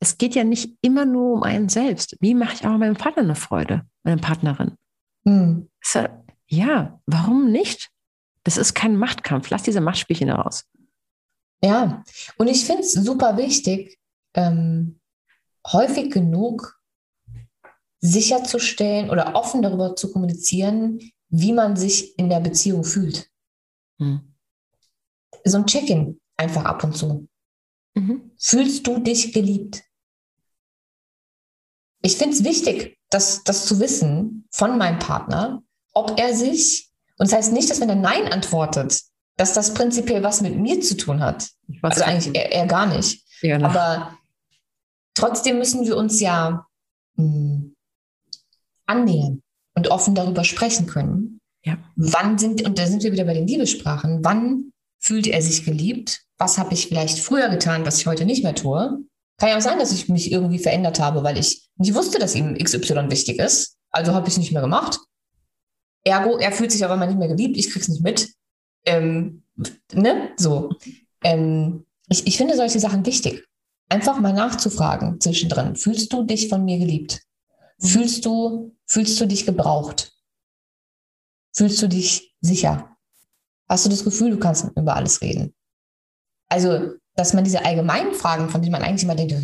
[0.00, 2.16] es geht ja nicht immer nur um einen selbst.
[2.20, 4.76] Wie mache ich auch meinem Partner eine Freude, meiner Partnerin?
[5.24, 5.68] Mhm.
[6.48, 7.90] Ja, warum nicht?
[8.44, 9.50] Das ist kein Machtkampf.
[9.50, 10.64] Lass diese Machtspielchen raus.
[11.62, 12.02] Ja,
[12.38, 13.98] und ich finde es super wichtig,
[14.34, 15.00] ähm,
[15.72, 16.80] häufig genug
[18.00, 23.28] sicherzustellen oder offen darüber zu kommunizieren, wie man sich in der Beziehung fühlt.
[23.98, 24.34] Hm.
[25.44, 27.28] So ein Check-in einfach ab und zu.
[27.94, 28.30] Mhm.
[28.38, 29.82] Fühlst du dich geliebt?
[32.02, 35.62] Ich finde es wichtig, das, das zu wissen von meinem Partner,
[35.92, 39.02] ob er sich, und das heißt nicht, dass wenn er Nein antwortet,
[39.36, 41.48] dass das prinzipiell was mit mir zu tun hat.
[41.80, 43.24] Was also eigentlich eher, eher, gar nicht.
[43.42, 44.16] Ja, Aber
[45.16, 46.66] trotzdem müssen wir uns ja
[47.16, 47.76] mh, hm,
[48.86, 49.42] annähern
[49.74, 51.40] und offen darüber sprechen können.
[51.64, 51.78] Ja.
[51.96, 56.22] Wann sind, und da sind wir wieder bei den Liebessprachen, wann fühlt er sich geliebt?
[56.38, 59.04] Was habe ich vielleicht früher getan, was ich heute nicht mehr tue?
[59.38, 62.34] Kann ja auch sein, dass ich mich irgendwie verändert habe, weil ich nicht wusste, dass
[62.34, 63.76] ihm XY wichtig ist.
[63.90, 64.98] Also habe ich es nicht mehr gemacht.
[66.04, 68.30] Ergo, er fühlt sich aber mal nicht mehr geliebt, ich krieg's nicht mit.
[68.84, 69.42] Ähm,
[69.92, 70.30] ne?
[70.36, 70.70] So.
[71.24, 73.44] Ähm, ich, ich finde solche Sachen wichtig.
[73.88, 75.76] Einfach mal nachzufragen zwischendrin.
[75.76, 77.22] Fühlst du dich von mir geliebt?
[77.78, 77.86] Mhm.
[77.86, 80.12] Fühlst du, fühlst du dich gebraucht?
[81.54, 82.96] Fühlst du dich sicher?
[83.68, 85.54] Hast du das Gefühl, du kannst über alles reden?
[86.48, 89.34] Also, dass man diese allgemeinen Fragen, von denen man eigentlich immer denkt,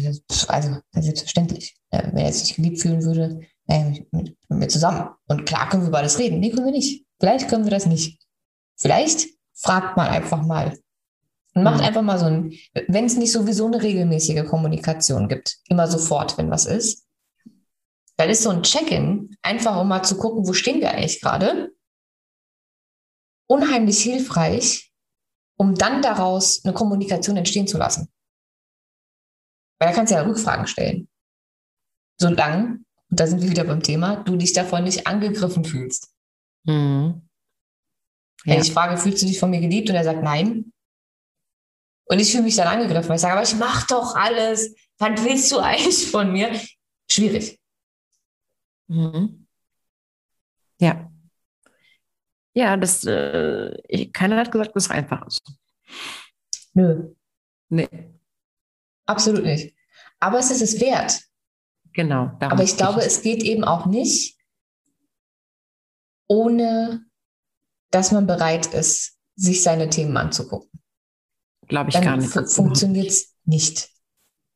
[0.48, 1.76] also, selbstverständlich.
[1.90, 5.08] Wenn er sich geliebt fühlen würde, äh, mit, mit mir zusammen.
[5.28, 6.40] Und klar können wir über alles reden.
[6.40, 7.04] Nee, können wir nicht.
[7.18, 8.22] Vielleicht können wir das nicht.
[8.76, 10.78] Vielleicht fragt man einfach mal.
[11.54, 11.86] Und macht mhm.
[11.86, 12.54] einfach mal so ein,
[12.88, 17.06] wenn es nicht sowieso eine regelmäßige Kommunikation gibt, immer sofort, wenn was ist,
[18.16, 21.74] dann ist so ein Check-in, einfach um mal zu gucken, wo stehen wir eigentlich gerade,
[23.48, 24.92] unheimlich hilfreich,
[25.58, 28.08] um dann daraus eine Kommunikation entstehen zu lassen.
[29.78, 31.08] Weil da kannst du ja Rückfragen stellen.
[32.18, 32.78] Solange,
[33.10, 36.14] und da sind wir wieder beim Thema, du dich davon nicht angegriffen fühlst.
[36.64, 37.28] Mhm.
[38.44, 38.60] Wenn ja.
[38.60, 39.90] ich frage, fühlst du dich von mir geliebt?
[39.90, 40.72] Und er sagt nein.
[42.04, 44.74] Und ich fühle mich dann angegriffen, weil ich sage, aber ich mache doch alles.
[44.98, 46.60] Was willst du eigentlich von mir?
[47.10, 47.60] Schwierig.
[48.88, 49.46] Mhm.
[50.78, 51.10] Ja.
[52.54, 55.42] Ja, das, äh, keiner hat gesagt, dass es einfach ist.
[56.74, 57.14] Nö.
[57.68, 57.88] Nee.
[59.06, 59.74] Absolut nicht.
[60.20, 61.18] Aber es ist es wert.
[61.94, 62.36] Genau.
[62.40, 64.38] Aber ich glaube, es geht eben auch nicht
[66.32, 67.04] ohne
[67.90, 70.70] dass man bereit ist, sich seine Themen anzugucken.
[71.72, 72.52] Glaube ich Dann gar nicht.
[72.52, 73.88] Funktioniert es nicht.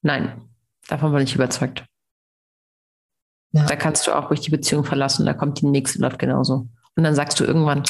[0.03, 0.51] Nein,
[0.87, 1.87] davon bin ich überzeugt.
[3.53, 3.65] Ja.
[3.65, 6.69] Da kannst du auch ruhig die Beziehung verlassen, da kommt die nächste läuft genauso.
[6.95, 7.85] Und dann sagst du irgendwann,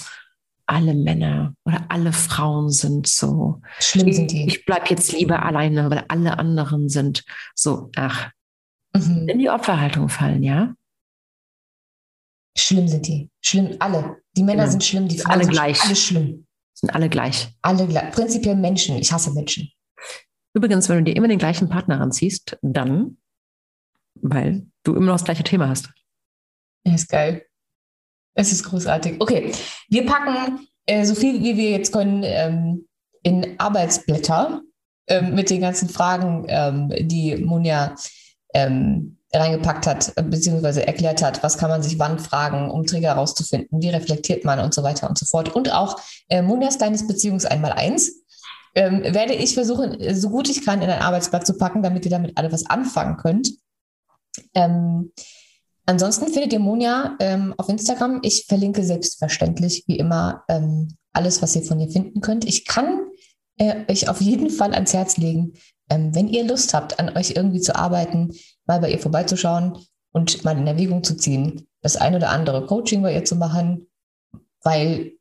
[0.67, 3.61] alle Männer oder alle Frauen sind so.
[3.81, 4.47] Schlimm sind die.
[4.47, 7.25] Ich bleibe jetzt lieber alleine, weil alle anderen sind
[7.57, 8.31] so, ach,
[8.95, 9.29] mhm.
[9.29, 10.73] in die Opferhaltung fallen, ja?
[12.57, 13.29] Schlimm sind die.
[13.45, 14.19] Schlimm, alle.
[14.37, 14.71] Die Männer genau.
[14.71, 15.83] sind schlimm, die Frauen alle sind gleich.
[15.83, 16.46] alle schlimm.
[16.79, 17.49] Sind alle gleich.
[17.63, 18.13] Alle gleich.
[18.13, 18.97] Prinzipiell Menschen.
[18.97, 19.71] Ich hasse Menschen.
[20.53, 23.17] Übrigens, wenn du dir immer den gleichen Partner ranziehst, dann,
[24.15, 25.91] weil du immer noch das gleiche Thema hast.
[26.85, 27.47] Ja, ist geil.
[28.35, 29.17] Es ist großartig.
[29.21, 29.53] Okay,
[29.89, 32.87] wir packen äh, so viel, wie wir jetzt können, ähm,
[33.23, 34.63] in Arbeitsblätter
[35.09, 37.95] ähm, mit den ganzen Fragen, ähm, die Monja
[38.55, 43.83] ähm, reingepackt hat, beziehungsweise erklärt hat, was kann man sich wann fragen, um Trigger herauszufinden,
[43.83, 45.55] wie reflektiert man und so weiter und so fort.
[45.55, 48.25] Und auch äh, Munjas kleines Beziehungs einmal eins
[48.75, 52.11] ähm, werde ich versuchen, so gut ich kann, in ein Arbeitsblatt zu packen, damit ihr
[52.11, 53.51] damit alle was anfangen könnt.
[54.55, 55.13] Ähm,
[55.87, 58.21] ansonsten findet ihr Monja ähm, auf Instagram.
[58.23, 62.45] Ich verlinke selbstverständlich, wie immer, ähm, alles, was ihr von ihr finden könnt.
[62.45, 63.01] Ich kann
[63.59, 65.55] äh, euch auf jeden Fall ans Herz legen,
[65.89, 68.33] ähm, wenn ihr Lust habt, an euch irgendwie zu arbeiten,
[68.67, 69.79] mal bei ihr vorbeizuschauen
[70.13, 73.87] und mal in Erwägung zu ziehen, das ein oder andere Coaching bei ihr zu machen,
[74.63, 75.13] weil,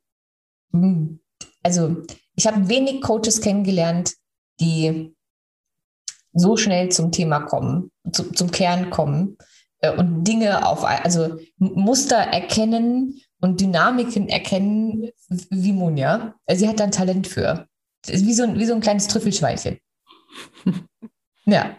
[0.72, 1.20] hm,
[1.64, 1.98] also
[2.36, 4.14] ich habe wenig Coaches kennengelernt,
[4.60, 5.16] die
[6.34, 9.38] so schnell zum Thema kommen, zu, zum Kern kommen
[9.80, 15.10] äh, und Dinge auf, also Muster erkennen und Dynamiken erkennen
[15.50, 16.36] wie Monja.
[16.46, 17.68] Also sie hat da ein Talent für.
[18.08, 19.80] Wie so ein, wie so ein kleines Trüffelschweinchen.
[21.46, 21.78] ja.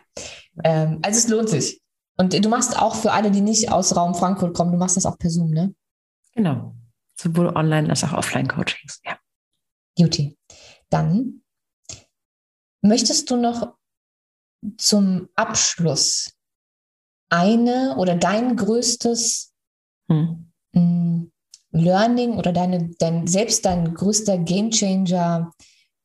[0.65, 1.83] Ähm, also es lohnt sich.
[2.17, 5.07] Und du machst auch für alle, die nicht aus Raum Frankfurt kommen, du machst das
[5.07, 5.75] auch per Zoom, ne?
[6.35, 6.75] Genau.
[7.19, 9.19] Sowohl Online- als auch Offline-Coachings, ja.
[9.97, 10.39] Beauty.
[10.91, 11.43] Dann
[12.83, 13.75] möchtest du noch
[14.79, 16.33] zum Abschluss
[17.29, 19.53] eine oder dein größtes
[20.09, 20.53] hm.
[20.73, 21.31] Mm,
[21.71, 25.53] Learning oder deine, dein, selbst dein größter Gamechanger,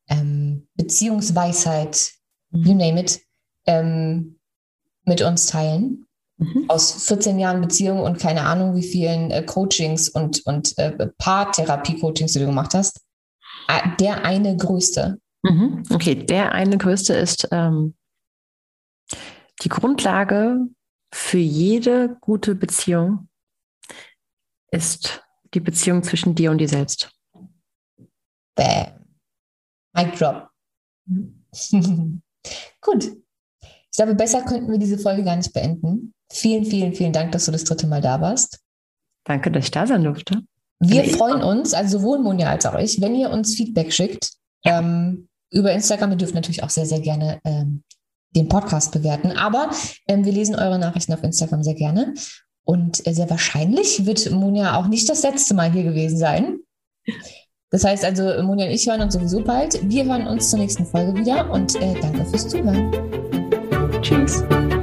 [0.08, 2.12] ähm, Beziehungsweisheit,
[2.50, 2.64] mhm.
[2.64, 3.20] you name it,
[3.66, 4.40] ähm,
[5.04, 6.06] mit uns teilen?
[6.38, 6.64] Mhm.
[6.68, 12.32] Aus 14 Jahren Beziehung und keine Ahnung, wie vielen äh, Coachings und, und äh, Paartherapie-Coachings,
[12.32, 13.00] die du gemacht hast.
[14.00, 15.18] Der eine größte.
[15.42, 15.84] Mhm.
[15.90, 17.94] Okay, der eine größte ist ähm,
[19.62, 20.66] die Grundlage
[21.12, 23.28] für jede gute Beziehung
[24.70, 25.22] ist
[25.54, 27.10] die Beziehung zwischen dir und dir selbst.
[28.56, 29.04] Bam.
[29.94, 30.48] Mic drop.
[32.80, 33.21] Gut.
[33.92, 36.14] Ich glaube, besser könnten wir diese Folge gar nicht beenden.
[36.32, 38.60] Vielen, vielen, vielen Dank, dass du das dritte Mal da warst.
[39.24, 40.42] Danke, dass ich da sein durfte.
[40.80, 44.32] Wir freuen uns, also sowohl Monja als auch ich, wenn ihr uns Feedback schickt
[44.64, 46.10] ähm, über Instagram.
[46.10, 47.82] Wir dürfen natürlich auch sehr, sehr gerne ähm,
[48.34, 49.32] den Podcast bewerten.
[49.32, 49.70] Aber
[50.08, 52.14] ähm, wir lesen eure Nachrichten auf Instagram sehr gerne.
[52.64, 56.60] Und äh, sehr wahrscheinlich wird Monja auch nicht das letzte Mal hier gewesen sein.
[57.70, 59.78] Das heißt also, Monja und ich hören uns sowieso bald.
[59.88, 62.90] Wir hören uns zur nächsten Folge wieder und äh, danke fürs Zuhören.
[64.02, 64.81] Cheers.